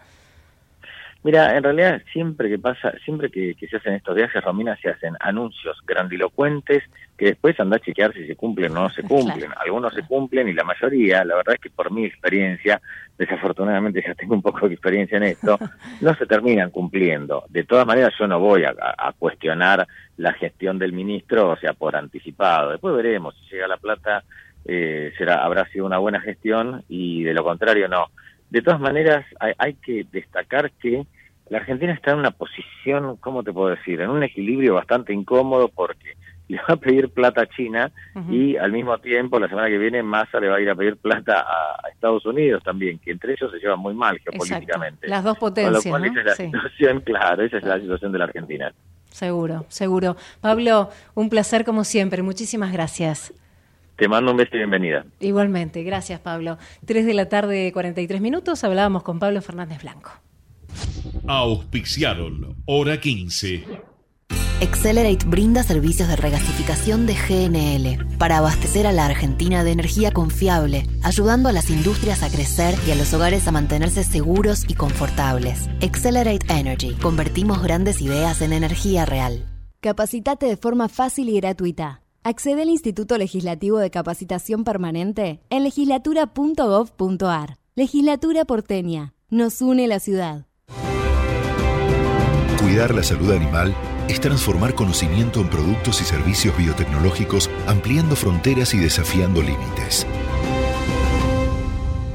Mira, 1.24 1.56
en 1.56 1.64
realidad 1.64 2.00
siempre 2.12 2.48
que 2.48 2.58
pasa, 2.58 2.92
siempre 3.04 3.28
que, 3.30 3.54
que 3.56 3.66
se 3.66 3.76
hacen 3.78 3.94
estos 3.94 4.14
viajes, 4.14 4.42
Romina, 4.42 4.76
se 4.80 4.88
hacen 4.88 5.14
anuncios 5.20 5.76
grandilocuentes 5.84 6.84
que 7.16 7.26
después 7.26 7.58
anda 7.58 7.76
a 7.76 7.80
chequear 7.80 8.12
si 8.14 8.24
se 8.26 8.36
cumplen 8.36 8.70
o 8.76 8.82
no 8.82 8.90
se 8.90 9.02
cumplen. 9.02 9.50
Algunos 9.56 9.92
se 9.94 10.02
cumplen 10.04 10.48
y 10.48 10.52
la 10.52 10.62
mayoría, 10.64 11.24
la 11.24 11.34
verdad 11.36 11.54
es 11.56 11.60
que 11.60 11.70
por 11.70 11.90
mi 11.90 12.04
experiencia, 12.04 12.80
desafortunadamente 13.18 14.02
ya 14.06 14.14
tengo 14.14 14.34
un 14.34 14.42
poco 14.42 14.68
de 14.68 14.74
experiencia 14.74 15.16
en 15.16 15.24
esto, 15.24 15.58
no 16.00 16.14
se 16.14 16.26
terminan 16.26 16.70
cumpliendo. 16.70 17.44
De 17.48 17.64
todas 17.64 17.86
maneras, 17.86 18.14
yo 18.18 18.26
no 18.28 18.38
voy 18.38 18.64
a, 18.64 18.70
a- 18.70 19.08
a 19.08 19.12
cuestionar 19.12 19.86
la 20.16 20.32
gestión 20.34 20.78
del 20.78 20.92
ministro, 20.92 21.50
o 21.50 21.56
sea, 21.56 21.72
por 21.72 21.96
anticipado. 21.96 22.70
Después 22.70 22.94
veremos 22.94 23.34
si 23.36 23.54
llega 23.56 23.66
la 23.68 23.76
plata, 23.76 24.22
eh, 24.64 25.12
será 25.18 25.44
habrá 25.44 25.66
sido 25.68 25.84
una 25.86 25.98
buena 25.98 26.20
gestión 26.20 26.84
y 26.88 27.24
de 27.24 27.34
lo 27.34 27.42
contrario 27.44 27.88
no. 27.88 28.06
De 28.51 28.62
todas 28.62 28.80
maneras, 28.80 29.24
hay, 29.40 29.53
hay 29.59 29.74
que 29.74 30.07
destacar 30.11 30.70
que 30.72 31.07
la 31.51 31.59
Argentina 31.59 31.92
está 31.92 32.12
en 32.12 32.18
una 32.18 32.30
posición, 32.30 33.16
¿cómo 33.16 33.42
te 33.42 33.53
puedo 33.53 33.68
decir? 33.70 34.01
En 34.01 34.11
un 34.11 34.22
equilibrio 34.22 34.74
bastante 34.74 35.12
incómodo 35.12 35.68
porque 35.68 36.14
le 36.49 36.57
va 36.59 36.64
a 36.74 36.76
pedir 36.76 37.11
plata 37.11 37.42
a 37.42 37.46
China 37.46 37.90
y 38.30 38.57
al 38.57 38.72
mismo 38.72 38.96
tiempo 38.99 39.38
la 39.38 39.49
semana 39.49 39.68
que 39.68 39.76
viene 39.76 40.03
Massa 40.03 40.40
le 40.40 40.49
va 40.49 40.57
a 40.57 40.61
ir 40.61 40.70
a 40.70 40.74
pedir 40.74 40.96
plata 40.96 41.40
a, 41.40 41.86
a 41.86 41.88
Estados 41.90 42.24
Unidos 42.24 42.62
también, 42.64 42.99
que 42.99 43.11
entre 43.11 43.32
ellos 43.34 43.51
se 43.53 43.59
llevan 43.59 43.78
muy 43.80 43.92
mal 43.94 44.18
geopolíticamente. 44.20 45.09
Las 45.09 45.24
dos 45.24 45.36
Con 45.36 45.49
lo 45.51 45.55
potencias, 45.55 45.86
cual 45.86 46.03
¿no? 46.03 46.09
esa 46.09 46.20
es 46.20 46.26
la 46.26 46.34
Sí. 46.34 46.44
situación, 46.46 47.01
claro, 47.05 47.42
esa 47.44 47.59
es 47.59 47.64
la 47.64 47.78
situación 47.80 48.12
de 48.12 48.18
la 48.18 48.24
Argentina. 48.24 48.72
Seguro, 49.11 49.64
seguro. 49.68 50.16
Pablo, 50.40 50.90
un 51.14 51.28
placer 51.28 51.64
como 51.64 51.84
siempre. 51.84 52.22
Muchísimas 52.22 52.72
gracias. 52.72 53.32
Te 53.99 54.07
mando 54.07 54.30
un 54.30 54.36
beso 54.36 54.51
y 54.55 54.59
bienvenida. 54.59 55.05
Igualmente, 55.18 55.82
gracias 55.82 56.20
Pablo. 56.20 56.57
Tres 56.86 57.05
de 57.05 57.14
la 57.14 57.28
tarde, 57.28 57.72
43 57.72 58.20
minutos, 58.20 58.62
hablábamos 58.62 59.03
con 59.03 59.18
Pablo 59.18 59.42
Fernández 59.42 59.82
Blanco. 59.82 60.12
Auspiciaron 61.26 62.55
Hora 62.64 63.01
15. 63.01 63.64
Accelerate 64.62 65.26
brinda 65.26 65.64
servicios 65.64 66.09
de 66.09 66.14
regasificación 66.14 67.07
de 67.07 67.14
GNL 67.14 68.18
para 68.18 68.38
abastecer 68.38 68.86
a 68.86 68.92
la 68.92 69.07
Argentina 69.07 69.64
de 69.64 69.72
energía 69.72 70.12
confiable, 70.12 70.84
ayudando 71.03 71.49
a 71.49 71.53
las 71.53 71.68
industrias 71.68 72.22
a 72.22 72.30
crecer 72.30 72.76
y 72.86 72.92
a 72.92 72.94
los 72.94 73.12
hogares 73.14 73.49
a 73.49 73.53
mantenerse 73.53 74.05
seguros 74.05 74.64
y 74.68 74.74
confortables. 74.74 75.68
Accelerate 75.82 76.46
Energy. 76.49 76.94
Convertimos 77.03 77.61
grandes 77.64 78.01
ideas 78.01 78.42
en 78.42 78.53
energía 78.53 79.07
real. 79.07 79.44
Capacitate 79.80 80.46
de 80.46 80.57
forma 80.57 80.88
fácil 80.88 81.28
y 81.28 81.40
gratuita. 81.40 82.03
Accede 82.28 82.60
al 82.60 82.68
Instituto 82.68 83.16
Legislativo 83.16 83.78
de 83.78 83.90
Capacitación 83.90 84.62
Permanente 84.62 85.40
en 85.48 85.64
legislatura.gov.ar. 85.64 87.56
Legislatura 87.74 88.44
porteña. 88.44 89.14
Nos 89.30 89.62
une 89.62 89.88
la 89.88 89.98
ciudad. 89.98 90.44
Cuidar 92.60 92.94
la 92.94 93.02
salud 93.02 93.32
animal 93.32 93.74
es 94.10 94.20
transformar 94.20 94.74
conocimiento 94.74 95.40
en 95.40 95.48
productos 95.48 96.02
y 96.02 96.04
servicios 96.04 96.54
biotecnológicos, 96.54 97.48
ampliando 97.66 98.14
fronteras 98.14 98.74
y 98.74 98.78
desafiando 98.78 99.40
límites. 99.40 100.06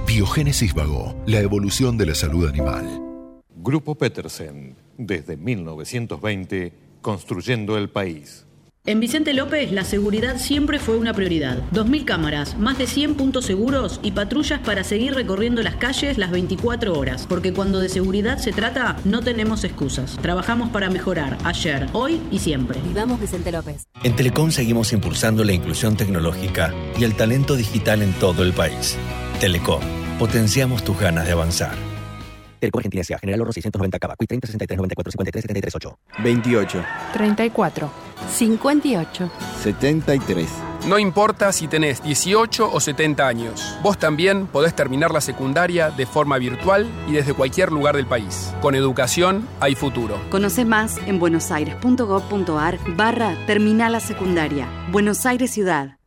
Biogénesis 0.05 0.75
Vago, 0.75 1.15
la 1.25 1.39
evolución 1.39 1.97
de 1.97 2.05
la 2.05 2.13
salud 2.13 2.47
animal. 2.47 3.01
Grupo 3.49 3.95
Petersen, 3.95 4.75
desde 4.95 5.37
1920, 5.37 6.71
construyendo 7.01 7.79
el 7.79 7.89
país. 7.89 8.45
En 8.85 8.99
Vicente 8.99 9.33
López, 9.33 9.71
la 9.71 9.85
seguridad 9.85 10.37
siempre 10.37 10.77
fue 10.77 10.97
una 10.97 11.13
prioridad. 11.13 11.59
2.000 11.71 12.03
cámaras, 12.03 12.57
más 12.57 12.77
de 12.77 12.85
100 12.85 13.15
puntos 13.15 13.45
seguros 13.45 14.01
y 14.03 14.11
patrullas 14.11 14.59
para 14.59 14.83
seguir 14.83 15.15
recorriendo 15.15 15.63
las 15.63 15.77
calles 15.77 16.17
las 16.17 16.31
24 16.31 16.99
horas. 16.99 17.25
Porque 17.25 17.53
cuando 17.53 17.79
de 17.79 17.87
seguridad 17.87 18.39
se 18.39 18.51
trata, 18.51 18.97
no 19.05 19.21
tenemos 19.21 19.63
excusas. 19.63 20.17
Trabajamos 20.21 20.69
para 20.71 20.89
mejorar 20.89 21.37
ayer, 21.45 21.87
hoy 21.93 22.19
y 22.29 22.39
siempre. 22.39 22.81
Vivamos 22.81 23.21
Vicente 23.21 23.53
López. 23.53 23.87
En 24.03 24.17
Telecom 24.17 24.51
seguimos 24.51 24.91
impulsando 24.91 25.45
la 25.45 25.53
inclusión 25.53 25.95
tecnológica 25.95 26.73
y 26.99 27.05
el 27.05 27.15
talento 27.15 27.55
digital 27.55 28.01
en 28.01 28.11
todo 28.11 28.43
el 28.43 28.51
país. 28.51 28.97
Telecom, 29.39 29.81
potenciamos 30.19 30.83
tus 30.83 30.99
ganas 30.99 31.25
de 31.25 31.31
avanzar. 31.31 31.93
Telecom 32.63 32.79
Argentina. 32.79 33.03
General 33.19 33.41
Oro 33.41 33.51
690 33.51 33.99
Cava. 33.99 34.15
Quick 34.17 34.29
30 34.29 34.47
63 34.47 34.77
94 34.77 35.11
53 35.11 35.41
73 35.41 35.75
8. 35.75 35.99
28, 36.23 36.85
34, 37.13 37.91
58. 38.29 39.29
73. 39.61 40.49
No 40.87 40.99
importa 40.99 41.53
si 41.53 41.69
tenés 41.69 42.03
18 42.03 42.69
o 42.69 42.79
70 42.79 43.25
años, 43.25 43.77
vos 43.81 43.97
también 43.97 44.47
podés 44.47 44.75
terminar 44.75 45.11
la 45.11 45.21
secundaria 45.21 45.91
de 45.91 46.05
forma 46.05 46.37
virtual 46.37 46.89
y 47.07 47.13
desde 47.13 47.33
cualquier 47.33 47.71
lugar 47.71 47.95
del 47.95 48.05
país. 48.05 48.53
Con 48.61 48.75
educación 48.75 49.47
hay 49.61 49.75
futuro. 49.75 50.19
Conoce 50.29 50.65
más 50.65 50.97
en 51.05 51.19
buenosaires.gov.ar 51.19 52.79
barra 52.97 53.37
Terminal 53.47 53.93
la 53.93 54.01
Secundaria. 54.01 54.67
Buenos 54.91 55.25
Aires 55.25 55.51
Ciudad. 55.51 55.97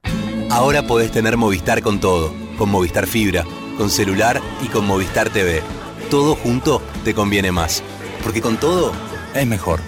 Ahora 0.51 0.87
podés 0.87 1.11
tener 1.11 1.39
Movistar 1.39 1.81
con 1.81 1.99
todo, 1.99 2.35
con 2.59 2.71
Movistar 2.71 3.07
Fibra, 3.07 3.45
con 3.79 3.89
celular 3.89 4.43
y 4.63 4.67
con 4.67 4.87
Movistar 4.87 5.31
TV. 5.31 5.63
Todo 6.11 6.35
junto 6.35 6.83
te 7.03 7.15
conviene 7.15 7.51
más, 7.51 7.83
porque 8.23 8.43
con 8.43 8.59
todo 8.59 8.93
es 9.35 9.47
mejor. 9.47 9.81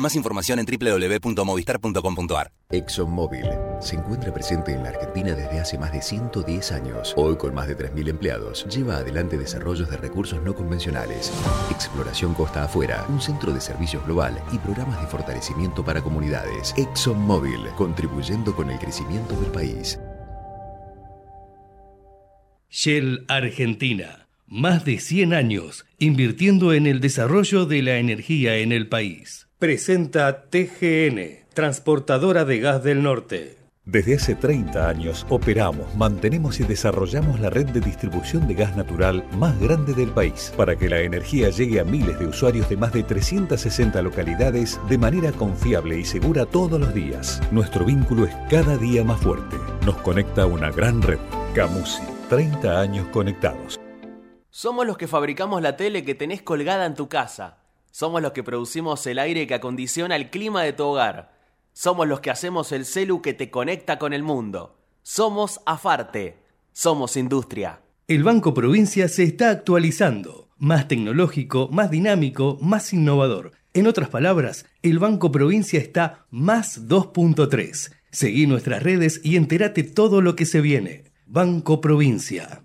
Más 0.00 0.16
información 0.16 0.58
en 0.58 0.66
www.movistar.com.ar. 0.66 2.52
ExxonMobil 2.70 3.44
se 3.80 3.96
encuentra 3.96 4.32
presente 4.32 4.72
en 4.72 4.82
la 4.82 4.88
Argentina 4.88 5.34
desde 5.34 5.60
hace 5.60 5.76
más 5.76 5.92
de 5.92 6.00
110 6.00 6.72
años. 6.72 7.12
Hoy, 7.16 7.36
con 7.36 7.54
más 7.54 7.68
de 7.68 7.76
3.000 7.76 8.08
empleados, 8.08 8.66
lleva 8.74 8.96
adelante 8.96 9.36
desarrollos 9.36 9.90
de 9.90 9.98
recursos 9.98 10.42
no 10.42 10.54
convencionales, 10.54 11.30
exploración 11.70 12.32
costa 12.32 12.64
afuera, 12.64 13.04
un 13.10 13.20
centro 13.20 13.52
de 13.52 13.60
servicios 13.60 14.02
global 14.06 14.42
y 14.52 14.58
programas 14.58 15.02
de 15.02 15.06
fortalecimiento 15.06 15.84
para 15.84 16.00
comunidades. 16.00 16.74
ExxonMobil, 16.78 17.60
contribuyendo 17.76 18.56
con 18.56 18.70
el 18.70 18.78
crecimiento 18.78 19.38
del 19.38 19.50
país. 19.50 20.00
Shell 22.70 23.26
Argentina. 23.28 24.28
Más 24.46 24.84
de 24.84 24.98
100 24.98 25.34
años 25.34 25.84
invirtiendo 25.98 26.72
en 26.72 26.86
el 26.86 27.00
desarrollo 27.00 27.66
de 27.66 27.82
la 27.82 27.98
energía 27.98 28.56
en 28.56 28.72
el 28.72 28.88
país. 28.88 29.49
Presenta 29.60 30.44
TGN, 30.48 31.50
Transportadora 31.52 32.46
de 32.46 32.60
Gas 32.60 32.82
del 32.82 33.02
Norte. 33.02 33.58
Desde 33.84 34.14
hace 34.14 34.34
30 34.34 34.88
años 34.88 35.26
operamos, 35.28 35.94
mantenemos 35.96 36.60
y 36.60 36.64
desarrollamos 36.64 37.40
la 37.40 37.50
red 37.50 37.66
de 37.66 37.80
distribución 37.80 38.48
de 38.48 38.54
gas 38.54 38.74
natural 38.74 39.22
más 39.36 39.60
grande 39.60 39.92
del 39.92 40.12
país 40.12 40.50
para 40.56 40.76
que 40.76 40.88
la 40.88 41.00
energía 41.00 41.50
llegue 41.50 41.78
a 41.78 41.84
miles 41.84 42.18
de 42.18 42.26
usuarios 42.26 42.70
de 42.70 42.78
más 42.78 42.94
de 42.94 43.02
360 43.02 44.00
localidades 44.00 44.80
de 44.88 44.96
manera 44.96 45.30
confiable 45.30 45.98
y 45.98 46.06
segura 46.06 46.46
todos 46.46 46.80
los 46.80 46.94
días. 46.94 47.42
Nuestro 47.52 47.84
vínculo 47.84 48.24
es 48.24 48.34
cada 48.48 48.78
día 48.78 49.04
más 49.04 49.20
fuerte. 49.20 49.58
Nos 49.84 49.98
conecta 49.98 50.44
a 50.44 50.46
una 50.46 50.70
gran 50.70 51.02
red. 51.02 51.18
Camusi, 51.54 52.02
30 52.30 52.80
años 52.80 53.08
conectados. 53.08 53.78
Somos 54.48 54.86
los 54.86 54.96
que 54.96 55.06
fabricamos 55.06 55.60
la 55.60 55.76
tele 55.76 56.02
que 56.02 56.14
tenés 56.14 56.40
colgada 56.40 56.86
en 56.86 56.94
tu 56.94 57.10
casa. 57.10 57.59
Somos 57.90 58.22
los 58.22 58.32
que 58.32 58.42
producimos 58.42 59.06
el 59.06 59.18
aire 59.18 59.46
que 59.46 59.54
acondiciona 59.54 60.16
el 60.16 60.30
clima 60.30 60.62
de 60.62 60.72
tu 60.72 60.84
hogar. 60.84 61.32
Somos 61.72 62.06
los 62.06 62.20
que 62.20 62.30
hacemos 62.30 62.72
el 62.72 62.84
celu 62.84 63.22
que 63.22 63.34
te 63.34 63.50
conecta 63.50 63.98
con 63.98 64.12
el 64.12 64.22
mundo. 64.22 64.76
Somos 65.02 65.60
Afarte. 65.66 66.36
Somos 66.72 67.16
industria. 67.16 67.80
El 68.06 68.22
Banco 68.22 68.54
Provincia 68.54 69.08
se 69.08 69.24
está 69.24 69.50
actualizando. 69.50 70.48
Más 70.58 70.88
tecnológico, 70.88 71.68
más 71.72 71.90
dinámico, 71.90 72.58
más 72.60 72.92
innovador. 72.92 73.52
En 73.72 73.86
otras 73.86 74.08
palabras, 74.08 74.66
el 74.82 74.98
Banco 74.98 75.32
Provincia 75.32 75.78
está 75.78 76.26
más 76.30 76.88
2.3. 76.88 77.92
Seguí 78.10 78.46
nuestras 78.46 78.82
redes 78.82 79.20
y 79.22 79.36
entérate 79.36 79.84
todo 79.84 80.20
lo 80.20 80.36
que 80.36 80.44
se 80.44 80.60
viene. 80.60 81.04
Banco 81.26 81.80
Provincia. 81.80 82.64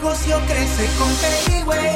Negocio 0.01 0.41
crece 0.47 0.89
con 0.97 1.09
Payway. 1.21 1.93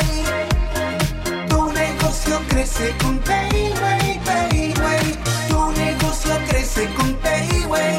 Tu 1.50 1.72
negocio 1.72 2.40
crece 2.50 2.96
con 3.02 3.18
Payway, 3.18 4.20
Payway. 4.24 5.18
Tu 5.50 5.72
negocio 5.72 6.36
crece 6.48 6.88
con 6.94 7.16
Payway. 7.16 7.98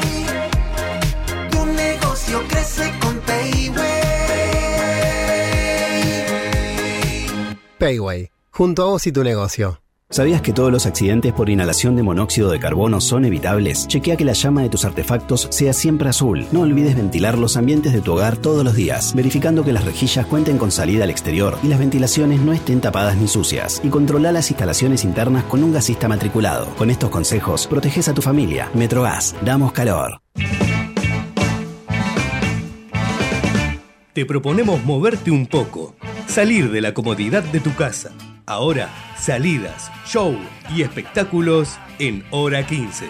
Tu 1.51 1.65
negocio 1.65 2.41
crece 2.47 2.93
con 3.01 3.19
Payway. 3.19 3.81
Payway, 7.77 8.31
junto 8.51 8.83
a 8.83 8.85
vos 8.85 9.05
y 9.07 9.11
tu 9.11 9.25
negocio. 9.25 9.81
¿Sabías 10.09 10.41
que 10.41 10.53
todos 10.53 10.71
los 10.71 10.85
accidentes 10.85 11.33
por 11.33 11.49
inhalación 11.49 11.97
de 11.97 12.01
monóxido 12.01 12.49
de 12.49 12.61
carbono 12.61 13.01
son 13.01 13.25
evitables? 13.25 13.89
Chequea 13.89 14.15
que 14.15 14.23
la 14.23 14.31
llama 14.31 14.61
de 14.61 14.69
tus 14.69 14.85
artefactos 14.85 15.49
sea 15.51 15.73
siempre 15.73 16.07
azul. 16.07 16.45
No 16.53 16.61
olvides 16.61 16.95
ventilar 16.95 17.37
los 17.37 17.57
ambientes 17.57 17.91
de 17.91 17.99
tu 17.99 18.13
hogar 18.13 18.37
todos 18.37 18.63
los 18.63 18.73
días, 18.73 19.13
verificando 19.13 19.65
que 19.65 19.73
las 19.73 19.83
rejillas 19.83 20.25
cuenten 20.25 20.57
con 20.57 20.71
salida 20.71 21.03
al 21.03 21.09
exterior 21.09 21.59
y 21.61 21.67
las 21.67 21.79
ventilaciones 21.79 22.39
no 22.39 22.53
estén 22.53 22.79
tapadas 22.79 23.17
ni 23.17 23.27
sucias. 23.27 23.81
Y 23.83 23.89
controla 23.89 24.31
las 24.31 24.49
instalaciones 24.49 25.03
internas 25.03 25.43
con 25.43 25.61
un 25.61 25.73
gasista 25.73 26.07
matriculado. 26.07 26.67
Con 26.77 26.89
estos 26.89 27.09
consejos, 27.09 27.67
proteges 27.67 28.07
a 28.07 28.13
tu 28.13 28.21
familia. 28.21 28.71
Metrogas, 28.75 29.35
damos 29.43 29.73
calor. 29.73 30.21
Te 34.13 34.25
proponemos 34.25 34.81
moverte 34.85 35.31
un 35.31 35.47
poco, 35.47 35.97
salir 36.27 36.71
de 36.71 36.79
la 36.79 36.93
comodidad 36.93 37.43
de 37.43 37.59
tu 37.59 37.75
casa. 37.75 38.13
Ahora, 38.49 38.89
salidas, 39.19 39.91
show 40.07 40.33
y 40.73 40.81
espectáculos 40.81 41.77
en 41.99 42.23
hora 42.31 42.65
15. 42.65 43.07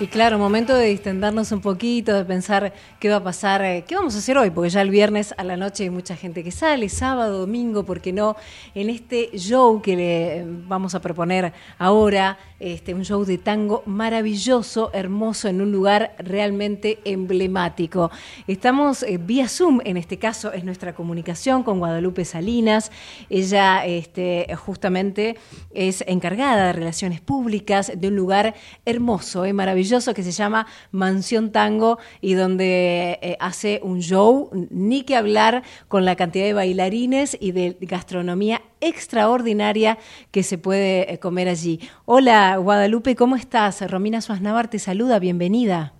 Y 0.00 0.08
claro, 0.08 0.36
momento 0.36 0.74
de 0.74 0.86
distendernos 0.86 1.52
un 1.52 1.60
poquito, 1.60 2.12
de 2.12 2.24
pensar 2.24 2.72
qué 2.98 3.08
va 3.08 3.16
a 3.16 3.22
pasar, 3.22 3.62
eh, 3.62 3.84
qué 3.86 3.94
vamos 3.94 4.16
a 4.16 4.18
hacer 4.18 4.36
hoy, 4.36 4.50
porque 4.50 4.68
ya 4.68 4.82
el 4.82 4.90
viernes 4.90 5.32
a 5.36 5.44
la 5.44 5.56
noche 5.56 5.84
hay 5.84 5.90
mucha 5.90 6.16
gente 6.16 6.42
que 6.42 6.50
sale, 6.50 6.88
sábado, 6.88 7.38
domingo, 7.38 7.84
¿por 7.84 8.00
qué 8.00 8.12
no? 8.12 8.34
En 8.74 8.90
este 8.90 9.30
show 9.38 9.80
que 9.80 9.94
le 9.94 10.44
vamos 10.44 10.96
a 10.96 11.00
proponer 11.00 11.52
ahora, 11.78 12.36
este, 12.62 12.94
un 12.94 13.04
show 13.04 13.24
de 13.24 13.38
tango 13.38 13.82
maravilloso, 13.86 14.90
hermoso, 14.94 15.48
en 15.48 15.60
un 15.60 15.72
lugar 15.72 16.14
realmente 16.18 17.00
emblemático. 17.04 18.10
Estamos 18.46 19.02
eh, 19.02 19.18
vía 19.18 19.48
Zoom, 19.48 19.80
en 19.84 19.96
este 19.96 20.18
caso 20.18 20.52
es 20.52 20.62
nuestra 20.62 20.94
comunicación 20.94 21.64
con 21.64 21.80
Guadalupe 21.80 22.24
Salinas. 22.24 22.92
Ella 23.28 23.84
este, 23.84 24.46
justamente 24.56 25.36
es 25.74 26.04
encargada 26.06 26.68
de 26.68 26.72
relaciones 26.72 27.20
públicas 27.20 27.92
de 27.96 28.08
un 28.08 28.14
lugar 28.14 28.54
hermoso, 28.84 29.44
eh, 29.44 29.52
maravilloso 29.52 30.14
que 30.14 30.22
se 30.22 30.30
llama 30.30 30.68
Mansión 30.92 31.50
Tango 31.50 31.98
y 32.20 32.34
donde 32.34 33.18
eh, 33.22 33.36
hace 33.40 33.80
un 33.82 34.00
show, 34.02 34.50
ni 34.70 35.02
que 35.02 35.16
hablar 35.16 35.64
con 35.88 36.04
la 36.04 36.14
cantidad 36.14 36.44
de 36.44 36.52
bailarines 36.52 37.36
y 37.40 37.50
de 37.50 37.76
gastronomía 37.80 38.62
extraordinaria 38.82 39.98
que 40.30 40.42
se 40.42 40.58
puede 40.58 41.12
eh, 41.12 41.18
comer 41.18 41.48
allí. 41.48 41.80
Hola 42.04 42.56
Guadalupe, 42.56 43.16
¿cómo 43.16 43.36
estás? 43.36 43.80
Romina 43.90 44.20
Suaznavar 44.20 44.68
te 44.68 44.78
saluda, 44.78 45.18
bienvenida. 45.18 45.94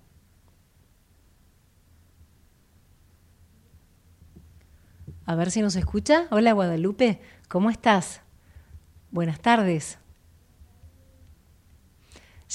A 5.25 5.35
ver 5.35 5.51
si 5.51 5.63
nos 5.63 5.77
escucha. 5.77 6.27
Hola 6.31 6.53
Guadalupe, 6.53 7.21
¿cómo 7.49 7.71
estás? 7.71 8.21
Buenas 9.11 9.41
tardes 9.41 10.02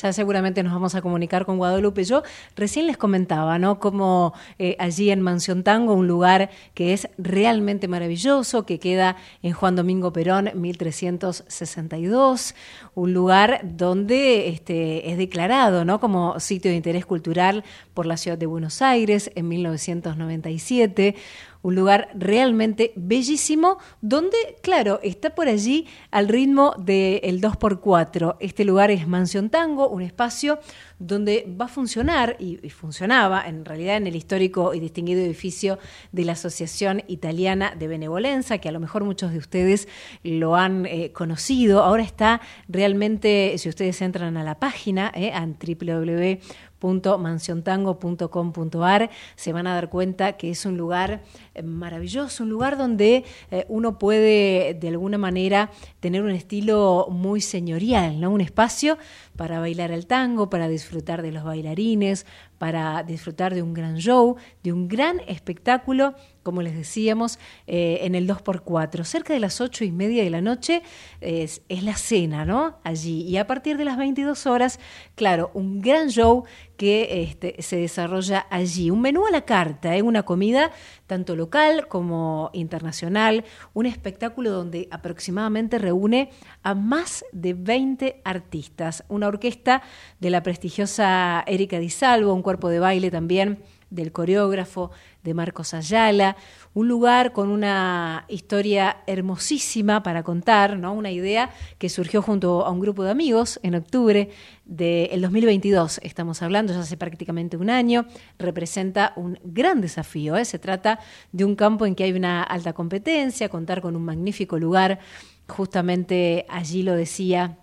ya 0.01 0.13
seguramente 0.13 0.61
nos 0.61 0.73
vamos 0.73 0.93
a 0.95 1.01
comunicar 1.01 1.45
con 1.45 1.57
Guadalupe. 1.57 2.03
Yo 2.03 2.21
recién 2.55 2.85
les 2.85 2.97
comentaba, 2.97 3.57
¿no? 3.57 3.79
Como 3.79 4.33
eh, 4.59 4.75
allí 4.79 5.09
en 5.09 5.21
Mansión 5.21 5.63
Tango, 5.63 5.93
un 5.93 6.07
lugar 6.07 6.51
que 6.73 6.93
es 6.93 7.09
realmente 7.17 7.87
maravilloso, 7.87 8.65
que 8.65 8.79
queda 8.79 9.17
en 9.41 9.53
Juan 9.53 9.75
Domingo 9.75 10.13
Perón, 10.13 10.51
1362, 10.53 12.53
un 12.93 13.13
lugar 13.13 13.61
donde 13.63 14.49
este, 14.49 15.11
es 15.11 15.17
declarado, 15.17 15.83
¿no? 15.83 15.99
Como 15.99 16.39
sitio 16.39 16.69
de 16.69 16.77
interés 16.77 17.05
cultural 17.05 17.63
por 17.93 18.05
la 18.05 18.17
ciudad 18.17 18.37
de 18.37 18.45
Buenos 18.45 18.83
Aires 18.83 19.31
en 19.33 19.47
1997 19.47 21.15
un 21.61 21.75
lugar 21.75 22.09
realmente 22.15 22.93
bellísimo, 22.95 23.77
donde, 24.01 24.37
claro, 24.61 24.99
está 25.03 25.35
por 25.35 25.47
allí 25.47 25.87
al 26.11 26.27
ritmo 26.27 26.73
del 26.77 27.41
2x4. 27.41 28.37
Este 28.39 28.65
lugar 28.65 28.91
es 28.91 29.07
Mansión 29.07 29.49
Tango, 29.49 29.89
un 29.89 30.01
espacio 30.01 30.59
donde 30.99 31.47
va 31.59 31.65
a 31.65 31.67
funcionar, 31.67 32.35
y, 32.39 32.57
funcionaba 32.69 33.47
en 33.47 33.65
realidad 33.65 33.97
en 33.97 34.07
el 34.07 34.15
histórico 34.15 34.73
y 34.73 34.79
distinguido 34.79 35.21
edificio 35.21 35.79
de 36.11 36.25
la 36.25 36.33
Asociación 36.33 37.03
Italiana 37.07 37.73
de 37.77 37.87
Benevolencia, 37.87 38.57
que 38.57 38.69
a 38.69 38.71
lo 38.71 38.79
mejor 38.79 39.03
muchos 39.03 39.31
de 39.31 39.37
ustedes 39.37 39.87
lo 40.23 40.55
han 40.55 40.85
eh, 40.85 41.11
conocido. 41.11 41.83
Ahora 41.83 42.03
está 42.03 42.41
realmente, 42.67 43.55
si 43.57 43.69
ustedes 43.69 44.01
entran 44.01 44.37
a 44.37 44.43
la 44.43 44.59
página, 44.59 45.11
eh, 45.15 45.31
a 45.31 45.45
www 45.45 46.39
mansiontango.com.ar 46.81 49.09
se 49.35 49.53
van 49.53 49.67
a 49.67 49.73
dar 49.73 49.89
cuenta 49.89 50.33
que 50.33 50.49
es 50.49 50.65
un 50.65 50.77
lugar 50.77 51.21
eh, 51.53 51.63
maravilloso, 51.63 52.43
un 52.43 52.49
lugar 52.49 52.77
donde 52.77 53.23
eh, 53.51 53.65
uno 53.67 53.97
puede 53.97 54.73
de 54.73 54.87
alguna 54.87 55.17
manera 55.17 55.71
tener 55.99 56.23
un 56.23 56.31
estilo 56.31 57.07
muy 57.09 57.41
señorial, 57.41 58.19
¿no? 58.19 58.31
Un 58.31 58.41
espacio 58.41 58.97
para 59.35 59.59
bailar 59.59 59.91
el 59.91 60.07
tango, 60.07 60.49
para 60.49 60.67
disfrutar 60.67 61.21
de 61.21 61.31
los 61.31 61.43
bailarines, 61.43 62.25
para 62.57 63.03
disfrutar 63.03 63.53
de 63.53 63.61
un 63.61 63.73
gran 63.73 63.97
show, 63.97 64.35
de 64.63 64.73
un 64.73 64.87
gran 64.87 65.21
espectáculo, 65.27 66.15
como 66.47 66.61
les 66.61 66.77
decíamos, 66.77 67.39
eh, 67.67 67.99
en 68.03 68.15
el 68.15 68.25
2x4. 68.25 69.03
Cerca 69.03 69.33
de 69.33 69.41
las 69.41 69.59
8 69.59 69.83
y 69.83 69.91
media 69.91 70.23
de 70.23 70.29
la 70.29 70.39
noche 70.39 70.81
es, 71.19 71.61
la 71.67 71.97
cena, 71.97 72.45
¿no? 72.45 72.77
Allí. 72.85 73.23
Y 73.23 73.35
a 73.35 73.45
partir 73.45 73.75
de 73.75 73.83
las 73.83 73.97
22 73.97 74.45
horas, 74.45 74.79
claro, 75.15 75.51
un 75.53 75.81
gran 75.81 76.07
show 76.07 76.45
que 76.77 77.23
este, 77.23 77.61
se 77.61 77.75
desarrolla 77.75 78.47
allí. 78.49 78.89
Un 78.91 79.01
menú 79.01 79.25
a 79.25 79.31
la 79.31 79.41
carta, 79.41 79.97
¿eh? 79.97 80.01
una 80.01 80.23
comida 80.23 80.71
tanto 81.05 81.35
local 81.35 81.89
como 81.89 82.49
internacional, 82.53 83.43
un 83.73 83.85
espectáculo 83.85 84.51
donde 84.51 84.87
aproximadamente 84.89 85.79
reúne 85.79 86.29
a 86.63 86.75
más 86.75 87.25
de 87.33 87.55
20 87.55 88.21
artistas, 88.23 89.03
una 89.09 89.27
orquesta 89.27 89.81
de 90.21 90.29
la 90.29 90.43
prestigiosa 90.43 91.43
Erika 91.45 91.77
Di 91.77 91.89
Salvo, 91.89 92.33
un 92.33 92.41
cuerpo 92.41 92.69
de 92.69 92.79
baile 92.79 93.11
también 93.11 93.59
del 93.89 94.11
coreógrafo, 94.11 94.91
de 95.23 95.33
Marcos 95.33 95.73
Ayala, 95.73 96.37
un 96.73 96.87
lugar 96.87 97.33
con 97.33 97.49
una 97.49 98.25
historia 98.29 98.97
hermosísima 99.07 100.01
para 100.03 100.23
contar, 100.23 100.77
¿no? 100.77 100.93
una 100.93 101.11
idea 101.11 101.51
que 101.77 101.89
surgió 101.89 102.21
junto 102.21 102.65
a 102.65 102.71
un 102.71 102.79
grupo 102.79 103.03
de 103.03 103.11
amigos 103.11 103.59
en 103.63 103.75
octubre 103.75 104.29
del 104.65 105.21
2022, 105.21 105.99
estamos 106.03 106.41
hablando 106.41 106.73
ya 106.73 106.79
hace 106.79 106.97
prácticamente 106.97 107.57
un 107.57 107.69
año, 107.69 108.05
representa 108.39 109.13
un 109.15 109.39
gran 109.43 109.81
desafío, 109.81 110.37
¿eh? 110.37 110.45
se 110.45 110.59
trata 110.59 110.99
de 111.31 111.45
un 111.45 111.55
campo 111.55 111.85
en 111.85 111.95
que 111.95 112.03
hay 112.03 112.13
una 112.13 112.43
alta 112.43 112.73
competencia, 112.73 113.49
contar 113.49 113.81
con 113.81 113.95
un 113.95 114.03
magnífico 114.03 114.57
lugar, 114.59 114.99
justamente 115.47 116.45
allí 116.49 116.83
lo 116.83 116.93
decía 116.93 117.57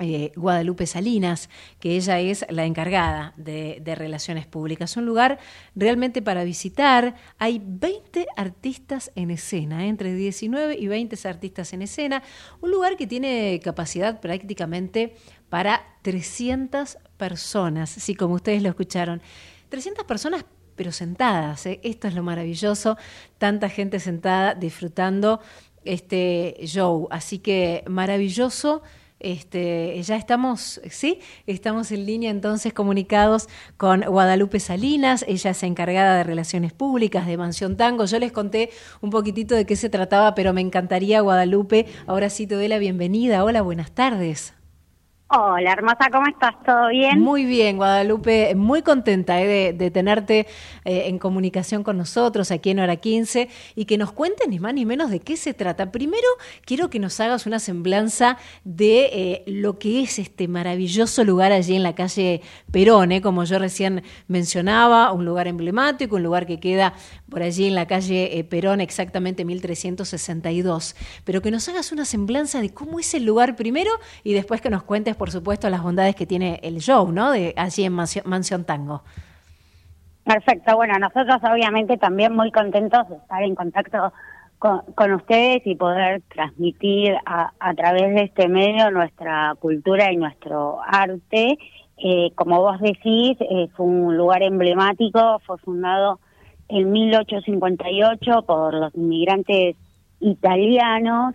eh, 0.00 0.32
Guadalupe 0.34 0.86
Salinas, 0.86 1.50
que 1.78 1.94
ella 1.94 2.18
es 2.20 2.46
la 2.48 2.64
encargada 2.64 3.34
de, 3.36 3.82
relaciones 3.94 4.46
públicas. 4.46 4.96
Un 4.96 5.04
lugar 5.04 5.38
realmente 5.74 6.22
para 6.22 6.42
visitar. 6.42 7.16
Hay 7.38 7.60
20 7.62 8.26
artistas 8.34 9.12
en 9.14 9.30
escena, 9.30 9.84
¿eh? 9.84 9.88
entre 9.88 10.14
19 10.14 10.78
y 10.78 10.88
20 10.88 11.28
artistas 11.28 11.74
en 11.74 11.82
escena. 11.82 12.22
Un 12.62 12.70
lugar 12.70 12.96
que 12.96 13.06
tiene 13.06 13.60
capacidad 13.62 14.20
prácticamente 14.20 15.16
para 15.50 15.82
300 16.00 16.96
personas, 17.18 17.90
sí, 17.90 18.14
como 18.14 18.34
ustedes 18.36 18.62
lo 18.62 18.70
escucharon. 18.70 19.20
300 19.68 20.04
personas 20.06 20.46
pero 20.76 20.92
sentadas, 20.92 21.66
¿eh? 21.66 21.78
esto 21.82 22.08
es 22.08 22.14
lo 22.14 22.22
maravilloso, 22.22 22.96
tanta 23.36 23.68
gente 23.68 24.00
sentada 24.00 24.54
disfrutando 24.54 25.40
este 25.84 26.56
show, 26.64 27.06
así 27.10 27.38
que 27.38 27.84
maravilloso 27.86 28.82
este, 29.20 30.02
ya 30.02 30.16
estamos, 30.16 30.80
sí, 30.90 31.20
estamos 31.46 31.92
en 31.92 32.06
línea 32.06 32.30
entonces 32.30 32.72
comunicados 32.72 33.48
con 33.76 34.00
Guadalupe 34.00 34.60
Salinas, 34.60 35.24
ella 35.28 35.50
es 35.50 35.62
encargada 35.62 36.16
de 36.16 36.24
Relaciones 36.24 36.72
Públicas 36.72 37.26
de 37.26 37.36
Mansión 37.36 37.76
Tango. 37.76 38.06
Yo 38.06 38.18
les 38.18 38.32
conté 38.32 38.70
un 39.00 39.10
poquitito 39.10 39.54
de 39.54 39.66
qué 39.66 39.76
se 39.76 39.88
trataba, 39.88 40.34
pero 40.34 40.52
me 40.52 40.60
encantaría, 40.60 41.20
Guadalupe, 41.20 41.86
ahora 42.06 42.30
sí 42.30 42.46
te 42.46 42.54
doy 42.54 42.68
la 42.68 42.78
bienvenida. 42.78 43.44
Hola, 43.44 43.62
buenas 43.62 43.92
tardes. 43.92 44.54
Hola, 45.32 45.74
hermosa, 45.74 46.10
¿cómo 46.10 46.26
estás? 46.26 46.60
¿Todo 46.66 46.88
bien? 46.88 47.20
Muy 47.20 47.44
bien, 47.44 47.76
Guadalupe, 47.76 48.52
muy 48.56 48.82
contenta 48.82 49.40
eh, 49.40 49.72
de, 49.72 49.90
tenerte 49.92 50.48
eh, 50.84 51.04
en 51.06 51.20
comunicación 51.20 51.84
con 51.84 51.96
nosotros 51.98 52.50
aquí 52.50 52.70
en 52.70 52.80
Hora 52.80 52.96
15 52.96 53.48
y 53.76 53.84
que 53.84 53.96
nos 53.96 54.10
cuentes 54.10 54.48
ni 54.48 54.58
más 54.58 54.74
ni 54.74 54.84
menos 54.84 55.08
de 55.08 55.20
qué 55.20 55.36
se 55.36 55.54
trata. 55.54 55.92
Primero, 55.92 56.26
quiero 56.64 56.90
que 56.90 56.98
nos 56.98 57.20
hagas 57.20 57.46
una 57.46 57.60
semblanza 57.60 58.38
de 58.64 59.04
eh, 59.12 59.44
lo 59.46 59.78
que 59.78 60.02
es 60.02 60.18
este 60.18 60.48
maravilloso 60.48 61.22
lugar 61.22 61.52
allí 61.52 61.76
en 61.76 61.84
la 61.84 61.94
calle 61.94 62.42
Perón, 62.72 63.20
como 63.20 63.44
yo 63.44 63.60
recién 63.60 64.02
mencionaba, 64.26 65.12
un 65.12 65.24
lugar 65.24 65.46
emblemático, 65.46 66.16
un 66.16 66.24
lugar 66.24 66.44
que 66.44 66.58
queda 66.58 66.94
por 67.28 67.44
allí 67.44 67.68
en 67.68 67.76
la 67.76 67.86
calle 67.86 68.44
Perón, 68.50 68.80
exactamente 68.80 69.44
1362. 69.44 70.96
Pero 71.22 71.40
que 71.40 71.52
nos 71.52 71.68
hagas 71.68 71.92
una 71.92 72.04
semblanza 72.04 72.60
de 72.60 72.74
cómo 72.74 72.98
es 72.98 73.14
el 73.14 73.24
lugar 73.24 73.54
primero 73.54 73.92
y 74.24 74.32
después 74.32 74.60
que 74.60 74.70
nos 74.70 74.82
cuentes 74.82 75.19
por 75.20 75.30
supuesto, 75.30 75.68
las 75.68 75.82
bondades 75.82 76.16
que 76.16 76.24
tiene 76.24 76.60
el 76.62 76.78
show, 76.78 77.12
¿no? 77.12 77.30
De 77.30 77.52
allí 77.54 77.84
en 77.84 77.92
Mansión, 77.92 78.64
Tango. 78.64 79.02
Perfecto, 80.24 80.74
bueno, 80.76 80.98
nosotros 80.98 81.36
obviamente 81.44 81.98
también 81.98 82.34
muy 82.34 82.50
contentos 82.50 83.06
de 83.06 83.16
estar 83.16 83.42
en 83.42 83.54
contacto 83.54 84.14
con, 84.58 85.12
ustedes 85.12 85.60
y 85.66 85.74
poder 85.74 86.22
transmitir 86.34 87.18
a, 87.26 87.74
través 87.74 88.14
de 88.14 88.22
este 88.22 88.48
medio 88.48 88.90
nuestra 88.90 89.54
cultura 89.60 90.10
y 90.10 90.16
nuestro 90.16 90.78
arte. 90.86 91.58
Eh, 91.98 92.30
como 92.34 92.62
vos 92.62 92.80
decís, 92.80 93.36
es 93.40 93.68
un 93.76 94.16
lugar 94.16 94.42
emblemático, 94.42 95.38
fue 95.44 95.58
fundado 95.58 96.18
en 96.68 96.90
1858 96.92 98.42
por 98.46 98.72
los 98.72 98.94
inmigrantes 98.94 99.76
italianos 100.18 101.34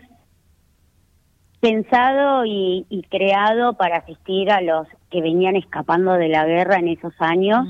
pensado 1.65 2.45
y, 2.45 2.85
creado 3.09 3.73
para 3.73 3.97
asistir 3.97 4.51
a 4.51 4.61
los 4.61 4.87
que 5.09 5.19
venían 5.21 5.55
escapando 5.55 6.13
de 6.13 6.29
la 6.29 6.45
guerra 6.45 6.77
en 6.77 6.89
esos 6.89 7.13
años, 7.17 7.67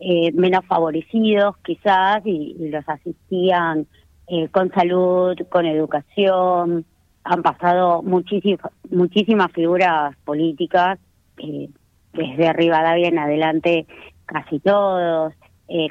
eh, 0.00 0.32
menos 0.32 0.66
favorecidos 0.66 1.56
quizás, 1.64 2.20
y, 2.26 2.68
los 2.68 2.86
asistían 2.86 3.86
eh, 4.26 4.48
con 4.48 4.70
salud, 4.72 5.34
con 5.48 5.64
educación. 5.64 6.84
Han 7.24 7.42
pasado 7.42 8.02
muchísimas 8.02 8.70
muchísimas 8.90 9.50
figuras 9.52 10.14
políticas, 10.26 10.98
eh, 11.38 11.70
desde 12.12 12.52
Rivadavia 12.52 13.08
en 13.08 13.18
adelante 13.18 13.86
casi 14.26 14.58
todos. 14.60 15.32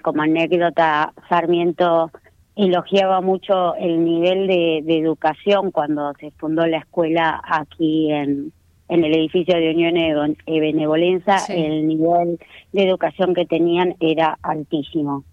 como 0.03 0.22
anécdota, 0.22 1.14
Sarmiento 1.30 2.12
elogiaba 2.58 3.22
mucho 3.22 3.76
el 3.76 4.03
nivel 4.03 4.47
de, 4.47 4.97
educación 4.99 5.72
cuando 5.72 6.14
se 6.20 6.32
fundó 6.32 6.66
la 6.66 6.80
escuela 6.80 7.39
aquí 7.43 8.12
en, 8.12 8.51
en 8.89 9.03
el 9.03 9.14
edificio 9.16 9.55
de 9.55 9.72
Unión 9.72 10.36
y 10.45 10.60
Benevolencia, 10.60 11.38
el 11.49 11.88
nivel 11.88 12.39
de 12.74 12.84
educación 12.84 13.34
que 13.34 13.45
tenían 13.45 13.95
era 13.99 14.38
altísimo. 14.41 15.24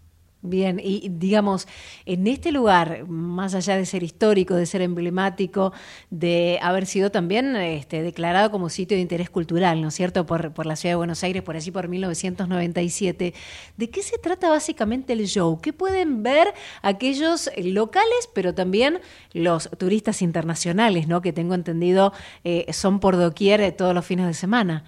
Bien, 0.46 0.78
y 0.78 1.08
digamos, 1.08 1.66
en 2.04 2.26
este 2.26 2.52
lugar, 2.52 3.08
más 3.08 3.54
allá 3.54 3.78
de 3.78 3.86
ser 3.86 4.02
histórico, 4.02 4.54
de 4.54 4.66
ser 4.66 4.82
emblemático, 4.82 5.72
de 6.10 6.58
haber 6.60 6.84
sido 6.84 7.10
también 7.10 7.56
este, 7.56 8.02
declarado 8.02 8.50
como 8.50 8.68
sitio 8.68 8.94
de 8.94 9.00
interés 9.00 9.30
cultural, 9.30 9.80
¿no 9.80 9.88
es 9.88 9.94
cierto?, 9.94 10.26
por, 10.26 10.52
por 10.52 10.66
la 10.66 10.76
ciudad 10.76 10.92
de 10.92 10.96
Buenos 10.96 11.24
Aires, 11.24 11.42
por 11.42 11.56
allí 11.56 11.70
por 11.70 11.88
1997, 11.88 13.32
¿de 13.78 13.90
qué 13.90 14.02
se 14.02 14.18
trata 14.18 14.50
básicamente 14.50 15.14
el 15.14 15.26
show? 15.28 15.58
¿Qué 15.62 15.72
pueden 15.72 16.22
ver 16.22 16.48
aquellos 16.82 17.50
locales, 17.56 18.28
pero 18.34 18.54
también 18.54 19.00
los 19.32 19.70
turistas 19.78 20.20
internacionales, 20.20 21.08
¿no?, 21.08 21.22
que 21.22 21.32
tengo 21.32 21.54
entendido 21.54 22.12
eh, 22.44 22.70
son 22.74 23.00
por 23.00 23.16
doquier 23.16 23.62
eh, 23.62 23.72
todos 23.72 23.94
los 23.94 24.04
fines 24.04 24.26
de 24.26 24.34
semana. 24.34 24.84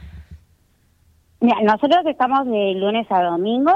Mira, 1.41 1.63
nosotros 1.63 2.05
estamos 2.05 2.47
de 2.47 2.75
lunes 2.75 3.07
a 3.11 3.23
domingo 3.23 3.73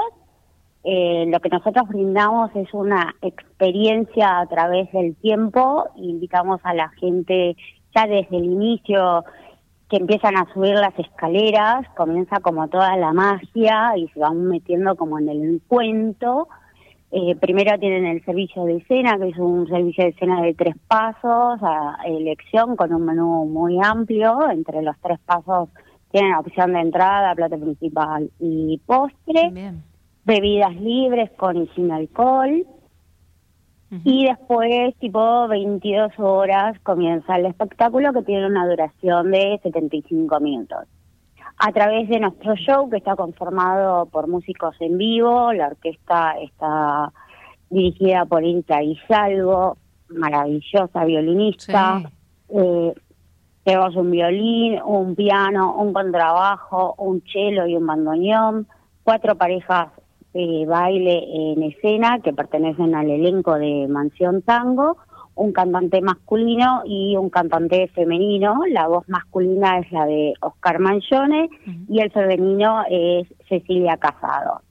eh, 0.83 1.25
lo 1.27 1.39
que 1.39 1.49
nosotros 1.49 1.87
brindamos 1.87 2.49
es 2.55 2.73
una 2.73 3.13
experiencia 3.21 4.39
a 4.39 4.47
través 4.47 4.91
del 4.91 5.15
tiempo, 5.15 5.85
invitamos 5.95 6.59
a 6.63 6.73
la 6.73 6.89
gente 6.89 7.55
ya 7.95 8.07
desde 8.07 8.37
el 8.37 8.45
inicio 8.45 9.23
que 9.89 9.97
empiezan 9.97 10.37
a 10.37 10.51
subir 10.53 10.73
las 10.73 10.97
escaleras, 10.97 11.85
comienza 11.95 12.39
como 12.39 12.67
toda 12.69 12.95
la 12.95 13.13
magia 13.13 13.95
y 13.97 14.07
se 14.07 14.19
van 14.21 14.47
metiendo 14.47 14.95
como 14.95 15.19
en 15.19 15.29
el 15.29 15.61
cuento. 15.67 16.47
Eh, 17.11 17.35
primero 17.35 17.77
tienen 17.77 18.05
el 18.05 18.23
servicio 18.23 18.63
de 18.63 18.77
escena, 18.77 19.19
que 19.19 19.29
es 19.29 19.37
un 19.37 19.67
servicio 19.67 20.05
de 20.05 20.11
escena 20.11 20.41
de 20.41 20.53
tres 20.53 20.75
pasos, 20.87 21.59
a 21.61 21.97
elección 22.05 22.77
con 22.77 22.93
un 22.93 23.05
menú 23.05 23.45
muy 23.45 23.77
amplio. 23.83 24.49
Entre 24.49 24.81
los 24.81 24.95
tres 25.01 25.19
pasos 25.25 25.67
tienen 26.09 26.35
opción 26.35 26.71
de 26.71 26.79
entrada, 26.79 27.35
plato 27.35 27.59
principal 27.59 28.31
y 28.39 28.79
postre 28.85 29.51
bebidas 30.25 30.75
libres 30.75 31.31
con 31.31 31.57
y 31.57 31.67
sin 31.75 31.91
alcohol. 31.91 32.65
Y 34.05 34.25
después, 34.25 34.95
tipo 34.99 35.49
22 35.49 36.13
horas, 36.17 36.79
comienza 36.79 37.35
el 37.35 37.45
espectáculo 37.47 38.13
que 38.13 38.21
tiene 38.23 38.45
una 38.45 38.65
duración 38.65 39.31
de 39.31 39.59
75 39.61 40.39
minutos. 40.39 40.87
A 41.57 41.73
través 41.73 42.07
de 42.07 42.21
nuestro 42.21 42.55
show, 42.55 42.89
que 42.89 42.97
está 42.97 43.17
conformado 43.17 44.05
por 44.05 44.29
músicos 44.29 44.77
en 44.79 44.97
vivo, 44.97 45.51
la 45.51 45.67
orquesta 45.67 46.35
está 46.41 47.11
dirigida 47.69 48.23
por 48.25 48.45
Inta 48.45 48.79
Salvo, 49.09 49.75
maravillosa 50.07 51.03
violinista. 51.03 52.01
Eh, 52.47 52.93
tenemos 53.65 53.95
un 53.97 54.09
violín, 54.09 54.81
un 54.83 55.15
piano, 55.15 55.75
un 55.75 55.91
contrabajo, 55.91 56.95
un 56.97 57.21
cello 57.31 57.67
y 57.67 57.75
un 57.75 57.85
bandoneón, 57.85 58.67
cuatro 59.03 59.35
parejas 59.35 59.89
eh, 60.33 60.65
baile 60.65 61.23
en 61.51 61.63
escena 61.63 62.19
que 62.23 62.33
pertenecen 62.33 62.95
al 62.95 63.09
elenco 63.09 63.55
de 63.55 63.87
Mansión 63.87 64.41
Tango, 64.41 64.97
un 65.35 65.51
cantante 65.53 66.01
masculino 66.01 66.83
y 66.85 67.15
un 67.17 67.29
cantante 67.29 67.87
femenino. 67.89 68.61
La 68.69 68.87
voz 68.87 69.07
masculina 69.09 69.79
es 69.79 69.91
la 69.91 70.05
de 70.05 70.33
Oscar 70.41 70.79
Manchone 70.79 71.49
y 71.89 71.99
el 71.99 72.11
femenino 72.11 72.83
es 72.89 73.27
Cecilia 73.47 73.97
Casado. 73.97 74.61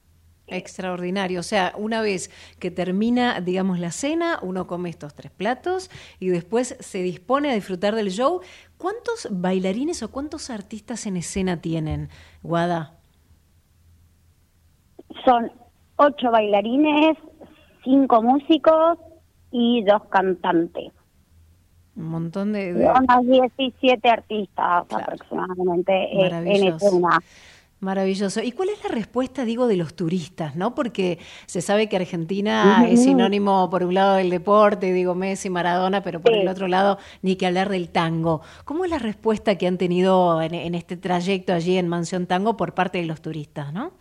Extraordinario. 0.46 1.40
O 1.40 1.44
sea, 1.44 1.72
una 1.76 2.02
vez 2.02 2.30
que 2.58 2.70
termina, 2.70 3.40
digamos, 3.40 3.78
la 3.78 3.92
cena, 3.92 4.38
uno 4.42 4.66
come 4.66 4.90
estos 4.90 5.14
tres 5.14 5.30
platos 5.30 5.90
y 6.18 6.28
después 6.28 6.76
se 6.80 7.02
dispone 7.02 7.50
a 7.50 7.54
disfrutar 7.54 7.94
del 7.94 8.11
show. 8.11 8.40
¿Cuántos 8.76 9.28
bailarines 9.30 10.02
o 10.02 10.11
cuántos 10.11 10.50
artistas 10.50 11.06
en 11.06 11.16
escena 11.16 11.61
tienen, 11.61 12.08
Guada? 12.42 12.99
Son 15.24 15.50
ocho 15.96 16.30
bailarines, 16.30 17.16
cinco 17.84 18.22
músicos 18.22 18.98
y 19.50 19.82
dos 19.84 20.04
cantantes. 20.11 20.92
Un 21.96 22.08
montón 22.08 22.52
de... 22.52 22.72
Unos 22.74 23.26
17 23.26 24.08
artistas 24.08 24.86
aproximadamente 24.90 25.92
eh, 25.92 26.28
en 26.28 26.74
escena. 26.74 27.18
Maravilloso. 27.80 28.42
¿Y 28.42 28.52
cuál 28.52 28.68
es 28.68 28.84
la 28.84 28.90
respuesta, 28.90 29.46
digo, 29.46 29.66
de 29.66 29.76
los 29.76 29.94
turistas, 29.94 30.54
no? 30.54 30.74
Porque 30.74 31.18
se 31.46 31.62
sabe 31.62 31.88
que 31.88 31.96
Argentina 31.96 32.86
es 32.86 33.04
sinónimo, 33.04 33.70
por 33.70 33.84
un 33.84 33.94
lado, 33.94 34.16
del 34.16 34.28
deporte, 34.28 34.92
digo 34.92 35.14
Messi, 35.14 35.48
Maradona, 35.48 36.02
pero 36.02 36.20
por 36.20 36.34
el 36.34 36.46
otro 36.46 36.68
lado, 36.68 36.98
ni 37.22 37.36
que 37.36 37.46
hablar 37.46 37.70
del 37.70 37.88
tango. 37.88 38.42
¿Cómo 38.66 38.84
es 38.84 38.90
la 38.90 38.98
respuesta 38.98 39.56
que 39.56 39.66
han 39.66 39.78
tenido 39.78 40.42
en, 40.42 40.54
en 40.54 40.74
este 40.74 40.98
trayecto 40.98 41.54
allí 41.54 41.78
en 41.78 41.88
Mansión 41.88 42.26
Tango 42.26 42.54
por 42.58 42.74
parte 42.74 42.98
de 42.98 43.06
los 43.06 43.22
turistas, 43.22 43.72
no? 43.72 43.92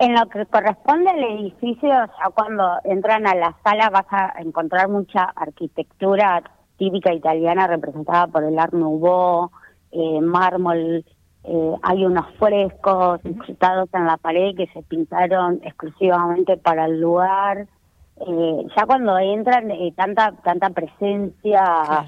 En 0.00 0.14
lo 0.14 0.28
que 0.28 0.46
corresponde 0.46 1.10
al 1.10 1.22
edificio, 1.22 1.88
ya 1.88 2.30
cuando 2.34 2.78
entran 2.82 3.26
a 3.26 3.36
la 3.36 3.56
sala 3.62 3.88
vas 3.90 4.06
a 4.10 4.34
encontrar 4.40 4.88
mucha 4.88 5.24
arquitectura 5.36 6.42
típica 6.76 7.12
italiana 7.12 7.68
representada 7.68 8.26
por 8.26 8.42
el 8.42 8.58
Art 8.58 8.72
Nouveau, 8.72 9.50
eh, 9.92 10.20
mármol, 10.20 11.04
eh, 11.44 11.74
hay 11.82 12.04
unos 12.04 12.26
frescos 12.38 13.20
incrustados 13.24 13.88
en 13.92 14.06
la 14.06 14.16
pared 14.16 14.56
que 14.56 14.66
se 14.68 14.82
pintaron 14.82 15.60
exclusivamente 15.62 16.56
para 16.56 16.86
el 16.86 17.00
lugar. 17.00 17.66
Eh, 18.26 18.66
ya 18.76 18.86
cuando 18.86 19.18
entran, 19.18 19.70
eh, 19.70 19.92
tanta 19.96 20.32
tanta 20.42 20.70
presencia 20.70 22.04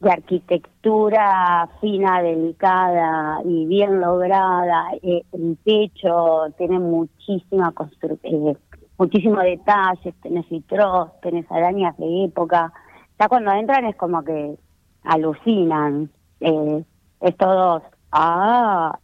de 0.00 0.10
arquitectura 0.10 1.68
fina, 1.80 2.22
delicada 2.22 3.40
y 3.44 3.66
bien 3.66 4.00
lograda. 4.00 4.90
Eh, 5.02 5.22
el 5.32 5.58
techo 5.64 6.46
tiene 6.56 6.78
muchísima 6.78 7.72
construcción, 7.72 8.58
muchísimos 8.96 9.42
detalles, 9.42 10.14
tenés 10.22 10.48
vitros, 10.48 11.10
tenés 11.20 11.50
arañas 11.50 11.96
de 11.96 12.24
época. 12.24 12.72
Ya 13.18 13.28
cuando 13.28 13.52
entran 13.52 13.84
es 13.86 13.96
como 13.96 14.22
que 14.22 14.56
alucinan. 15.02 16.10
Eh, 16.40 16.84
es 17.20 17.36
todo, 17.36 17.82
ah, 18.12 18.98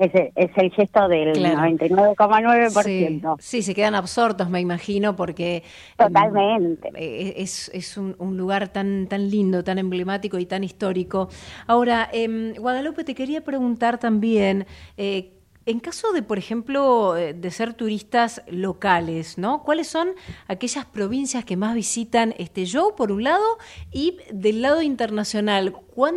es, 0.00 0.10
es 0.34 0.50
el 0.56 0.72
gesto 0.72 1.06
del 1.08 1.36
99,9%. 1.36 3.36
Sí, 3.40 3.62
se 3.62 3.74
quedan 3.74 3.94
absortos, 3.94 4.50
me 4.50 4.60
imagino, 4.60 5.16
porque... 5.16 5.62
Totalmente. 5.96 6.90
Eh, 6.94 7.34
es, 7.36 7.70
es 7.74 7.96
un, 7.96 8.14
un, 8.18 8.36
lugar 8.36 8.68
tan, 8.68 9.06
tan 9.08 9.30
lindo, 9.30 9.64
tan 9.64 9.78
emblemático 9.78 10.38
y 10.38 10.46
tan 10.46 10.62
histórico. 10.64 11.28
Ahora, 11.66 12.08
eh, 12.12 12.54
Guadalupe, 12.58 13.04
te 13.04 13.14
quería 13.14 13.42
preguntar 13.42 13.98
también... 13.98 14.66
Eh, 14.96 15.32
en 15.68 15.80
caso 15.80 16.14
de, 16.14 16.22
por 16.22 16.38
ejemplo, 16.38 17.14
eh, 17.18 17.34
de 17.34 17.50
ser 17.50 17.74
turistas 17.74 18.40
locales, 18.48 19.36
¿no? 19.36 19.62
¿Cuáles 19.64 19.86
son 19.86 20.08
aquellas 20.46 20.86
provincias 20.86 21.44
que 21.44 21.58
más 21.58 21.74
visitan 21.74 22.34
este 22.38 22.64
show, 22.64 22.94
por 22.96 23.12
un 23.12 23.24
lado, 23.24 23.44
y 23.92 24.16
del 24.32 24.62
lado 24.62 24.80
internacional? 24.80 25.76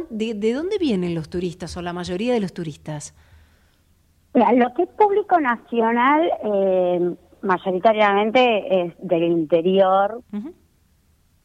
De, 0.10 0.36
¿De 0.36 0.54
dónde 0.54 0.78
vienen 0.78 1.16
los 1.16 1.30
turistas 1.30 1.76
o 1.76 1.82
la 1.82 1.92
mayoría 1.92 2.34
de 2.34 2.40
los 2.40 2.54
turistas? 2.54 3.14
Lo 4.34 4.74
que 4.74 4.84
es 4.84 4.90
público 4.90 5.40
nacional, 5.40 6.32
eh, 6.44 7.16
mayoritariamente 7.42 8.82
es 8.82 8.94
del 9.00 9.24
interior, 9.24 10.22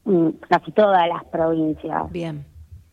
mm, 0.04 0.28
casi 0.48 0.72
todas 0.72 1.08
las 1.08 1.24
provincias. 1.24 2.10
Bien. 2.12 2.44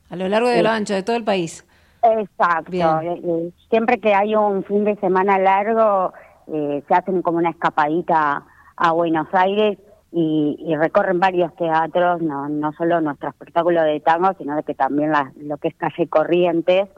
A 0.09 0.15
lo 0.15 0.27
largo 0.27 0.47
de 0.47 0.63
lo 0.63 0.69
ancho 0.69 0.93
de 0.93 1.03
todo 1.03 1.15
el 1.15 1.23
país. 1.23 1.65
Exacto. 2.03 3.01
Eh, 3.01 3.21
eh, 3.23 3.51
siempre 3.69 3.99
que 3.99 4.13
hay 4.13 4.35
un 4.35 4.63
fin 4.63 4.83
de 4.83 4.95
semana 4.97 5.39
largo, 5.39 6.13
eh, 6.47 6.83
se 6.87 6.93
hacen 6.93 7.21
como 7.21 7.37
una 7.37 7.51
escapadita 7.51 8.43
a 8.75 8.91
Buenos 8.91 9.27
Aires 9.31 9.77
y, 10.11 10.57
y, 10.59 10.75
recorren 10.75 11.19
varios 11.19 11.55
teatros, 11.55 12.21
no, 12.21 12.49
no 12.49 12.71
solo 12.73 13.01
nuestro 13.01 13.29
espectáculo 13.29 13.81
de 13.81 13.99
tango, 13.99 14.33
sino 14.37 14.55
de 14.55 14.63
que 14.63 14.75
también 14.75 15.11
la, 15.11 15.31
lo 15.37 15.57
que 15.57 15.69
es 15.69 15.75
calle 15.75 16.07
Corrientes. 16.07 16.89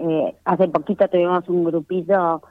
Eh, 0.00 0.34
hace 0.44 0.68
poquito 0.68 1.08
tuvimos 1.08 1.48
un 1.48 1.64
grupito 1.64 2.42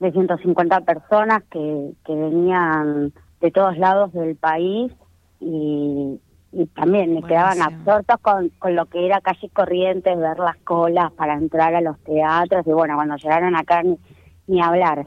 de 0.00 0.12
150 0.12 0.80
personas 0.80 1.42
que, 1.50 1.92
que 2.04 2.14
venían 2.14 3.12
de 3.40 3.50
todos 3.50 3.78
lados 3.78 4.12
del 4.12 4.36
país 4.36 4.92
y, 5.40 6.18
y 6.52 6.66
también 6.74 7.14
me 7.14 7.22
quedaban 7.22 7.62
absortos 7.62 8.18
con, 8.20 8.48
con 8.58 8.74
lo 8.74 8.86
que 8.86 9.06
era 9.06 9.20
calle 9.20 9.48
Corrientes, 9.52 10.18
ver 10.18 10.38
las 10.38 10.56
colas 10.58 11.12
para 11.12 11.34
entrar 11.34 11.74
a 11.74 11.80
los 11.80 11.98
teatros 12.00 12.66
y 12.66 12.70
bueno, 12.70 12.96
cuando 12.96 13.16
llegaron 13.16 13.54
acá 13.54 13.82
ni, 13.82 13.98
ni 14.46 14.60
hablar. 14.60 15.06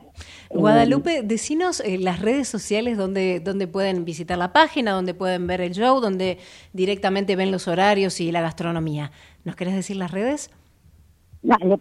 Guadalupe, 0.50 1.22
decinos 1.24 1.80
eh, 1.82 1.98
las 1.98 2.20
redes 2.20 2.48
sociales 2.48 2.98
donde, 2.98 3.40
donde 3.40 3.68
pueden 3.68 4.06
visitar 4.06 4.38
la 4.38 4.54
página, 4.54 4.92
donde 4.92 5.14
pueden 5.14 5.48
ver 5.48 5.62
el 5.62 5.74
show, 5.74 6.00
donde 6.00 6.38
directamente 6.74 7.36
ven 7.36 7.52
los 7.52 7.68
horarios 7.68 8.20
y 8.20 8.32
la 8.32 8.42
gastronomía. 8.42 9.12
¿Nos 9.44 9.56
querés 9.56 9.76
decir 9.76 9.96
las 9.96 10.12
redes? 10.12 10.52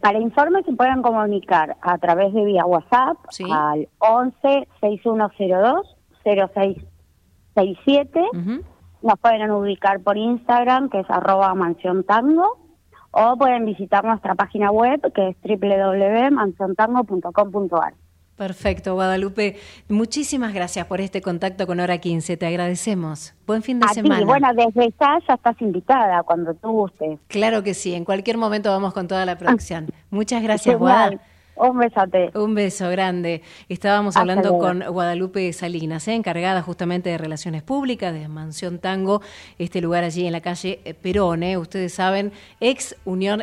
Para 0.01 0.21
informes 0.21 0.65
se 0.65 0.73
pueden 0.73 1.03
comunicar 1.03 1.77
a 1.81 1.99
través 1.99 2.33
de 2.33 2.45
vía 2.45 2.65
WhatsApp 2.65 3.17
¿Sí? 3.31 3.45
al 3.53 3.89
11 3.99 4.69
6102 4.81 5.97
0667. 6.25 8.21
Uh 8.21 8.37
-huh. 8.37 8.63
Nos 9.03 9.19
pueden 9.21 9.51
ubicar 9.51 10.01
por 10.01 10.17
Instagram, 10.17 10.89
que 10.91 11.01
es 11.01 11.11
arroba 11.11 11.53
mansión 11.55 12.05
tango, 12.05 12.59
o 13.11 13.37
pueden 13.37 13.65
visitar 13.65 14.05
nuestra 14.05 14.35
página 14.35 14.71
web, 14.71 15.01
que 15.13 15.29
es 15.29 15.37
www.mansiontango.com.ar. 15.43 17.95
Perfecto, 18.39 18.95
Guadalupe. 18.95 19.57
Muchísimas 19.89 20.55
gracias 20.55 20.87
por 20.87 21.01
este 21.01 21.21
contacto 21.21 21.67
con 21.67 21.81
Hora 21.81 21.99
15. 21.99 22.37
Te 22.37 22.47
agradecemos. 22.47 23.35
Buen 23.49 23.63
fin 23.63 23.81
de 23.81 23.87
A 23.87 23.89
semana. 23.89 24.21
Ti. 24.21 24.25
Bueno, 24.25 24.49
desde 24.55 24.95
ya 25.01 25.19
ya 25.27 25.35
estás 25.35 25.61
invitada 25.61 26.23
cuando 26.23 26.55
tú 26.55 26.71
gustes. 26.71 27.19
Claro 27.27 27.65
que 27.65 27.75
sí. 27.75 27.95
En 27.95 28.05
cualquier 28.05 28.39
momento 28.39 28.71
vamos 28.71 28.95
con 28.95 29.09
toda 29.09 29.27
la 29.27 29.37
producción. 29.37 29.89
Muchas 30.11 30.41
gracias, 30.41 30.79
Guadalupe. 30.79 31.25
Un 31.57 31.79
besote. 31.79 32.31
Un 32.39 32.55
beso 32.55 32.89
grande. 32.89 33.43
Estábamos 33.69 34.11
Hasta 34.15 34.21
hablando 34.21 34.51
luego. 34.51 34.61
con 34.61 34.81
Guadalupe 34.93 35.53
Salinas, 35.53 36.07
¿eh? 36.07 36.15
encargada 36.15 36.63
justamente 36.63 37.11
de 37.11 37.19
Relaciones 37.19 37.65
Públicas 37.65 38.15
de 38.15 38.29
Mansión 38.29 38.79
Tango, 38.79 39.21
este 39.59 39.81
lugar 39.81 40.05
allí 40.05 40.25
en 40.25 40.33
la 40.33 40.41
calle 40.41 40.79
Perón, 41.03 41.43
¿eh? 41.43 41.59
ustedes 41.59 41.93
saben, 41.93 42.31
ex 42.61 42.95
Unión 43.05 43.43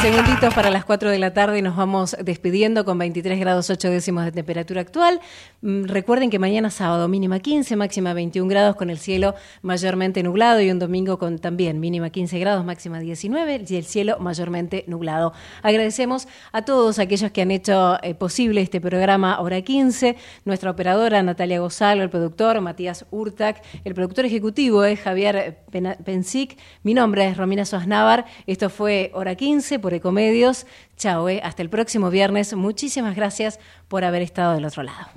Segunditos 0.00 0.54
para 0.54 0.70
las 0.70 0.84
4 0.84 1.10
de 1.10 1.18
la 1.18 1.32
tarde 1.32 1.58
y 1.58 1.62
nos 1.62 1.74
vamos 1.74 2.16
despidiendo 2.22 2.84
con 2.84 2.98
23 2.98 3.40
grados 3.40 3.68
8 3.68 3.90
décimos 3.90 4.24
de 4.24 4.30
temperatura 4.30 4.80
actual. 4.80 5.20
Recuerden 5.60 6.30
que 6.30 6.38
mañana 6.38 6.70
sábado 6.70 7.08
mínima 7.08 7.40
15, 7.40 7.74
máxima 7.74 8.14
21 8.14 8.48
grados 8.48 8.76
con 8.76 8.90
el 8.90 8.98
cielo 8.98 9.34
mayormente 9.60 10.22
nublado 10.22 10.60
y 10.60 10.70
un 10.70 10.78
domingo 10.78 11.18
con 11.18 11.40
también 11.40 11.80
mínima 11.80 12.10
15 12.10 12.38
grados, 12.38 12.64
máxima 12.64 13.00
19 13.00 13.64
y 13.68 13.74
el 13.74 13.84
cielo 13.84 14.18
mayormente 14.20 14.84
nublado. 14.86 15.32
Agradecemos 15.62 16.28
a 16.52 16.62
todos 16.62 17.00
aquellos 17.00 17.32
que 17.32 17.42
han 17.42 17.50
hecho 17.50 17.98
eh, 18.04 18.14
posible 18.14 18.60
este 18.60 18.80
programa 18.80 19.40
Hora 19.40 19.62
15, 19.62 20.16
nuestra 20.44 20.70
operadora 20.70 21.24
Natalia 21.24 21.58
Gozalo, 21.58 22.04
el 22.04 22.10
productor 22.10 22.60
Matías 22.60 23.04
Urtac, 23.10 23.64
el 23.84 23.94
productor 23.94 24.26
ejecutivo 24.26 24.84
es 24.84 25.00
Javier 25.00 25.58
Pensic, 26.04 26.56
mi 26.84 26.94
nombre 26.94 27.26
es 27.26 27.36
Romina 27.36 27.64
Sosnávar, 27.64 28.26
esto 28.46 28.70
fue 28.70 29.10
Hora 29.12 29.34
15 29.34 29.80
por 29.88 29.94
Ecomedios. 29.94 30.66
Chao, 30.98 31.30
eh. 31.30 31.40
hasta 31.42 31.62
el 31.62 31.70
próximo 31.70 32.10
viernes. 32.10 32.52
Muchísimas 32.52 33.16
gracias 33.16 33.58
por 33.88 34.04
haber 34.04 34.20
estado 34.20 34.52
del 34.52 34.66
otro 34.66 34.82
lado. 34.82 35.08